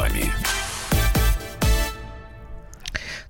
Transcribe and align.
словами. 0.00 0.49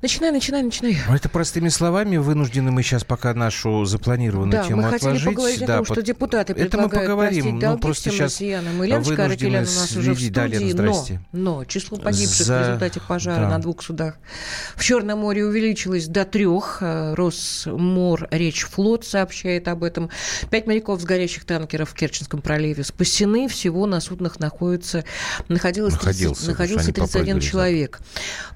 Начинай, 0.02 0.32
начинай, 0.32 0.62
начинай. 0.62 0.96
Ну, 1.08 1.14
это 1.14 1.28
простыми 1.28 1.68
словами 1.68 2.16
вынуждены 2.16 2.70
мы 2.70 2.82
сейчас 2.82 3.04
пока 3.04 3.34
нашу 3.34 3.84
запланированную 3.84 4.50
да, 4.50 4.66
тему 4.66 4.80
мы 4.80 4.88
хотели 4.88 5.10
отложить. 5.10 5.26
поговорить 5.26 5.66
да, 5.66 5.74
о 5.74 5.76
том, 5.76 5.84
что 5.84 6.02
депутаты 6.02 6.54
это 6.54 6.78
мы 6.78 6.88
поговорим. 6.88 7.58
ну, 7.58 7.78
просто 7.78 8.10
сейчас 8.10 8.20
россиянам. 8.20 8.82
Илья 8.82 9.02
Каракелян 9.02 9.64
у 9.64 9.66
нас 9.66 9.94
уже 9.94 10.14
в 10.14 10.16
следить. 10.16 10.32
Да, 10.32 10.46
Лена, 10.46 10.56
студии, 10.56 10.72
здрасте. 10.72 11.20
но, 11.32 11.56
но 11.58 11.64
число 11.66 11.98
погибших 11.98 12.46
За- 12.46 12.58
в 12.58 12.66
результате 12.66 13.00
пожара 13.06 13.40
да. 13.42 13.48
на 13.50 13.58
двух 13.58 13.82
судах 13.82 14.14
в 14.74 14.82
Черном 14.82 15.18
море 15.18 15.44
увеличилось 15.44 16.06
до 16.06 16.24
трех. 16.24 16.78
Росмор 16.80 18.26
Речь 18.30 18.62
Флот 18.62 19.04
сообщает 19.04 19.68
об 19.68 19.84
этом. 19.84 20.08
Пять 20.48 20.66
моряков 20.66 21.02
с 21.02 21.04
горящих 21.04 21.44
танкеров 21.44 21.90
в 21.90 21.94
Керченском 21.94 22.40
проливе 22.40 22.84
спасены. 22.84 23.48
Всего 23.48 23.84
на 23.84 24.00
суднах 24.00 24.40
находится, 24.40 25.04
находилось, 25.48 25.92
30 25.92 26.06
Находился, 26.06 26.46
находился 26.48 26.86
потому 26.86 27.06
что 27.08 27.18
они 27.18 27.32
31 27.32 27.34
попрыгали, 27.34 27.50
человек. 27.50 28.00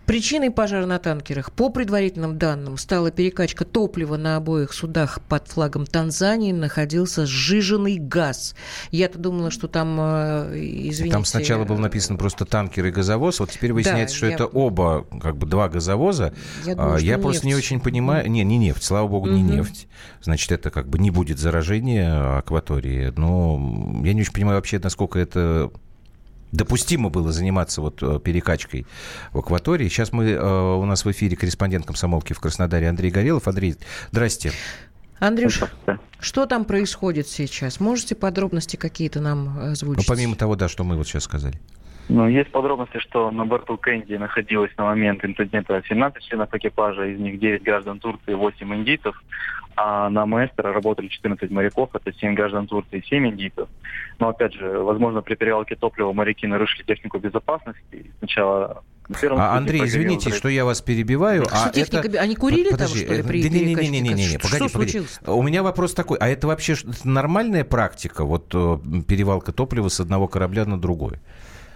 Причиной 0.06 0.50
пожара 0.50 0.84
на 0.84 0.98
танкерах, 0.98 1.50
по 1.50 1.70
предварительным 1.70 2.36
данным, 2.36 2.76
стала 2.76 3.10
перекачка 3.10 3.64
топлива 3.64 4.18
на 4.18 4.36
обоих 4.36 4.74
судах 4.74 5.18
под 5.30 5.48
флагом 5.48 5.86
Танзании. 5.86 6.52
Находился 6.52 7.24
сжиженный 7.24 7.96
газ. 7.96 8.54
Я-то 8.90 9.18
думала, 9.18 9.50
что 9.50 9.66
там, 9.66 9.96
э, 9.98 10.52
извините... 10.58 11.12
Там 11.14 11.24
сначала 11.24 11.64
было 11.64 11.78
написано 11.78 12.18
просто 12.18 12.44
танкер 12.44 12.84
и 12.86 12.90
газовоз, 12.90 13.40
вот 13.40 13.50
теперь 13.50 13.72
выясняется, 13.72 14.14
что 14.14 14.26
я- 14.26 14.34
это 14.34 14.44
оба, 14.46 15.06
как 15.22 15.38
бы 15.38 15.46
два 15.46 15.70
газовоза. 15.70 16.34
Я 16.66 16.74
думаю, 16.74 16.94
А, 16.96 17.00
я 17.00 17.16
просто 17.18 17.46
не 17.46 17.54
нефть. 17.54 17.64
очень 17.64 17.80
понимаю. 17.80 18.30
Не, 18.30 18.44
не 18.44 18.58
нефть, 18.58 18.82
слава 18.84 19.08
богу, 19.08 19.28
не 19.30 19.42
Мгм. 19.42 19.56
нефть. 19.56 19.88
Значит, 20.20 20.52
это 20.52 20.70
как 20.70 20.86
бы 20.86 20.98
не 20.98 21.10
будет 21.10 21.38
заражения 21.38 22.36
акватории. 22.38 23.10
Но 23.16 24.02
я 24.04 24.12
не 24.12 24.20
очень 24.20 24.32
понимаю 24.34 24.58
вообще, 24.58 24.78
насколько 24.78 25.18
это 25.18 25.70
допустимо 26.54 27.10
было 27.10 27.32
заниматься 27.32 27.80
вот 27.80 28.02
э, 28.02 28.18
перекачкой 28.20 28.86
в 29.32 29.38
акватории. 29.38 29.88
Сейчас 29.88 30.12
мы, 30.12 30.30
э, 30.30 30.74
у 30.76 30.84
нас 30.84 31.04
в 31.04 31.10
эфире 31.10 31.36
корреспондент 31.36 31.84
комсомолки 31.86 32.32
в 32.32 32.40
Краснодаре 32.40 32.88
Андрей 32.88 33.10
Горелов. 33.10 33.48
Андрей, 33.48 33.76
здрасте. 34.10 34.52
Андрюш, 35.18 35.62
что 36.18 36.46
там 36.46 36.64
происходит 36.64 37.28
сейчас? 37.28 37.80
Можете 37.80 38.14
подробности 38.14 38.76
какие-то 38.76 39.20
нам 39.20 39.54
Ну, 39.56 39.72
озвучить? 39.72 40.06
помимо 40.06 40.36
того, 40.36 40.56
да, 40.56 40.68
что 40.68 40.84
мы 40.84 40.96
вот 40.96 41.06
сейчас 41.06 41.24
сказали. 41.24 41.60
Ну, 42.08 42.28
есть 42.28 42.50
подробности, 42.50 42.98
что 42.98 43.30
на 43.30 43.46
борту 43.46 43.78
Кэнди 43.78 44.14
находилось 44.14 44.70
на 44.76 44.84
момент 44.84 45.24
инцидента 45.24 45.82
17 45.88 46.22
членов 46.22 46.52
экипажа, 46.52 47.06
из 47.06 47.18
них 47.18 47.38
9 47.38 47.62
граждан 47.62 47.98
Турции, 47.98 48.34
8 48.34 48.74
индийцев, 48.74 49.22
а 49.76 50.10
на 50.10 50.26
маэстро 50.26 50.72
работали 50.72 51.08
14 51.08 51.50
моряков, 51.50 51.90
это 51.94 52.12
7 52.12 52.34
граждан 52.34 52.66
Турции 52.66 52.98
и 52.98 53.06
7 53.06 53.28
индийцев. 53.28 53.68
Но, 54.18 54.28
опять 54.28 54.54
же, 54.54 54.78
возможно, 54.80 55.22
при 55.22 55.34
перевалке 55.34 55.76
топлива 55.76 56.12
моряки 56.12 56.46
нарушили 56.46 56.84
технику 56.84 57.18
безопасности. 57.18 57.80
И 57.92 58.10
Сначала 58.18 58.84
на 59.08 59.18
первом 59.18 59.40
А, 59.40 59.56
Андрей, 59.56 59.84
извините, 59.84 60.30
что 60.30 60.48
я 60.48 60.64
вас 60.64 60.80
перебиваю. 60.80 61.44
Что 61.44 61.64
а 61.64 61.70
техника 61.70 62.08
это... 62.08 62.20
они 62.20 62.36
курили 62.36 62.68
там, 62.68 62.78
Подожди, 62.78 63.04
что 63.04 63.14
ли, 63.14 63.20
э, 63.20 63.24
при 63.24 63.42
да 63.42 63.48
не, 63.48 63.64
не, 63.64 63.74
не, 63.74 63.88
не, 63.88 64.00
не, 64.00 64.14
не, 64.14 64.24
газа? 64.24 64.38
погоди, 64.38 64.56
Что 64.56 64.72
погоди. 64.72 64.90
случилось? 64.90 65.20
У 65.26 65.42
меня 65.42 65.62
вопрос 65.62 65.94
такой, 65.94 66.18
а 66.18 66.28
это 66.28 66.46
вообще 66.46 66.74
нормальная 67.02 67.64
практика, 67.64 68.24
вот 68.24 68.54
э, 68.54 68.78
перевалка 69.08 69.52
топлива 69.52 69.88
с 69.88 70.00
одного 70.00 70.28
корабля 70.28 70.64
на 70.66 70.80
другой? 70.80 71.18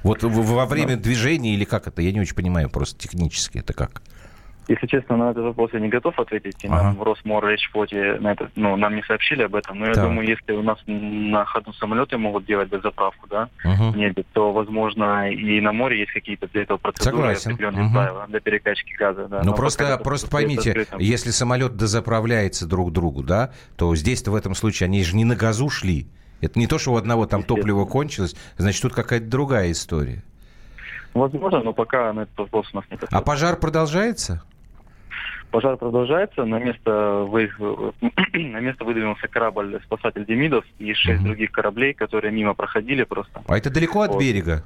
Вот 0.03 0.23
во 0.23 0.67
время 0.67 0.97
движения 0.97 1.55
или 1.55 1.65
как 1.65 1.87
это? 1.89 2.03
Я 2.03 2.13
не 2.13 2.21
очень 2.21 2.35
понимаю 2.35 2.71
просто 2.71 2.99
технически 2.99 3.59
это 3.59 3.73
как. 3.73 4.03
Если 4.71 4.87
честно, 4.87 5.17
на 5.17 5.31
этот 5.31 5.45
вопрос 5.45 5.71
я 5.73 5.81
не 5.81 5.89
готов 5.89 6.19
ответить. 6.19 6.57
И 6.63 6.67
Ага. 6.69 6.83
нам 6.83 6.97
в 6.97 7.03
Росмор 7.03 7.43
Речфлоте 7.47 8.19
на 8.21 8.33
это, 8.33 8.51
ну, 8.55 8.77
нам 8.77 8.97
не 8.97 9.03
сообщили 9.03 9.43
об 9.45 9.55
этом. 9.55 9.79
Но 9.79 9.87
я 9.87 9.95
Так. 9.95 10.05
думаю, 10.05 10.29
если 10.29 10.53
у 10.53 10.63
нас 10.63 10.77
на 10.87 11.47
ходу 11.47 11.73
самолеты 11.73 12.19
могут 12.19 12.45
делать 12.45 12.69
дозаправку, 12.69 13.27
да, 13.31 13.49
Мгм. 13.65 13.93
в 13.93 13.97
небе, 13.97 14.25
то, 14.34 14.53
возможно, 14.53 15.31
и 15.33 15.59
на 15.62 15.72
море 15.72 16.01
есть 16.01 16.12
какие-то 16.12 16.49
для 16.49 16.65
этого 16.65 16.77
процедуры, 16.77 17.17
Согласен. 17.17 17.53
определенные 17.53 17.84
Мгм. 17.84 17.93
правила 17.95 18.27
для 18.28 18.41
перекачки 18.41 18.93
газа. 18.93 19.27
Да. 19.28 19.39
Ну 19.43 19.53
Но 19.53 19.56
просто, 19.56 19.97
просто 20.05 20.28
поймите, 20.28 20.72
открытым. 20.72 20.99
если 21.01 21.31
самолет 21.31 21.77
дозаправляется 21.77 22.67
друг 22.69 22.93
другу, 22.93 23.22
да, 23.22 23.53
то 23.78 23.97
здесь-то 23.97 24.31
в 24.33 24.34
этом 24.34 24.55
случае 24.55 24.89
они 24.89 25.03
же 25.03 25.17
не 25.17 25.25
на 25.25 25.34
газу 25.34 25.71
шли. 25.71 26.09
Это 26.41 26.59
не 26.59 26.66
то, 26.66 26.78
что 26.78 26.93
у 26.93 26.97
одного 26.97 27.26
там 27.26 27.43
топливо 27.43 27.84
кончилось, 27.84 28.37
значит, 28.56 28.82
тут 28.82 28.94
какая-то 28.94 29.26
другая 29.26 29.72
история. 29.72 30.22
Возможно, 31.15 31.62
но 31.62 31.72
пока 31.72 32.12
на 32.12 32.21
этот 32.21 32.38
вопрос 32.38 32.69
у 32.72 32.76
нас 32.76 32.84
нет 32.91 33.03
А 33.10 33.21
пожар 33.22 33.56
продолжается? 33.56 34.43
Пожар 35.50 35.77
продолжается. 35.78 36.44
На 36.44 36.59
место, 36.59 37.25
вы... 37.28 37.50
на 38.34 38.60
место 38.60 38.84
выдвинулся 38.84 39.27
корабль 39.28 39.81
спасатель 39.84 40.25
Демидов 40.27 40.65
и 40.78 40.93
шесть 40.93 41.21
Мгм. 41.21 41.28
других 41.28 41.50
кораблей, 41.50 41.94
которые 41.94 42.32
мимо 42.32 42.54
проходили 42.54 43.04
просто. 43.04 43.43
А 43.47 43.56
это 43.56 43.71
далеко 43.71 44.03
от 44.03 44.12
Вот. 44.12 44.21
берега? 44.21 44.62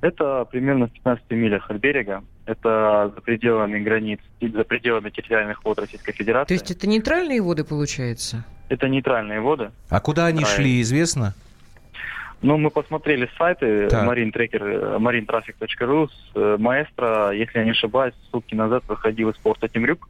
Это 0.00 0.44
примерно 0.46 0.86
в 0.86 0.92
15 0.92 1.30
милях 1.30 1.70
от 1.70 1.76
берега. 1.78 2.22
Это 2.46 3.12
за 3.14 3.20
пределами 3.20 3.78
границ, 3.80 4.20
за 4.40 4.64
пределами 4.64 5.10
территориальных 5.10 5.64
вод 5.64 5.78
Российской 5.78 6.12
То 6.12 6.18
Федерации. 6.18 6.54
есть 6.54 6.70
это 6.70 6.86
нейтральные 6.86 7.42
воды, 7.42 7.64
получается? 7.64 8.44
Это 8.68 8.88
нейтральные 8.88 9.40
воды. 9.40 9.70
А 9.90 10.00
куда 10.00 10.26
они 10.26 10.40
Правильно. 10.42 10.62
шли, 10.62 10.80
известно? 10.82 11.34
Ну, 12.40 12.56
мы 12.56 12.70
посмотрели 12.70 13.28
сайты 13.36 13.88
Так. 13.88 14.08
Marine 14.08 14.32
Tracker, 14.32 14.98
marinetraffic.ru. 14.98 16.08
С, 16.08 16.12
э, 16.36 16.56
Маэстро, 16.58 17.30
если 17.32 17.58
я 17.58 17.64
не 17.64 17.72
ошибаюсь, 17.72 18.14
сутки 18.30 18.54
назад 18.54 18.84
выходил 18.86 19.30
из 19.30 19.36
порта 19.38 19.68
Темрюк 19.68 20.08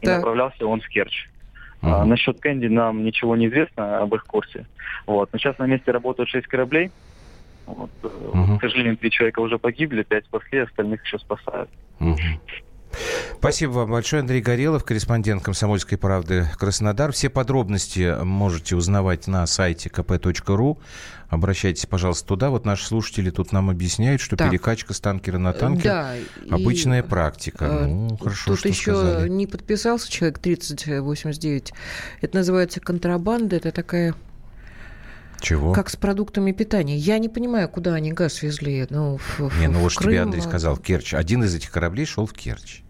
и 0.00 0.06
Так. 0.06 0.18
направлялся 0.18 0.66
он 0.66 0.80
в 0.80 0.88
Керчь. 0.88 1.28
А, 1.82 2.00
Мгм. 2.00 2.10
насчет 2.10 2.40
Кэнди 2.40 2.66
нам 2.66 3.04
ничего 3.04 3.36
не 3.36 3.48
известно 3.48 3.98
об 3.98 4.14
их 4.14 4.24
курсе. 4.24 4.66
Вот. 5.06 5.30
Но 5.32 5.38
сейчас 5.38 5.58
на 5.58 5.64
месте 5.66 5.90
работают 5.90 6.30
шесть 6.30 6.46
кораблей. 6.46 6.90
Вот. 7.66 7.90
Мгм. 8.32 8.58
К 8.58 8.60
сожалению, 8.62 8.96
три 8.96 9.10
человека 9.10 9.40
уже 9.40 9.58
погибли, 9.58 10.02
пять 10.02 10.24
спасли, 10.26 10.58
остальных 10.60 11.04
еще 11.04 11.18
спасают. 11.18 11.70
Мгм. 11.98 12.40
Спасибо 13.38 13.72
вам 13.72 13.90
большое. 13.90 14.20
Андрей 14.20 14.40
Горелов, 14.40 14.84
корреспондент 14.84 15.42
«Комсомольской 15.42 15.98
правды» 15.98 16.46
Краснодар. 16.56 17.10
Все 17.10 17.28
подробности 17.28 18.22
можете 18.22 18.76
узнавать 18.76 19.26
на 19.26 19.44
сайте 19.46 19.88
kp.ru. 19.88 20.78
Обращайтесь, 21.28 21.86
пожалуйста, 21.86 22.28
туда. 22.28 22.50
Вот 22.50 22.64
наши 22.64 22.86
слушатели 22.86 23.30
тут 23.30 23.50
нам 23.50 23.68
объясняют, 23.68 24.20
что 24.20 24.36
Так. 24.36 24.48
перекачка 24.50 24.94
с 24.94 25.00
танкера 25.00 25.38
на 25.38 25.52
танкер 25.52 25.82
Да. 25.90 26.16
и, 26.16 26.24
обычная 26.50 27.02
практика. 27.02 27.64
э, 27.64 27.86
ну, 27.86 28.16
хорошо, 28.16 28.52
Тут 28.52 28.60
что 28.60 28.68
еще 28.68 28.94
сказали. 28.94 29.28
не 29.28 29.48
подписался 29.48 30.08
человек 30.10 30.38
3089. 30.38 31.72
Это 32.20 32.36
называется 32.36 32.78
контрабанда. 32.80 33.56
Это 33.56 33.72
такая, 33.72 34.14
Чего? 35.44 35.72
как 35.72 35.90
с 35.90 35.96
продуктами 35.96 36.52
питания. 36.52 36.96
Я 36.96 37.18
не 37.18 37.28
понимаю, 37.28 37.68
куда 37.68 37.94
они 37.94 38.12
газ 38.12 38.42
везли. 38.42 38.86
Ну, 38.90 39.18
в, 39.18 39.40
Не, 39.60 39.68
в- 39.68 39.72
ну 39.72 39.78
вот 39.80 39.92
что 39.92 40.04
тебе 40.04 40.14
Крым, 40.14 40.24
Андрей 40.24 40.40
а, 40.40 40.44
сказал, 40.44 40.76
Керчь. 40.76 41.14
Один 41.14 41.44
из 41.44 41.54
этих 41.54 41.70
кораблей 41.70 42.06
шел 42.06 42.26
в 42.26 42.32
Керчь. 42.32 42.82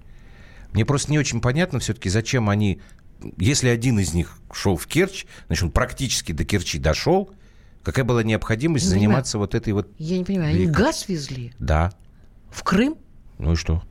Мне 0.72 0.84
просто 0.84 1.12
не 1.12 1.18
очень 1.18 1.40
понятно 1.40 1.78
все-таки, 1.78 2.08
зачем 2.08 2.48
они... 2.48 2.80
Если 3.38 3.68
один 3.68 3.98
из 3.98 4.12
них 4.12 4.38
шел 4.52 4.76
в 4.76 4.86
Керчь, 4.86 5.24
значит, 5.46 5.64
он 5.64 5.70
практически 5.70 6.32
до 6.32 6.44
Керчи 6.44 6.78
дошел, 6.78 7.30
какая 7.82 8.04
была 8.04 8.22
необходимость 8.22 8.86
Не 8.86 8.90
заниматься 8.90 9.38
вот 9.38 9.54
этой 9.54 9.72
вот... 9.72 9.88
Я 9.98 10.18
не 10.18 10.24
понимаю, 10.24 10.54
они 10.54 10.66
газ 10.66 11.08
везли 11.08 11.52
Да. 11.58 11.92
в 12.50 12.62
Крым? 12.64 12.96
Ну 13.38 13.52
и 13.52 13.56
что? 13.56 13.82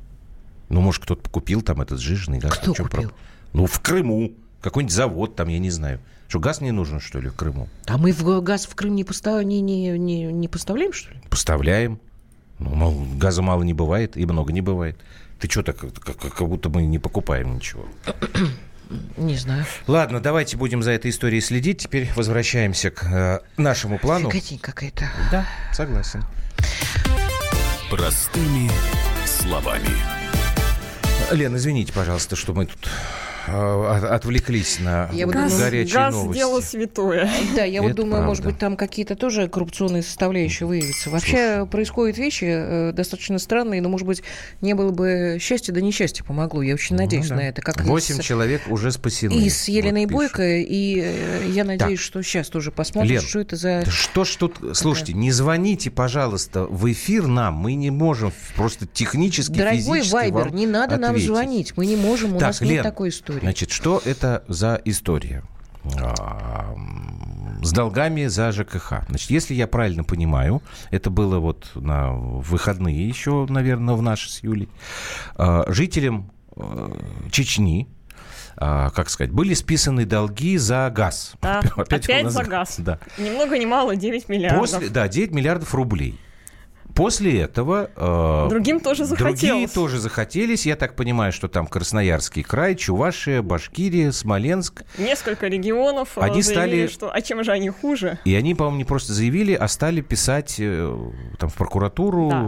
Ну, 0.70 0.82
может, 0.82 1.04
кто-то 1.04 1.30
купил 1.30 1.62
там 1.62 1.82
этот 1.82 2.00
сжиженный 2.00 2.40
газ. 2.40 2.58
Кто 2.58 2.72
купил? 2.72 2.88
проблема? 2.88 3.14
Ну, 3.54 3.66
в 3.66 3.80
Крыму. 3.80 4.34
Какой-нибудь 4.62 4.94
завод 4.94 5.36
там, 5.36 5.50
я 5.50 5.60
не 5.60 5.70
знаю. 5.70 6.00
Что, 6.28 6.40
газ 6.40 6.62
не 6.62 6.72
нужен, 6.72 7.00
что 7.00 7.20
ли, 7.20 7.30
в 7.30 7.36
Крыму? 7.36 7.68
А 7.86 7.98
мы 7.98 8.12
в 8.12 8.42
газ 8.42 8.66
в 8.66 8.76
Крым 8.76 8.96
не, 8.96 9.04
постав... 9.04 9.44
не, 9.44 9.62
не, 9.62 9.98
не, 9.98 10.26
не 10.26 10.48
поставляем, 10.48 10.94
что 10.94 11.12
ли? 11.12 11.20
Поставляем. 11.30 12.00
Ну, 12.60 12.70
мол, 12.74 13.06
газа 13.16 13.42
мало 13.42 13.64
не 13.64 13.74
бывает 13.74 14.18
и 14.18 14.26
много 14.26 14.52
не 14.54 14.62
бывает. 14.62 14.98
Ты 15.40 15.50
что 15.50 15.64
так, 15.64 15.78
как, 15.78 16.18
как- 16.18 16.48
будто 16.48 16.70
мы 16.70 16.84
не 16.84 17.00
покупаем 17.00 17.56
ничего. 17.56 17.86
Не 19.18 19.38
знаю. 19.38 19.66
Ладно, 19.88 20.20
давайте 20.20 20.56
будем 20.58 20.84
за 20.84 20.92
этой 20.92 21.10
историей 21.10 21.42
следить. 21.42 21.80
Теперь 21.80 22.12
возвращаемся 22.16 22.92
к 22.92 23.04
э, 23.04 23.40
нашему 23.58 23.98
плану. 23.98 24.30
Фиготень 24.30 24.60
какая-то. 24.60 25.10
Да, 25.32 25.48
согласен. 25.72 26.24
Простыми 27.90 28.70
словами. 29.26 29.90
Лен, 31.32 31.56
извините, 31.56 31.94
пожалуйста, 31.94 32.36
что 32.36 32.54
мы 32.54 32.66
тут 32.66 32.88
отвлеклись 33.48 34.80
на 34.80 35.10
Я 35.14 35.26
вот 35.26 35.36
горячие 35.36 35.54
думаю, 35.60 35.84
газ, 35.86 35.94
газ 35.94 36.14
новости. 36.14 36.40
дело 36.40 36.62
святое. 36.62 37.30
Да, 37.56 37.64
я 37.64 37.82
вот 37.82 37.92
Это 37.92 38.02
думаю, 38.02 38.24
может 38.24 38.44
правда. 38.44 38.54
быть, 38.56 38.60
там 38.60 38.78
какие-то 38.78 39.16
тоже 39.16 39.48
коррупционные 39.48 40.04
составляющие 40.04 40.68
выявятся. 40.68 41.10
Вообще 41.10 41.66
происходят 41.70 42.18
вещи 42.18 42.46
э, 42.48 42.92
достаточно 42.94 43.40
странные, 43.40 43.82
но, 43.82 43.90
может 43.90 44.08
быть, 44.08 44.24
не 44.62 44.74
было 44.74 44.92
бы 44.92 45.38
счастья, 45.42 45.74
да 45.74 45.82
несчастье 45.82 46.24
помогло. 46.24 46.62
Я 46.62 46.74
очень 46.74 46.96
надеюсь 46.96 47.26
Ну 47.30 47.30
да. 47.32 47.36
на 47.36 47.48
это. 47.48 47.62
Как 47.62 47.82
Восемь 47.82 48.22
с- 48.22 48.24
человек 48.26 48.62
уже 48.70 48.92
спасены. 48.92 49.34
И 49.34 49.50
с 49.50 49.68
Еленой 49.68 50.06
Вот 50.06 50.10
пишут. 50.10 50.38
Бойко, 50.38 50.44
и 50.58 51.02
э, 51.04 51.50
я 51.50 51.64
надеюсь, 51.64 52.00
что 52.00 52.22
сейчас 52.24 52.48
тоже 52.50 52.72
посмотрим, 52.72 53.12
Лен, 53.12 53.22
что 53.22 53.40
это 53.40 53.56
за... 53.56 53.82
Да 53.86 53.92
Что 53.92 54.24
ж 54.24 54.36
тут... 54.36 54.56
Слушайте, 54.74 55.14
не 55.14 55.32
звоните, 55.32 55.92
пожалуйста, 55.92 56.66
в 56.66 56.92
эфир 56.92 57.28
нам. 57.28 57.56
Мы 57.56 57.76
не 57.76 57.92
можем 57.92 58.32
просто 58.56 58.86
технически, 58.88 59.54
Дорогой 59.54 59.78
физически 59.80 60.14
Вайбер, 60.14 60.44
вам 60.50 60.56
не 60.56 60.68
надо 60.68 60.98
нам 60.98 61.12
ответить. 61.12 61.28
звонить. 61.28 61.74
Мы 61.78 61.86
не 61.86 61.96
можем, 61.96 62.36
у 62.36 62.40
Так, 62.40 62.50
нас 62.50 62.62
нет 62.62 62.70
Лен, 62.72 62.84
такой 62.84 63.10
истории. 63.10 63.33
Значит, 63.42 63.72
что 63.72 64.02
это 64.04 64.44
за 64.48 64.80
история? 64.86 65.44
А, 66.00 66.76
с 67.62 67.72
долгами 67.72 68.28
за 68.28 68.52
ЖКХ. 68.52 69.06
Значит, 69.10 69.30
если 69.30 69.54
я 69.54 69.68
правильно 69.68 70.04
понимаю, 70.04 70.62
это 70.92 71.10
было 71.10 71.40
вот 71.40 71.72
на 71.76 72.12
выходные 72.12 73.08
еще, 73.08 73.46
наверное, 73.50 73.96
в 73.96 74.02
наши 74.02 74.30
с 74.30 74.44
Юлей, 74.44 74.70
э, 75.38 75.64
жителям 75.68 76.32
э, 76.56 76.96
Чечни, 77.32 77.90
а, 78.56 78.92
как 78.92 79.10
сказать, 79.10 79.32
были 79.32 79.54
списаны 79.54 80.06
долги 80.06 80.58
за 80.58 80.90
газ. 80.94 81.34
Да, 81.42 81.60
опять, 81.76 82.06
опять 82.06 82.32
за 82.32 82.44
газ. 82.44 82.76
Да. 82.78 83.00
Ни 83.18 83.30
много 83.30 83.58
ни 83.58 83.66
мало 83.66 83.96
9 83.96 84.30
миллиардов. 84.30 84.60
После, 84.60 84.90
да, 84.90 85.08
9 85.08 85.32
миллиардов 85.32 85.74
рублей. 85.74 86.20
После 86.96 87.42
этого... 87.42 87.90
Э, 87.96 88.48
другим 88.50 88.80
тоже 88.80 89.06
захотелось. 89.06 89.40
Другие 89.42 89.68
тоже 89.68 90.00
захотелись. 90.00 90.66
Я 90.66 90.76
так 90.76 90.96
понимаю, 90.96 91.32
что 91.32 91.48
там 91.48 91.66
Красноярский 91.66 92.44
край, 92.44 92.76
Чувашия, 92.76 93.42
Башкирия, 93.42 94.12
Смоленск. 94.12 94.84
Несколько 94.98 95.48
регионов 95.48 96.18
э, 96.18 96.22
они 96.22 96.42
заявили, 96.42 96.88
стали... 96.88 96.88
что... 96.88 97.12
А 97.12 97.22
чем 97.22 97.44
же 97.44 97.52
они 97.52 97.70
хуже? 97.70 98.20
И 98.26 98.36
они, 98.36 98.54
по-моему, 98.54 98.78
не 98.78 98.86
просто 98.86 99.14
заявили, 99.14 99.54
а 99.54 99.68
стали 99.68 100.02
писать 100.02 100.58
э, 100.60 100.98
там 101.40 101.50
в 101.50 101.56
прокуратуру. 101.56 102.30
Да. 102.30 102.48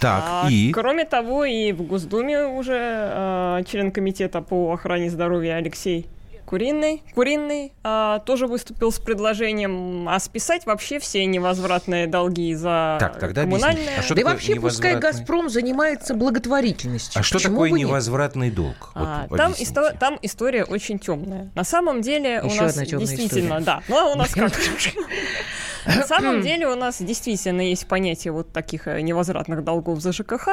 Так, 0.00 0.24
а, 0.26 0.48
и... 0.50 0.72
Кроме 0.72 1.04
того, 1.04 1.44
и 1.44 1.72
в 1.72 1.82
Госдуме 1.82 2.46
уже 2.46 2.76
э, 2.78 3.62
член 3.66 3.92
комитета 3.92 4.40
по 4.42 4.72
охране 4.72 5.10
здоровья 5.10 5.54
Алексей 5.54 6.08
Куриный, 6.48 7.02
Куриный 7.14 7.74
а, 7.84 8.20
тоже 8.20 8.46
выступил 8.46 8.90
с 8.90 8.98
предложением 8.98 10.08
а 10.08 10.18
списать 10.18 10.64
вообще 10.64 10.98
все 10.98 11.26
невозвратные 11.26 12.06
долги 12.06 12.54
за 12.54 12.96
так, 12.98 13.18
тогда 13.18 13.42
коммунальные. 13.42 13.98
А 13.98 14.02
что 14.02 14.14
да 14.14 14.22
и 14.22 14.24
вообще 14.24 14.58
пускай 14.58 14.96
«Газпром» 14.96 15.50
занимается 15.50 16.14
благотворительностью. 16.14 17.20
А 17.20 17.22
что 17.22 17.36
Почему 17.36 17.56
такое 17.56 17.72
невозвратный 17.72 18.50
долг? 18.50 18.92
А, 18.94 19.26
вот 19.28 19.36
там, 19.36 19.52
исто... 19.58 19.92
там 20.00 20.18
история 20.22 20.64
очень 20.64 20.98
темная. 20.98 21.50
На 21.54 21.64
самом 21.64 22.00
деле 22.00 22.40
Еще 22.42 22.60
у 22.60 22.62
нас 22.62 22.78
действительно, 22.78 23.58
история. 23.58 23.64
да. 23.64 23.82
Ну, 23.86 23.98
а 23.98 24.12
у 24.12 24.16
нас 24.16 24.32
как? 24.32 24.52
На 25.86 26.06
самом 26.06 26.40
деле 26.40 26.66
у 26.66 26.76
нас 26.76 27.00
действительно 27.00 27.60
есть 27.60 27.86
понятие 27.86 28.32
вот 28.32 28.52
таких 28.52 28.88
э, 28.88 29.00
невозвратных 29.02 29.64
долгов 29.64 30.00
за 30.00 30.12
ЖКХ, 30.12 30.48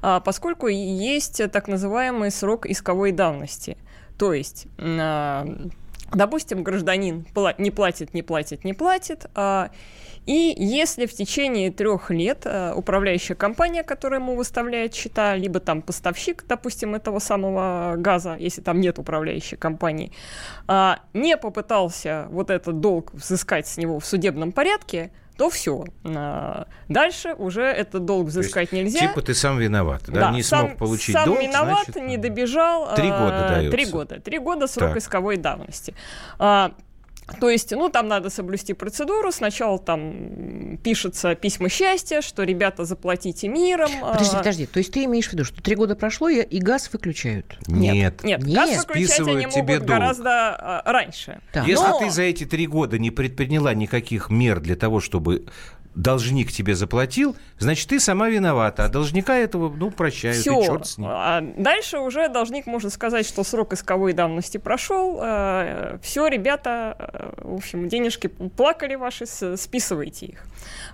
а, 0.00 0.20
поскольку 0.20 0.68
есть 0.68 1.42
так 1.52 1.68
называемый 1.68 2.30
срок 2.30 2.66
исковой 2.66 3.12
давности. 3.12 3.76
То 4.18 4.32
есть, 4.32 4.66
а, 4.78 5.46
допустим, 6.12 6.62
гражданин 6.62 7.26
не 7.58 7.70
платит, 7.70 8.14
не 8.14 8.22
платит, 8.22 8.64
не 8.64 8.72
платит, 8.72 9.26
а, 9.34 9.70
и 10.26 10.54
если 10.56 11.06
в 11.06 11.12
течение 11.12 11.70
трех 11.70 12.10
лет 12.10 12.42
а, 12.44 12.74
управляющая 12.74 13.34
компания, 13.34 13.82
которая 13.82 14.20
ему 14.20 14.36
выставляет 14.36 14.94
счета, 14.94 15.34
либо 15.34 15.58
там 15.58 15.82
поставщик, 15.82 16.44
допустим, 16.46 16.94
этого 16.94 17.18
самого 17.18 17.94
газа, 17.96 18.36
если 18.38 18.60
там 18.60 18.80
нет 18.80 18.98
управляющей 18.98 19.56
компании, 19.56 20.12
не 21.12 21.36
попытался 21.36 22.26
вот 22.30 22.50
этот 22.50 22.80
долг 22.80 23.12
взыскать 23.12 23.66
с 23.66 23.76
него 23.76 23.98
в 23.98 24.06
судебном 24.06 24.52
порядке, 24.52 25.10
то 25.36 25.50
все. 25.50 25.84
А, 26.04 26.66
дальше 26.88 27.34
уже 27.34 27.62
этот 27.62 28.04
долг 28.04 28.28
взыскать 28.28 28.72
есть, 28.72 28.72
нельзя. 28.72 29.08
Типа 29.08 29.22
ты 29.22 29.34
сам 29.34 29.58
виноват, 29.58 30.02
да? 30.06 30.20
да 30.20 30.30
не 30.30 30.42
сам, 30.42 30.66
смог 30.66 30.78
получить 30.78 31.14
сам 31.14 31.26
долг, 31.26 31.40
виноват, 31.40 31.84
значит... 31.86 32.02
не 32.02 32.16
добежал. 32.16 32.94
Три 32.94 33.08
года 33.10 33.46
дается. 33.48 33.70
Три 33.70 33.86
года. 33.86 34.20
Три 34.20 34.38
года 34.38 34.66
срок 34.66 34.90
так. 34.90 34.98
исковой 34.98 35.36
давности. 35.36 35.94
А, 36.38 36.72
то 37.40 37.48
есть, 37.48 37.70
ну, 37.72 37.88
там 37.88 38.08
надо 38.08 38.28
соблюсти 38.30 38.74
процедуру. 38.74 39.32
Сначала 39.32 39.78
там 39.78 40.78
пишется 40.82 41.34
письма 41.34 41.68
счастья, 41.68 42.20
что 42.20 42.42
ребята 42.42 42.84
заплатите 42.84 43.48
миром. 43.48 43.90
Подожди, 44.00 44.34
а 44.34 44.38
подожди. 44.38 44.66
То 44.66 44.78
есть 44.78 44.92
ты 44.92 45.04
имеешь 45.04 45.28
в 45.28 45.32
виду, 45.32 45.44
что 45.44 45.62
три 45.62 45.74
года 45.74 45.96
прошло, 45.96 46.28
и 46.28 46.58
газ 46.58 46.90
выключают? 46.92 47.58
Нет. 47.66 48.22
Нет, 48.22 48.42
нет. 48.44 48.54
газ 48.54 48.86
выключать 48.86 49.20
они 49.20 49.46
тебе 49.46 49.62
могут 49.62 49.66
долг. 49.78 49.84
гораздо 49.84 50.30
а, 50.30 50.82
раньше. 50.84 51.40
Да. 51.52 51.64
Если 51.64 51.84
Но... 51.84 51.98
ты 51.98 52.10
за 52.10 52.22
эти 52.22 52.44
три 52.44 52.66
года 52.66 52.98
не 52.98 53.10
предприняла 53.10 53.72
никаких 53.74 54.28
мер 54.30 54.60
для 54.60 54.76
того, 54.76 55.00
чтобы 55.00 55.46
должник 55.94 56.50
тебе 56.50 56.74
заплатил, 56.74 57.36
значит, 57.58 57.88
ты 57.88 58.00
сама 58.00 58.28
виновата. 58.28 58.84
А 58.84 58.88
должника 58.88 59.36
этого, 59.36 59.72
ну, 59.74 59.90
прощают, 59.90 60.38
Все. 60.38 60.60
и 60.60 60.64
черт 60.64 60.86
с 60.86 60.98
ним. 60.98 61.08
А 61.10 61.40
дальше 61.40 61.98
уже 61.98 62.28
должник 62.28 62.66
может 62.66 62.92
сказать, 62.92 63.26
что 63.26 63.44
срок 63.44 63.72
исковой 63.72 64.12
давности 64.12 64.58
прошел. 64.58 65.18
Э, 65.22 65.98
все, 66.02 66.26
ребята, 66.26 66.96
э, 66.98 67.32
в 67.42 67.54
общем, 67.54 67.88
денежки 67.88 68.26
плакали 68.26 68.94
ваши, 68.96 69.26
списывайте 69.26 70.26
их. 70.26 70.44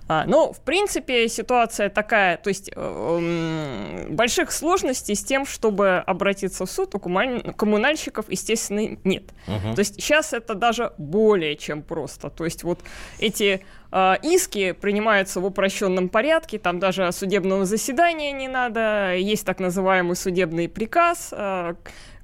А, 0.09 0.25
но, 0.27 0.53
в 0.53 0.61
принципе, 0.61 1.29
ситуация 1.29 1.89
такая, 1.89 2.37
то 2.37 2.49
есть 2.49 2.71
э, 2.75 4.07
больших 4.11 4.53
сложностей 4.53 5.15
с 5.15 5.25
тем, 5.25 5.47
чтобы 5.47 5.99
обратиться 5.99 6.67
в 6.67 6.71
суд, 6.71 6.95
у 6.95 6.99
коммунальщиков, 6.99 8.27
естественно, 8.29 8.97
нет. 9.05 9.25
Угу. 9.47 9.75
То 9.75 9.79
есть 9.79 9.95
сейчас 9.95 10.33
это 10.33 10.55
даже 10.55 10.93
более 10.99 11.57
чем 11.57 11.83
просто. 11.83 12.29
То 12.29 12.45
есть 12.45 12.65
вот 12.65 12.81
эти 13.19 13.65
иски 13.93 14.73
принимаются 14.73 15.41
в 15.41 15.47
упрощенном 15.47 16.09
порядке, 16.09 16.59
там 16.59 16.79
даже 16.79 17.11
судебного 17.13 17.65
заседания 17.65 18.33
не 18.33 18.49
надо, 18.49 19.17
есть 19.17 19.45
так 19.45 19.59
называемый 19.59 20.17
судебный 20.17 20.69
приказ, 20.69 21.35
э, 21.37 21.75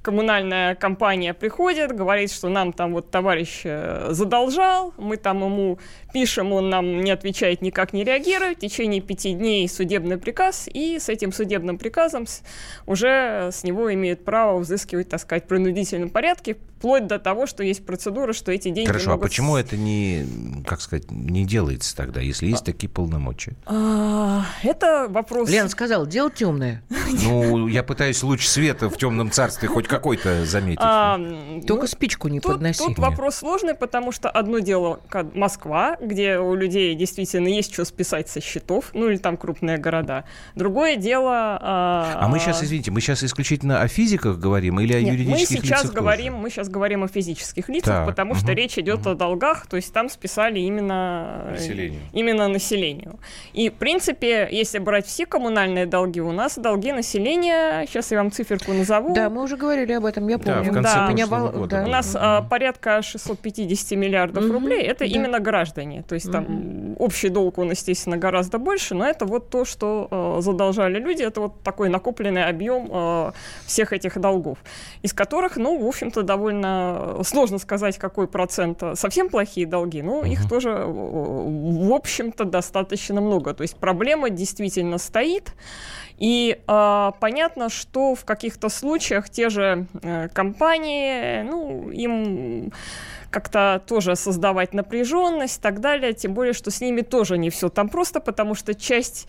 коммунальная 0.06 0.76
компания 0.76 1.34
приходит, 1.34 1.90
говорит, 1.90 2.30
что 2.30 2.48
нам 2.48 2.72
там 2.72 2.92
вот 2.92 3.10
товарищ 3.10 3.62
э, 3.64 4.10
задолжал, 4.10 4.94
мы 4.98 5.16
там 5.16 5.42
ему 5.42 5.80
пишем, 6.12 6.52
он 6.52 6.70
нам 6.70 7.00
не 7.02 7.10
отвечает, 7.10 7.60
никак 7.60 7.92
не 7.92 8.04
реагирует, 8.04 8.58
в 8.58 8.60
течение 8.60 9.00
пяти 9.00 9.32
дней 9.32 9.68
судебный 9.68 10.16
приказ, 10.16 10.68
и 10.72 11.00
с 11.00 11.08
этим 11.08 11.32
судебным 11.32 11.76
приказом 11.76 12.26
уже 12.86 13.50
с 13.50 13.64
него 13.64 13.92
имеют 13.92 14.24
право 14.24 14.58
взыскивать, 14.58 15.08
так 15.08 15.18
сказать, 15.18 15.46
в 15.46 15.48
принудительном 15.48 16.10
порядке, 16.10 16.56
вплоть 16.76 17.06
до 17.06 17.18
того, 17.18 17.46
что 17.46 17.62
есть 17.62 17.84
процедура, 17.84 18.32
что 18.32 18.52
эти 18.52 18.68
деньги 18.68 18.86
Хорошо, 18.86 19.10
а 19.10 19.12
могут... 19.14 19.24
а 19.24 19.28
почему 19.28 19.56
это 19.56 19.76
не, 19.76 20.26
как 20.66 20.80
сказать, 20.80 21.10
не 21.10 21.44
делается 21.44 21.96
тогда, 21.96 22.20
если 22.20 22.46
есть 22.46 22.62
а... 22.62 22.66
такие 22.66 22.88
полномочия? 22.88 23.56
А, 23.66 24.44
это 24.62 25.06
вопрос... 25.08 25.48
Лена 25.48 25.68
сказала, 25.68 26.06
дело 26.06 26.30
темное. 26.30 26.82
Ну, 27.22 27.66
я 27.66 27.82
пытаюсь 27.82 28.22
луч 28.22 28.46
света 28.46 28.90
в 28.90 28.96
темном 28.96 29.30
царстве 29.30 29.68
хоть 29.68 29.88
какой-то 29.88 30.44
заметить. 30.44 30.80
А, 30.82 31.18
Только 31.66 31.82
ну, 31.82 31.86
спичку 31.86 32.28
не 32.28 32.40
тут, 32.40 32.54
подноси. 32.54 32.84
Тут 32.84 32.98
вопрос 32.98 33.36
сложный, 33.36 33.74
потому 33.74 34.12
что 34.12 34.28
одно 34.28 34.58
дело 34.58 35.00
Москва, 35.34 35.96
где 36.00 36.38
у 36.38 36.54
людей 36.54 36.94
действительно 36.94 37.48
есть 37.48 37.72
что 37.72 37.84
списать 37.84 38.28
со 38.28 38.40
счетов, 38.40 38.90
ну 38.92 39.08
или 39.08 39.16
там 39.16 39.36
крупные 39.36 39.78
города. 39.78 40.24
Другое 40.54 40.96
дело... 40.96 41.58
А, 41.60 42.18
а 42.20 42.28
мы 42.28 42.38
сейчас, 42.38 42.62
извините, 42.62 42.90
мы 42.90 43.00
сейчас 43.00 43.24
исключительно 43.24 43.80
о 43.80 43.88
физиках 43.88 44.38
говорим 44.38 44.80
или 44.80 44.92
о 44.92 45.00
Нет, 45.00 45.14
юридических 45.14 45.60
мы 45.60 45.66
сейчас 45.66 45.82
лицах 45.84 45.96
говорим, 45.96 46.32
тоже? 46.34 46.42
Мы 46.42 46.50
сейчас 46.50 46.65
говорим 46.68 47.04
о 47.04 47.08
физических 47.08 47.68
лицах, 47.68 47.94
так, 47.94 48.06
потому 48.06 48.32
угу, 48.32 48.40
что 48.40 48.52
речь 48.52 48.78
идет 48.78 49.00
угу. 49.00 49.10
о 49.10 49.14
долгах, 49.14 49.66
то 49.66 49.76
есть 49.76 49.92
там 49.92 50.08
списали 50.08 50.60
именно 50.60 51.48
населению. 51.50 52.00
именно 52.12 52.48
населению. 52.48 53.18
И, 53.52 53.70
в 53.70 53.74
принципе, 53.74 54.48
если 54.50 54.78
брать 54.78 55.06
все 55.06 55.26
коммунальные 55.26 55.86
долги, 55.86 56.20
у 56.20 56.32
нас 56.32 56.58
долги 56.58 56.92
населения, 56.92 57.86
сейчас 57.86 58.10
я 58.10 58.18
вам 58.18 58.30
циферку 58.30 58.72
назову. 58.72 59.14
Да, 59.14 59.30
мы 59.30 59.42
уже 59.42 59.56
говорили 59.56 59.92
об 59.92 60.04
этом, 60.04 60.26
я 60.28 60.38
помню. 60.38 60.64
Да, 60.64 60.70
в 60.70 60.72
конце 60.72 60.94
да. 60.94 61.08
Меня 61.08 61.26
года. 61.26 61.66
Да. 61.66 61.84
У 61.84 61.88
нас 61.88 62.14
угу. 62.14 62.18
а, 62.20 62.42
порядка 62.42 63.02
650 63.02 63.98
миллиардов 63.98 64.44
угу. 64.44 64.52
рублей, 64.54 64.82
это 64.82 65.00
да. 65.00 65.04
именно 65.06 65.40
граждане. 65.40 66.02
То 66.02 66.14
есть 66.14 66.30
там 66.30 66.94
общий 66.98 67.28
долг, 67.28 67.58
он, 67.58 67.70
естественно, 67.70 68.16
гораздо 68.16 68.58
больше, 68.58 68.94
но 68.94 69.06
это 69.06 69.24
вот 69.26 69.50
то, 69.50 69.64
что 69.64 70.08
э, 70.10 70.40
задолжали 70.40 70.98
люди, 70.98 71.22
это 71.22 71.40
вот 71.42 71.62
такой 71.62 71.88
накопленный 71.88 72.44
объем 72.44 72.88
э, 72.90 73.32
всех 73.66 73.92
этих 73.92 74.18
долгов, 74.20 74.58
из 75.02 75.12
которых, 75.12 75.56
ну, 75.56 75.78
в 75.78 75.86
общем-то, 75.86 76.22
довольно 76.22 76.55
сложно 77.24 77.58
сказать, 77.58 77.98
какой 77.98 78.28
процент 78.28 78.82
совсем 78.94 79.28
плохие 79.28 79.66
долги, 79.66 80.02
но 80.02 80.24
их 80.24 80.48
тоже, 80.48 80.84
в 80.86 81.92
общем-то, 81.92 82.44
достаточно 82.44 83.20
много. 83.20 83.54
То 83.54 83.62
есть 83.62 83.76
проблема 83.76 84.30
действительно 84.30 84.98
стоит, 84.98 85.52
и 86.18 86.58
э, 86.66 87.10
понятно, 87.20 87.68
что 87.68 88.14
в 88.14 88.24
каких-то 88.24 88.68
случаях 88.70 89.28
те 89.28 89.50
же 89.50 89.86
э, 90.02 90.28
компании, 90.32 91.42
ну, 91.42 91.90
им 91.90 92.72
как-то 93.30 93.82
тоже 93.86 94.16
создавать 94.16 94.72
напряженность 94.72 95.58
и 95.58 95.60
так 95.60 95.80
далее, 95.80 96.14
тем 96.14 96.32
более, 96.32 96.54
что 96.54 96.70
с 96.70 96.80
ними 96.80 97.02
тоже 97.02 97.36
не 97.36 97.50
все 97.50 97.68
там 97.68 97.90
просто, 97.90 98.20
потому 98.20 98.54
что 98.54 98.74
часть 98.74 99.28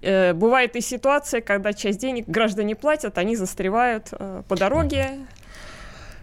э, 0.00 0.32
бывает 0.32 0.76
и 0.76 0.80
ситуация, 0.80 1.40
когда 1.40 1.72
часть 1.72 1.98
денег 1.98 2.28
граждане 2.28 2.76
платят, 2.76 3.18
они 3.18 3.34
застревают 3.34 4.08
э, 4.12 4.42
по 4.46 4.56
дороге, 4.56 5.26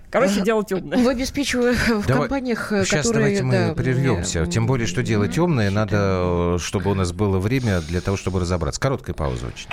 Короче, 0.10 0.42
дело 0.42 0.64
темное. 0.64 1.04
В 1.04 1.08
обеспечиваю 1.08 1.76
в 1.76 2.06
Давай, 2.06 2.24
компаниях, 2.24 2.68
сейчас 2.70 3.08
которые... 3.08 3.42
давайте 3.42 3.44
мы 3.44 3.52
да, 3.52 3.74
прервемся. 3.74 4.42
Мне... 4.42 4.52
Тем 4.52 4.68
более, 4.68 4.88
что 4.88 5.04
дело 5.04 5.28
темное. 5.28 5.70
Надо, 5.70 6.58
чтобы 6.60 6.92
у 6.92 6.94
нас 6.94 7.12
было 7.12 7.40
время 7.40 7.82
для 7.82 8.02
того, 8.02 8.18
чтобы 8.18 8.40
разобраться. 8.40 8.80
Короткая 8.80 9.14
пауза 9.16 9.48
очень. 9.48 9.70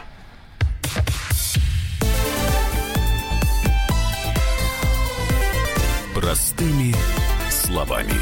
Простыми 6.14 6.94
словами. 7.50 8.12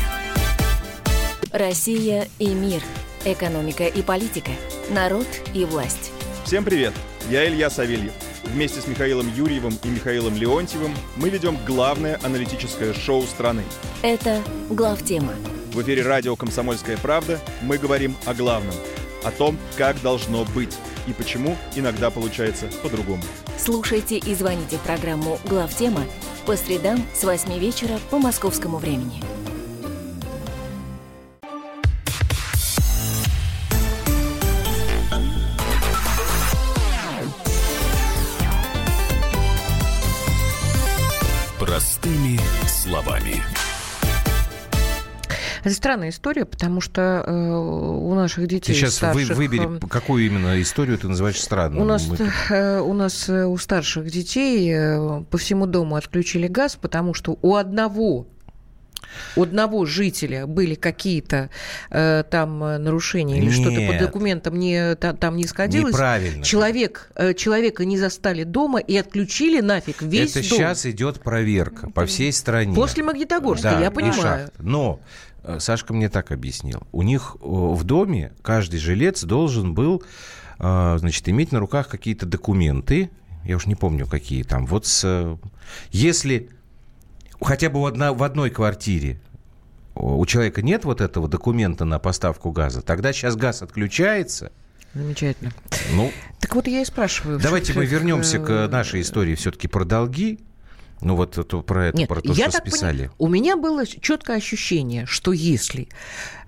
Россия 1.53 2.29
и 2.39 2.49
мир. 2.49 2.83
Экономика 3.25 3.85
и 3.85 4.03
политика. 4.03 4.51
Народ 4.91 5.27
и 5.55 5.65
власть. 5.65 6.13
Всем 6.45 6.65
привет! 6.65 6.93
Я 7.29 7.47
Илья 7.49 7.69
Савельев. 7.69 8.13
Вместе 8.45 8.81
с 8.81 8.87
Михаилом 8.87 9.33
Юрьевым 9.35 9.79
и 9.85 9.89
Михаилом 9.89 10.37
Леонтьевым 10.37 10.95
мы 11.17 11.29
ведем 11.29 11.59
главное 11.67 12.19
аналитическое 12.23 12.93
шоу 12.95 13.23
страны. 13.23 13.63
Это 14.03 14.43
«Главтема» 14.71 15.35
В 15.73 15.83
эфире 15.83 16.03
радио 16.03 16.35
«Комсомольская 16.35 16.97
правда» 16.97 17.39
мы 17.63 17.79
говорим 17.79 18.17
о 18.27 18.35
главном– 18.35 18.75
о 19.25 19.31
том, 19.31 19.57
как 19.77 20.01
должно 20.03 20.45
быть 20.47 20.77
и 21.07 21.13
почему 21.13 21.57
иногда 21.75 22.11
получается 22.11 22.71
по-другому. 22.83 23.23
Слушайте 23.59 24.19
и 24.19 24.35
звоните 24.35 24.77
в 24.77 24.81
программу 24.81 25.39
«Главтема» 25.45 26.05
по 26.47 26.57
средам 26.57 27.05
с 27.15 27.25
8 27.25 27.59
вечера 27.59 27.99
по 28.11 28.19
московскому 28.19 28.79
времени. 28.79 29.23
Это 45.63 45.75
странная 45.75 46.09
история, 46.11 46.45
потому 46.45 46.81
что 46.81 47.23
э, 47.27 47.33
у 47.33 48.15
наших 48.15 48.47
детей 48.47 48.73
Ты 48.73 48.79
сейчас 48.79 48.95
старших, 48.95 49.29
вы, 49.31 49.35
выбери, 49.35 49.77
э, 49.77 49.89
какую 49.89 50.27
именно 50.27 50.61
историю 50.61 50.99
ты 50.99 51.09
называешь 51.09 51.41
странной. 51.41 51.81
У 51.81 51.85
нас, 51.85 52.07
э, 52.51 52.81
у 52.81 52.93
нас 52.95 53.29
э, 53.29 53.45
у 53.47 53.57
старших 53.59 54.11
детей 54.11 54.73
э, 54.73 55.23
по 55.31 55.39
всему 55.39 55.67
дому 55.67 55.97
отключили 55.97 56.47
газ, 56.49 56.77
потому 56.81 57.15
что 57.15 57.39
у 57.43 57.55
одного 57.57 58.27
у 59.35 59.43
одного 59.43 59.87
жителя 59.87 60.47
были 60.47 60.77
какие-то 60.77 61.51
э, 61.91 62.23
там 62.31 62.63
э, 62.63 62.79
нарушения 62.79 63.39
или 63.39 63.51
что-то 63.51 63.81
по 63.91 63.99
документам 63.99 64.57
не, 64.59 64.95
та- 64.95 65.15
там 65.15 65.37
не 65.37 65.47
сходилось. 65.49 65.93
Неправильно. 65.95 66.45
Человек, 66.45 67.11
э, 67.17 67.35
человека 67.35 67.85
не 67.85 67.99
застали 67.99 68.45
дома 68.45 68.79
и 68.79 68.97
отключили 68.97 69.61
нафиг 69.61 70.01
весь 70.03 70.37
Это 70.37 70.49
дом. 70.49 70.59
сейчас 70.59 70.87
идет 70.87 71.21
проверка 71.23 71.91
по 71.91 72.07
всей 72.07 72.33
стране. 72.33 72.73
После 72.75 73.03
Магнитогорска, 73.03 73.71
Да, 73.71 73.81
я 73.81 73.91
понимаю. 73.91 74.15
шахт. 74.23 74.53
Но 74.61 75.01
Сашка 75.59 75.93
мне 75.95 76.09
так 76.09 76.33
объяснил. 76.33 76.83
У 76.93 77.03
них 77.03 77.37
э, 77.41 77.45
в 77.47 77.83
доме 77.85 78.33
каждый 78.43 78.79
жилец 78.79 79.23
должен 79.25 79.75
был, 79.75 80.03
э, 80.59 80.97
значит, 80.99 81.29
иметь 81.29 81.53
на 81.53 81.59
руках 81.61 81.89
какие-то 81.89 82.27
документы. 82.27 83.11
Я 83.45 83.57
уж 83.57 83.67
не 83.67 83.75
помню, 83.75 84.07
какие 84.07 84.43
там. 84.43 84.67
Вот 84.67 84.87
с, 84.87 85.03
э, 85.05 85.37
если 85.93 86.51
хотя 87.41 87.71
бы 87.71 87.81
в, 87.81 87.87
одна- 87.87 88.13
в 88.13 88.23
одной 88.23 88.51
квартире 88.51 89.21
у 89.95 90.25
человека 90.27 90.63
нет 90.63 90.85
вот 90.85 91.01
этого 91.01 91.29
документа 91.29 91.85
на 91.85 91.99
поставку 91.99 92.51
газа, 92.53 92.83
тогда 92.83 93.13
сейчас 93.13 93.37
газ 93.37 93.63
отключается. 93.63 94.53
Замечательно. 94.93 95.53
Ну, 95.95 96.11
Так 96.41 96.55
вот 96.55 96.67
я 96.67 96.83
и 96.83 96.85
спрашиваю. 96.85 97.39
давайте 97.39 97.73
мы 97.75 97.87
вернемся 97.87 98.39
э, 98.39 98.45
к 98.45 98.69
нашей 98.71 99.01
истории 99.03 99.35
все-таки 99.37 99.69
про 99.69 99.85
долги. 99.85 100.41
Ну, 101.01 101.17
вот 101.17 101.39
это, 101.39 101.59
про 101.63 101.87
это, 101.89 101.97
Нет, 101.99 102.09
про 102.09 102.21
то, 102.21 102.33
я 102.33 102.45
что 102.45 102.53
так 102.59 102.65
пони- 102.65 102.71
списали. 102.71 103.11
У 103.19 103.29
меня 103.29 103.57
было 103.57 103.87
четкое 103.87 104.37
ощущение, 104.37 105.07
что 105.07 105.33
если 105.33 105.89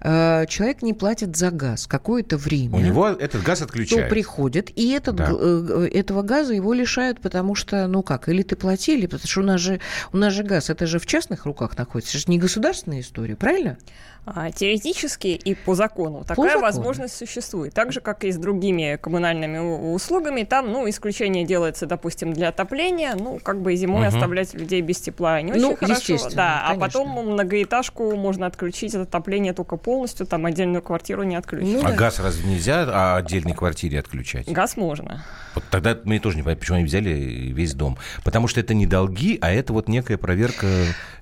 человек 0.02 0.82
не 0.82 0.94
платит 0.94 1.36
за 1.36 1.50
газ 1.50 1.86
какое-то 1.86 2.36
время, 2.36 2.76
У 2.76 2.80
него 2.80 3.08
этот 3.08 3.42
газ 3.42 3.60
то 3.60 3.64
отключают. 3.66 4.08
приходит, 4.08 4.70
и 4.76 4.90
этот, 4.90 5.16
Да. 5.16 5.30
э, 5.32 5.88
этого 5.92 6.22
газа 6.22 6.54
его 6.54 6.72
лишают, 6.72 7.20
потому 7.20 7.54
что, 7.54 7.86
ну 7.86 8.02
как, 8.02 8.28
или 8.28 8.42
ты 8.42 8.56
платили, 8.56 9.06
потому 9.06 9.26
что 9.28 9.40
у 9.40 9.44
нас 9.44 9.60
же, 9.60 9.80
у 10.12 10.16
нас 10.16 10.32
же 10.32 10.42
газ, 10.42 10.70
это 10.70 10.86
же 10.86 10.98
в 10.98 11.06
частных 11.06 11.46
руках 11.46 11.76
находится, 11.78 12.12
это 12.16 12.26
же 12.26 12.32
не 12.32 12.38
государственная 12.38 13.00
история, 13.00 13.36
правильно? 13.36 13.78
А, 14.24 14.52
Теоретически 14.52 15.26
и 15.28 15.54
по 15.56 15.74
закону 15.74 16.20
такая 16.24 16.46
закону. 16.46 16.60
возможность 16.62 17.16
существует. 17.16 17.74
Так 17.74 17.92
же, 17.92 18.00
как 18.00 18.22
и 18.22 18.30
с 18.30 18.36
другими 18.36 18.96
коммунальными 19.02 19.58
услугами. 19.94 20.44
Там, 20.44 20.70
ну, 20.70 20.88
исключение 20.88 21.44
делается, 21.44 21.86
допустим, 21.86 22.32
для 22.32 22.50
отопления. 22.50 23.16
Ну, 23.18 23.40
как 23.42 23.60
бы 23.60 23.74
зимой 23.74 24.06
Мгм. 24.06 24.14
оставлять 24.14 24.54
людей 24.54 24.80
без 24.80 25.00
тепла 25.00 25.42
не 25.42 25.52
Ну, 25.54 25.72
очень 25.72 25.76
хорошо. 26.16 26.28
Да, 26.36 26.62
а 26.64 26.76
потом 26.76 27.08
многоэтажку 27.08 28.14
можно 28.14 28.46
отключить 28.46 28.94
от 28.94 29.08
отопления 29.08 29.54
только 29.54 29.76
полностью, 29.92 30.26
там 30.26 30.46
отдельную 30.46 30.80
квартиру 30.80 31.22
не 31.22 31.36
отключить. 31.36 31.74
Ну 31.74 31.80
а 31.80 31.90
да. 31.90 31.94
газ 31.94 32.18
разве 32.18 32.48
нельзя 32.48 32.86
а 32.88 33.16
отдельной 33.18 33.52
квартире 33.52 33.98
отключать? 33.98 34.50
Газ 34.50 34.78
можно. 34.78 35.22
Вот 35.54 35.64
тогда 35.70 35.98
мы 36.04 36.18
тоже 36.18 36.36
не 36.36 36.42
понимаем, 36.42 36.58
почему 36.58 36.76
они 36.78 36.86
взяли 36.86 37.10
весь 37.10 37.74
дом. 37.74 37.98
Потому 38.24 38.48
что 38.48 38.58
это 38.60 38.72
не 38.72 38.86
долги, 38.86 39.36
а 39.42 39.50
это 39.50 39.74
вот 39.74 39.88
некая 39.88 40.16
проверка 40.16 40.66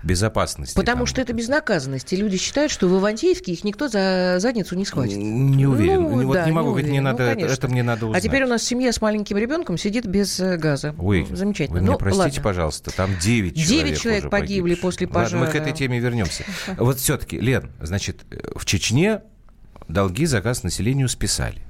безопасности. 0.04 0.76
Потому 0.76 0.98
там. 0.98 1.06
что 1.06 1.20
это 1.20 1.32
безнаказанность, 1.32 2.12
и 2.12 2.16
люди 2.16 2.36
считают, 2.36 2.70
что 2.70 2.86
в 2.86 2.96
Ивантеевске 2.96 3.52
их 3.52 3.64
никто 3.64 3.88
за 3.88 4.36
задницу 4.38 4.76
не 4.76 4.84
схватит. 4.84 5.16
Не 5.16 5.66
уверен. 5.66 6.02
Ну, 6.02 6.26
вот 6.26 6.34
да, 6.34 6.46
не 6.46 6.52
могу 6.52 6.68
не 6.68 6.72
говорить, 6.72 6.90
мне 6.90 7.00
уверен. 7.00 7.04
Ну, 7.04 7.10
надо, 7.10 7.22
это, 7.24 7.34
конечно. 7.34 7.54
это 7.54 7.68
мне 7.68 7.82
надо 7.82 8.06
узнать. 8.06 8.22
А 8.22 8.26
теперь 8.26 8.44
у 8.44 8.46
нас 8.46 8.62
семья 8.62 8.92
с 8.92 9.00
маленьким 9.00 9.36
ребенком 9.36 9.78
сидит 9.78 10.06
без 10.06 10.38
э, 10.38 10.56
газа. 10.56 10.94
Ой, 10.96 11.26
Замечательно. 11.28 11.78
Вы 11.78 11.82
меня 11.82 11.92
Ну, 11.92 11.98
простите, 11.98 12.22
ладно. 12.22 12.42
пожалуйста, 12.42 12.90
там 12.92 13.10
9 13.20 13.56
человек 13.56 13.68
Девять 13.68 14.00
человек 14.00 14.20
уже 14.22 14.30
погибли 14.30 14.60
погибших. 14.74 14.82
после 14.82 15.06
Ладно, 15.08 15.38
мы 15.38 15.46
к 15.46 15.48
пожара. 15.48 15.64
этой 15.64 15.76
теме 15.76 15.98
вернемся. 15.98 16.44
Вот 16.76 16.98
все-таки, 16.98 17.40
Лен, 17.40 17.72
значит, 17.80 18.20
э, 18.30 18.52
в 18.60 18.66
Чечне 18.66 19.22
долги 19.88 20.26
за 20.26 20.42
газ 20.42 20.62
населению 20.64 21.08
списали. 21.08 21.62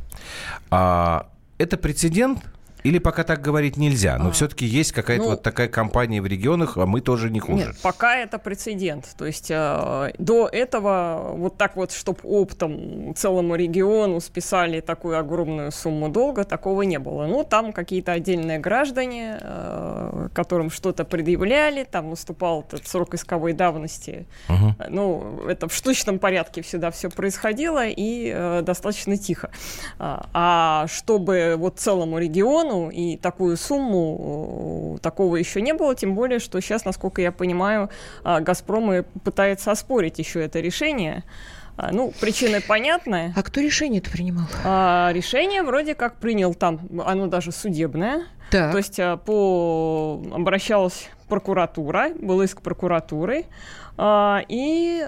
А 0.71 1.31
это 1.57 1.77
прецедент? 1.77 2.41
Или 2.83 2.99
пока 2.99 3.25
так 3.25 3.41
говорить 3.41 3.77
нельзя? 3.77 4.19
Но 4.19 4.29
А, 4.29 4.33
все-таки 4.33 4.65
есть 4.65 4.93
какая-то 4.93 5.25
ну, 5.25 5.31
вот 5.31 5.43
такая 5.43 5.69
компания 5.69 6.21
в 6.21 6.27
регионах, 6.27 6.77
а 6.77 6.87
мы 6.87 7.01
тоже 7.01 7.31
не 7.31 7.41
хуже. 7.41 7.67
Нет, 7.67 7.77
пока 7.83 8.17
это 8.17 8.39
прецедент. 8.39 9.09
То 9.17 9.27
есть 9.27 9.51
э, 9.51 10.13
до 10.19 10.49
этого 10.49 11.33
вот 11.37 11.57
так 11.57 11.77
вот, 11.77 11.93
чтобы 11.93 12.21
оптом 12.25 13.15
целому 13.15 13.55
региону 13.55 14.21
списали 14.21 14.81
такую 14.81 15.19
огромную 15.19 15.73
сумму 15.73 16.09
долга, 16.09 16.45
такого 16.45 16.83
не 16.83 16.99
было. 16.99 17.27
Ну, 17.27 17.45
там 17.45 17.73
какие-то 17.73 18.13
отдельные 18.13 18.59
граждане, 18.59 19.39
э, 19.41 20.29
которым 20.35 20.71
что-то 20.71 21.05
предъявляли, 21.05 21.85
там 21.85 22.11
наступал 22.11 22.65
этот 22.67 22.87
срок 22.87 23.15
исковой 23.15 23.53
давности. 23.53 24.27
Мгм. 24.49 24.77
Ну, 24.89 25.41
это 25.49 25.69
в 25.69 25.75
штучном 25.75 26.19
порядке 26.19 26.63
всегда 26.63 26.91
все 26.91 27.11
происходило 27.11 27.87
и 27.87 28.33
э, 28.35 28.63
достаточно 28.63 29.17
тихо. 29.17 29.51
А, 29.99 30.29
а 30.33 30.87
чтобы 30.89 31.55
вот 31.57 31.79
целому 31.79 32.19
региону 32.19 32.70
и 32.91 33.17
такую 33.17 33.57
сумму, 33.57 34.97
э, 34.97 34.99
такого 35.03 35.37
еще 35.37 35.61
не 35.61 35.75
было, 35.75 35.95
тем 35.95 36.15
более, 36.15 36.39
что 36.39 36.61
сейчас, 36.61 36.85
насколько 36.85 37.23
я 37.23 37.33
понимаю, 37.33 37.91
а, 38.23 38.41
«Газпром» 38.41 39.05
пытается 39.25 39.71
оспорить 39.71 40.19
еще 40.19 40.45
это 40.45 40.61
решение. 40.61 41.25
А, 41.81 41.91
Ну, 41.93 42.13
причины 42.21 42.61
понятны. 42.61 43.33
А 43.35 43.43
кто 43.43 43.61
решение-то 43.61 44.11
принимал? 44.11 44.45
А, 44.65 45.11
решение 45.15 45.63
вроде 45.63 45.95
как 45.95 46.17
принял 46.17 46.55
там, 46.55 46.81
оно 47.07 47.27
даже 47.27 47.53
судебное. 47.53 48.25
Так. 48.51 48.73
То 48.73 48.79
есть 48.79 49.01
а, 49.01 49.17
по... 49.17 50.23
обращалась 50.33 51.09
прокуратура, 51.29 52.11
был 52.21 52.43
иск 52.43 52.61
прокуратуры, 52.61 53.45
а, 53.97 54.43
и 54.49 55.01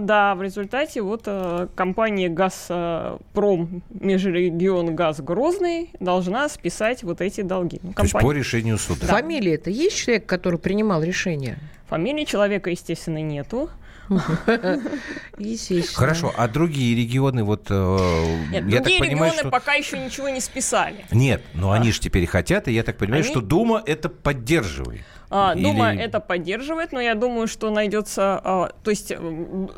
да, 0.00 0.34
в 0.36 0.42
результате 0.42 1.02
вот 1.02 1.28
компания 1.74 2.28
«Газпром 2.28 3.82
Межрегион 3.90 4.94
Газ 4.96 5.20
Грозный» 5.20 5.90
должна 6.00 6.48
списать 6.48 7.02
вот 7.02 7.20
эти 7.20 7.40
долги. 7.42 7.80
Ну, 7.82 7.92
То 7.92 8.02
есть 8.02 8.12
по 8.12 8.18
компания- 8.20 8.38
решению 8.40 8.78
суда. 8.78 9.06
Фамилия 9.06 9.54
это 9.54 9.70
есть 9.70 9.96
человек, 9.96 10.26
который 10.26 10.58
принимал 10.58 11.02
решение? 11.02 11.58
Фамилии 11.88 12.24
человека, 12.24 12.70
естественно, 12.70 13.20
нету. 13.20 13.70
Естественно. 15.38 15.96
Хорошо, 15.96 16.32
а 16.36 16.48
другие 16.48 16.96
регионы, 16.96 17.44
вот 17.44 17.66
э, 17.70 18.36
Нет, 18.50 18.64
я 18.68 18.80
другие 18.80 18.98
так 18.98 19.08
понимаю, 19.08 19.32
регионы 19.32 19.38
что... 19.38 19.50
пока 19.50 19.74
еще 19.74 19.98
ничего 19.98 20.28
не 20.28 20.40
списали. 20.40 21.04
Нет, 21.10 21.42
но 21.54 21.72
они 21.72 21.92
же 21.92 22.00
теперь 22.00 22.26
хотят, 22.26 22.68
и 22.68 22.72
я 22.72 22.82
так 22.82 22.96
понимаю, 22.96 23.22
Они- 23.22 23.30
что 23.30 23.40
Дума 23.40 23.82
это 23.84 24.08
поддерживает. 24.08 25.02
А, 25.30 25.52
Или- 25.54 25.62
Дума 25.62 25.94
это 25.94 26.20
поддерживает, 26.20 26.92
но 26.92 27.00
я 27.00 27.14
думаю, 27.14 27.48
что 27.48 27.70
найдется... 27.70 28.40
а, 28.42 28.72
то 28.82 28.90
есть 28.90 29.12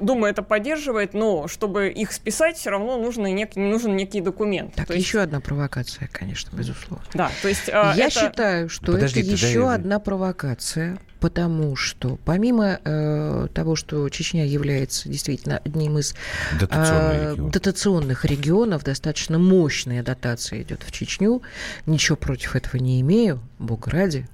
Дума 0.00 0.28
это 0.28 0.42
поддерживает, 0.42 1.12
но 1.14 1.48
чтобы 1.48 1.88
их 1.88 2.12
списать, 2.12 2.56
все 2.56 2.70
равно 2.70 2.96
нужно 2.98 3.32
нек- 3.32 3.58
нужен 3.58 3.96
некий 3.96 4.20
документ. 4.20 4.74
Так, 4.74 4.86
то 4.86 4.94
есть, 4.94 5.06
еще 5.06 5.20
одна 5.20 5.40
провокация, 5.40 6.08
конечно, 6.12 6.54
безусловно. 6.56 7.04
Да, 7.14 7.30
то 7.42 7.48
есть 7.48 7.68
а, 7.68 7.94
Я 7.96 8.06
это- 8.06 8.20
считаю, 8.20 8.68
что 8.68 8.92
Подожди, 8.92 9.20
это 9.22 9.30
еще 9.30 9.52
я- 9.60 9.74
одна 9.74 9.98
провокация, 9.98 10.98
потому 11.18 11.74
что 11.76 12.16
помимо 12.24 12.78
э, 12.84 13.48
того, 13.52 13.76
что 13.76 14.08
Чечня 14.08 14.46
является 14.46 15.08
действительно 15.08 15.58
одним 15.64 15.98
из 15.98 16.14
э, 16.60 17.30
регион. 17.32 17.50
дотационных 17.50 18.24
регионов, 18.24 18.84
достаточно 18.84 19.38
мощная 19.38 20.02
дотация 20.02 20.62
идет 20.62 20.82
в 20.82 20.92
Чечню, 20.92 21.42
ничего 21.86 22.16
против 22.16 22.56
этого 22.56 22.80
не 22.80 23.00
имею, 23.00 23.40
бог 23.58 23.88
ради, 23.88 24.26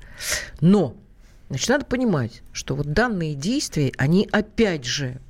но 0.61 0.95
значит, 1.49 1.69
надо 1.69 1.85
понимать, 1.85 2.43
что 2.53 2.75
вот 2.75 2.93
данные 2.93 3.35
действия, 3.35 3.93
они 3.99 4.29
опять 4.33 4.85
же 4.85 5.21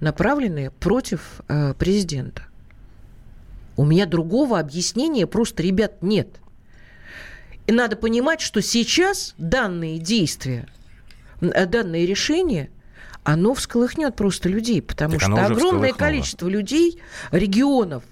направлены 0.00 0.70
против 0.70 1.40
э, 1.48 1.74
президента. 1.74 2.44
У 3.76 3.84
меня 3.84 4.06
другого 4.06 4.58
объяснения 4.58 5.26
просто, 5.26 5.62
ребят, 5.62 6.02
нет. 6.02 6.28
И 7.66 7.72
надо 7.72 7.96
понимать, 7.96 8.40
что 8.40 8.60
сейчас 8.60 9.34
данные 9.38 9.98
действия, 9.98 10.68
э, 11.40 11.66
данное 11.66 12.04
решение, 12.04 12.70
оно 13.24 13.54
всколыхнет 13.54 14.16
просто 14.16 14.48
людей, 14.48 14.82
потому 14.82 15.12
Так 15.12 15.22
что 15.22 15.32
огромное 15.32 15.56
всколыхнуло. 15.56 15.96
количество 15.96 16.48
людей, 16.48 17.00
регионов, 17.30 18.02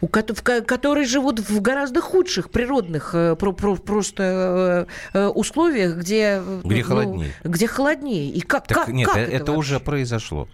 у, 0.00 0.08
которые 0.08 1.06
живут 1.06 1.40
в 1.40 1.60
гораздо 1.60 2.00
худших 2.00 2.50
природных 2.50 3.14
э, 3.14 3.36
про, 3.36 3.52
про, 3.52 3.76
просто 3.76 4.86
э, 5.12 5.26
условиях, 5.28 5.96
где... 5.96 6.42
Где 6.64 6.82
ну, 6.82 6.88
холоднее. 6.88 7.32
Где 7.44 7.66
холоднее. 7.66 8.30
И 8.30 8.40
как, 8.40 8.66
так 8.66 8.78
как, 8.78 8.88
нет, 8.88 9.08
как 9.08 9.16
это, 9.16 9.32
это 9.32 9.52
уже 9.52 9.80
произошло. 9.80 10.48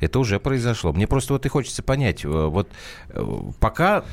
Это 0.00 0.18
уже 0.18 0.38
произошло. 0.40 0.92
Мне 0.92 1.06
просто 1.06 1.32
вот 1.32 1.46
и 1.46 1.48
хочется 1.48 1.82
понять, 1.82 2.24
вот 2.24 2.68
пока 3.60 4.04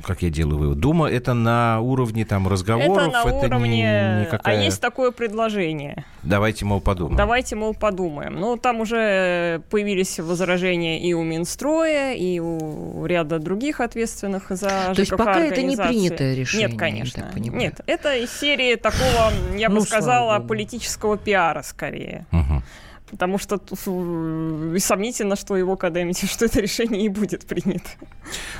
как 0.00 0.22
я 0.22 0.30
делаю 0.30 0.58
вывод, 0.58 0.78
Дума 0.78 1.08
это 1.08 1.34
на 1.34 1.80
уровне 1.80 2.24
там 2.24 2.48
разговоров, 2.48 3.08
это, 3.08 3.10
на 3.10 3.28
это 3.28 3.46
уровне... 3.46 3.68
не, 3.68 4.20
никакая... 4.26 4.58
А 4.58 4.62
есть 4.62 4.80
такое 4.80 5.10
предложение. 5.10 6.04
Давайте, 6.22 6.64
мол, 6.64 6.80
подумаем. 6.80 7.16
Давайте, 7.16 7.56
мол, 7.56 7.74
подумаем. 7.74 8.34
Ну, 8.34 8.56
там 8.56 8.80
уже 8.80 9.62
появились 9.70 10.18
возражения 10.18 11.00
и 11.00 11.12
у 11.12 11.22
Минстроя, 11.22 12.14
и 12.14 12.38
у 12.38 13.04
ряда 13.06 13.38
других 13.38 13.80
ответственных 13.80 14.48
за 14.50 14.68
ЖКХ 14.68 14.94
То 14.94 15.00
есть 15.00 15.10
пока 15.16 15.40
это 15.40 15.62
не 15.62 15.76
принятое 15.76 16.34
решение? 16.34 16.68
Нет, 16.68 16.78
конечно. 16.78 17.30
Нет, 17.36 17.80
это 17.86 18.16
из 18.16 18.30
серии 18.32 18.76
такого, 18.76 19.32
я 19.56 19.68
бы 19.68 19.76
ну, 19.76 19.80
сказала, 19.82 20.38
политического 20.40 21.16
пиара 21.16 21.62
скорее. 21.62 22.26
Угу. 22.32 22.62
Потому 23.10 23.38
что 23.38 23.60
сомнительно, 24.78 25.36
что 25.36 25.56
его 25.56 25.76
когда-нибудь, 25.76 26.18
что 26.30 26.44
это 26.44 26.60
решение 26.60 27.02
и 27.02 27.08
будет 27.08 27.46
принято. 27.46 27.90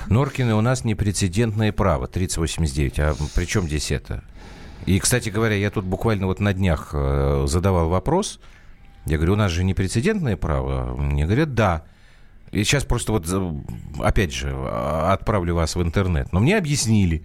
Норкины 0.08 0.54
у 0.54 0.60
нас 0.60 0.84
непрецедентное 0.84 1.72
право, 1.72 2.06
3089. 2.06 2.98
А 3.00 3.14
при 3.34 3.44
чем 3.44 3.66
здесь 3.66 3.90
это? 3.90 4.24
И, 4.86 4.98
кстати 4.98 5.28
говоря, 5.28 5.54
я 5.54 5.70
тут 5.70 5.84
буквально 5.84 6.26
вот 6.26 6.40
на 6.40 6.52
днях 6.52 6.90
э, 6.92 7.44
задавал 7.46 7.88
вопрос. 7.88 8.40
Я 9.06 9.16
говорю, 9.16 9.34
у 9.34 9.36
нас 9.36 9.52
же 9.52 9.64
непрецедентное 9.64 10.36
право. 10.36 10.96
Мне 10.96 11.24
говорят, 11.24 11.54
да. 11.54 11.84
И 12.50 12.64
сейчас 12.64 12.84
просто 12.84 13.12
вот, 13.12 13.26
опять 14.00 14.32
же, 14.32 14.52
а, 14.52 15.12
отправлю 15.12 15.54
вас 15.54 15.76
в 15.76 15.82
интернет. 15.82 16.32
Но 16.32 16.40
мне 16.40 16.56
объяснили. 16.56 17.24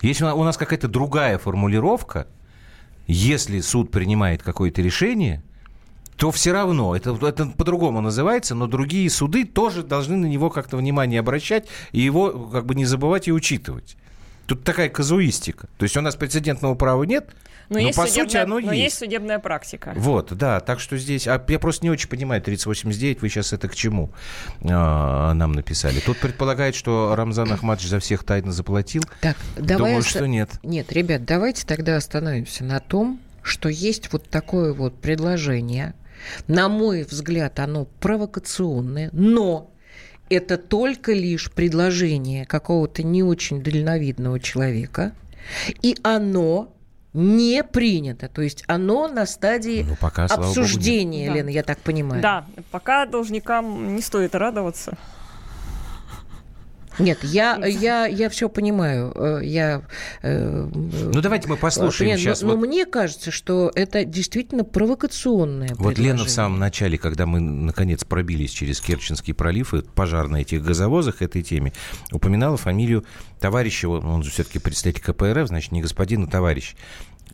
Если 0.00 0.24
у 0.24 0.44
нас 0.44 0.56
какая-то 0.56 0.88
другая 0.88 1.38
формулировка, 1.38 2.28
если 3.06 3.60
суд 3.60 3.90
принимает 3.90 4.42
какое-то 4.42 4.80
решение, 4.80 5.42
то 6.18 6.32
все 6.32 6.52
равно, 6.52 6.96
это, 6.96 7.16
это 7.24 7.46
по-другому 7.46 8.00
называется, 8.00 8.56
но 8.56 8.66
другие 8.66 9.08
суды 9.08 9.44
тоже 9.44 9.84
должны 9.84 10.16
на 10.16 10.26
него 10.26 10.50
как-то 10.50 10.76
внимание 10.76 11.20
обращать 11.20 11.68
и 11.92 12.00
его 12.00 12.30
как 12.48 12.66
бы 12.66 12.74
не 12.74 12.84
забывать 12.84 13.28
и 13.28 13.32
учитывать. 13.32 13.96
Тут 14.46 14.64
такая 14.64 14.88
казуистика. 14.88 15.68
То 15.78 15.84
есть 15.84 15.96
у 15.96 16.00
нас 16.00 16.16
прецедентного 16.16 16.74
права 16.74 17.04
нет, 17.04 17.28
но, 17.68 17.78
но 17.78 17.86
есть 17.86 17.96
по 17.96 18.06
сути 18.06 18.36
оно 18.36 18.58
но 18.58 18.72
есть. 18.72 18.84
есть 18.84 18.98
судебная 18.98 19.38
практика. 19.38 19.92
Вот, 19.94 20.32
да, 20.32 20.58
так 20.58 20.80
что 20.80 20.96
здесь... 20.96 21.28
А 21.28 21.40
я 21.46 21.58
просто 21.60 21.84
не 21.84 21.90
очень 21.90 22.08
понимаю, 22.08 22.42
3089, 22.42 23.22
вы 23.22 23.28
сейчас 23.28 23.52
это 23.52 23.68
к 23.68 23.76
чему 23.76 24.10
а, 24.64 25.34
нам 25.34 25.52
написали? 25.52 26.00
Тут 26.00 26.18
предполагает, 26.18 26.74
что 26.74 27.14
Рамзан 27.14 27.52
Ахмадович 27.52 27.90
за 27.90 28.00
всех 28.00 28.24
тайно 28.24 28.50
заплатил. 28.50 29.04
Так, 29.20 29.36
давай... 29.56 29.92
Думаю, 29.92 30.02
что 30.02 30.26
нет. 30.26 30.50
Нет, 30.64 30.92
ребят, 30.92 31.24
давайте 31.24 31.64
тогда 31.64 31.96
остановимся 31.96 32.64
на 32.64 32.80
том, 32.80 33.20
что 33.42 33.68
есть 33.68 34.12
вот 34.12 34.28
такое 34.28 34.72
вот 34.72 35.00
предложение– 35.00 35.94
на 36.46 36.68
мой 36.68 37.02
взгляд, 37.02 37.58
оно 37.60 37.86
провокационное, 38.00 39.10
но 39.12 39.70
это 40.30 40.58
только 40.58 41.12
лишь 41.12 41.50
предложение 41.50 42.44
какого-то 42.46 43.02
не 43.02 43.22
очень 43.22 43.62
дальновидного 43.62 44.40
человека, 44.40 45.12
и 45.82 45.96
оно 46.02 46.74
не 47.14 47.64
принято. 47.64 48.28
То 48.28 48.42
есть 48.42 48.64
оно 48.66 49.08
на 49.08 49.26
стадии 49.26 49.84
ну, 49.88 49.96
пока, 50.00 50.26
обсуждения, 50.26 51.26
Богу, 51.26 51.38
Лена, 51.38 51.48
я 51.48 51.62
так 51.62 51.78
понимаю. 51.78 52.22
Да, 52.22 52.46
пока 52.70 53.06
должникам 53.06 53.96
не 53.96 54.02
стоит 54.02 54.34
радоваться. 54.34 54.96
Нет, 56.98 57.22
я, 57.22 57.64
я, 57.64 58.06
я 58.06 58.28
все 58.28 58.48
понимаю. 58.48 59.12
Э, 59.14 59.40
я, 59.42 59.82
э, 60.22 60.68
ну, 60.72 61.20
давайте 61.20 61.48
мы 61.48 61.56
послушаем 61.56 62.12
нет, 62.12 62.20
сейчас. 62.20 62.42
Но, 62.42 62.48
вот... 62.48 62.54
но 62.56 62.66
мне 62.66 62.84
кажется, 62.86 63.30
что 63.30 63.70
это 63.74 64.04
действительно 64.04 64.64
провокационное 64.64 65.70
Вот 65.76 65.98
Лена 65.98 66.24
в 66.24 66.30
самом 66.30 66.58
начале, 66.58 66.98
когда 66.98 67.26
мы, 67.26 67.40
наконец, 67.40 68.04
пробились 68.04 68.50
через 68.50 68.80
Керченский 68.80 69.34
пролив 69.34 69.74
и 69.74 69.82
пожар 69.82 70.28
на 70.28 70.36
этих 70.36 70.62
газовозах 70.62 71.22
этой 71.22 71.42
теме, 71.42 71.72
упоминала 72.12 72.56
фамилию 72.56 73.04
товарища, 73.40 73.88
он 73.88 74.22
же 74.22 74.30
все-таки 74.30 74.58
представитель 74.58 75.02
КПРФ, 75.02 75.48
значит, 75.48 75.72
не 75.72 75.82
господин, 75.82 76.24
а 76.24 76.26
товарищ 76.26 76.74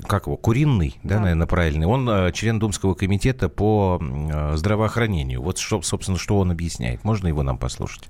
как 0.09 0.27
его, 0.27 0.37
Куриный, 0.37 0.97
да, 1.05 1.15
да, 1.15 1.21
наверное, 1.21 1.47
правильный. 1.47 1.87
Он 1.87 2.09
э, 2.09 2.33
член 2.33 2.59
Думского 2.59 2.95
комитета 2.95 3.49
по 3.49 4.03
здравоохранению. 4.55 5.41
Вот, 5.41 5.59
что, 5.59 5.83
собственно, 5.83 6.19
что 6.19 6.39
он 6.39 6.51
объясняет. 6.51 7.05
Можно 7.05 7.29
его 7.29 7.45
нам 7.45 7.59
послушать? 7.59 8.09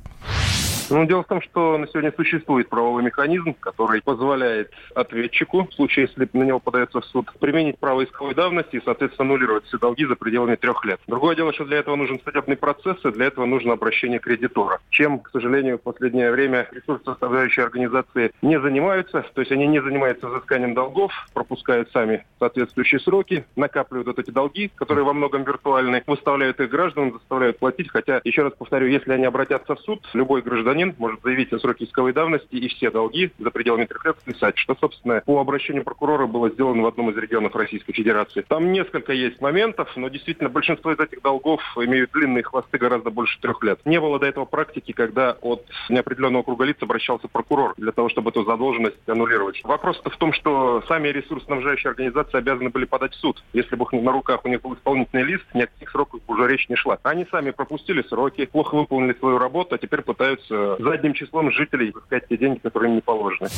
Ну, 0.91 1.07
дело 1.07 1.23
в 1.23 1.27
том, 1.27 1.41
что 1.41 1.79
на 1.79 1.89
сегодня 1.89 2.13
существует 2.15 2.69
правовой 2.69 3.03
механизм, 3.03 3.55
который 3.55 4.03
позволяет 4.03 4.71
ответчику, 4.95 5.67
в 5.67 5.73
случае, 5.73 6.07
если 6.07 6.29
на 6.37 6.43
него 6.43 6.61
подается 6.61 7.01
в 7.01 7.05
суд, 7.07 7.33
применить 7.41 7.79
право 7.79 8.05
исковой 8.05 8.35
давности 8.35 8.77
и, 8.77 8.83
соответственно, 8.85 9.31
аннулировать 9.31 9.65
все 9.65 9.79
долги 9.79 10.05
за 10.05 10.15
пределами 10.15 10.57
трех 10.57 10.85
лет. 10.85 11.01
Другое 11.07 11.37
дело, 11.37 11.55
что 11.55 11.65
для 11.65 11.79
этого 11.79 11.97
нужен 11.97 12.21
судебный 12.23 12.57
процесс, 12.57 12.99
и 13.03 13.11
для 13.11 13.27
этого 13.27 13.47
нужно 13.47 13.73
обращение 13.73 14.19
кредитора. 14.19 14.81
Чем, 14.91 15.21
к 15.21 15.31
сожалению, 15.31 15.79
в 15.79 15.83
последнее 15.83 16.31
время 16.31 16.69
ресурсы 16.71 17.05
составляющие 17.05 17.65
организации 17.65 18.33
не 18.43 18.61
занимаются, 18.61 19.25
то 19.33 19.41
есть 19.41 19.53
они 19.53 19.67
не 19.67 19.81
занимаются 19.81 20.29
взысканием 20.29 20.75
долгов, 20.75 21.13
пропускают 21.33 21.91
сами 21.93 22.27
соответствующие 22.39 23.01
сроки, 23.01 23.47
накапливают 23.57 24.09
вот 24.09 24.19
эти 24.19 24.31
долги, 24.31 24.71
которые 24.75 25.05
во 25.05 25.15
многом 25.15 25.45
виртуальны, 25.45 26.03
выставляют 26.07 26.61
их 26.61 26.69
граждан, 26.69 27.13
заставляют 27.13 27.59
платить, 27.59 27.89
хотя, 27.91 28.21
еще 28.23 28.43
раз 28.43 28.53
повторю, 28.53 28.87
если 28.89 29.13
они 29.13 29.25
обратятся 29.25 29.77
в 29.77 29.81
суд, 29.81 30.07
любой 30.13 30.43
гражданин 30.43 30.74
гражданин 30.75 30.95
может 30.99 31.23
заявить 31.23 31.53
о 31.53 31.59
сроке 31.59 31.85
исковой 31.85 32.13
давности 32.13 32.55
и 32.57 32.69
все 32.69 32.91
долги 32.91 33.31
за 33.39 33.51
пределами 33.51 33.85
трех 33.85 34.05
лет 34.05 34.17
списать, 34.21 34.59
что, 34.59 34.77
собственно, 34.81 35.23
по 35.25 35.41
обращению 35.41 35.85
прокурора 35.85 36.27
было 36.27 36.51
сделано 36.51 36.83
в 36.83 36.87
одном 36.87 37.11
из 37.11 37.17
регионов 37.17 37.55
Российской 37.55 37.93
Федерации. 37.93 38.45
Там 38.47 38.73
несколько 38.73 39.13
есть 39.13 39.41
моментов, 39.41 39.89
но 39.97 40.09
действительно 40.09 40.49
большинство 40.49 40.93
из 40.93 40.99
этих 40.99 41.23
долгов 41.23 41.61
имеют 41.77 42.11
длинные 42.11 42.43
хвосты 42.43 42.79
гораздо 42.79 43.11
больше 43.11 43.41
трех 43.41 43.63
лет. 43.63 43.79
Не 43.85 44.01
было 44.01 44.19
до 44.19 44.27
этого 44.27 44.47
практики, 44.47 44.93
когда 44.93 45.37
от 45.41 45.65
неопределенного 45.89 46.43
круга 46.43 46.65
лиц 46.65 46.77
обращался 46.81 47.29
прокурор 47.29 47.75
для 47.77 47.93
того, 47.93 48.09
чтобы 48.09 48.31
эту 48.31 48.45
задолженность 48.45 48.97
аннулировать. 49.09 49.61
Вопрос 49.63 50.01
в 50.05 50.17
том, 50.17 50.33
что 50.33 50.83
сами 50.89 51.09
ресурсоснабжающие 51.09 51.91
организации 51.91 52.39
обязаны 52.39 52.71
были 52.71 52.85
подать 52.85 53.15
в 53.15 53.21
суд. 53.21 53.45
Если 53.53 53.77
бы 53.77 53.87
на 53.93 54.13
руках 54.13 54.45
у 54.45 54.49
них 54.49 54.61
был 54.61 54.75
исполнительный 54.75 55.23
лист, 55.23 55.45
ни 55.55 55.63
о 55.63 55.67
каких 55.67 55.91
сроках 55.91 56.21
уже 56.27 56.49
речь 56.49 56.69
не 56.69 56.75
шла. 56.75 56.99
Они 57.05 57.27
сами 57.31 57.53
пропустили 57.53 58.03
сроки, 58.03 58.47
плохо 58.47 58.75
выполнили 58.75 59.17
свою 59.19 59.39
работу, 59.39 59.75
а 59.75 59.79
теперь 59.79 60.03
пытаются 60.03 60.64
задним 60.79 61.15
числом 61.15 61.51
жителей 61.53 61.91
искать 61.91 62.29
те 62.29 62.37
деньги, 62.37 62.59
которые 62.59 62.91
им 62.91 62.97
не 62.97 63.03
положены. 63.03 63.49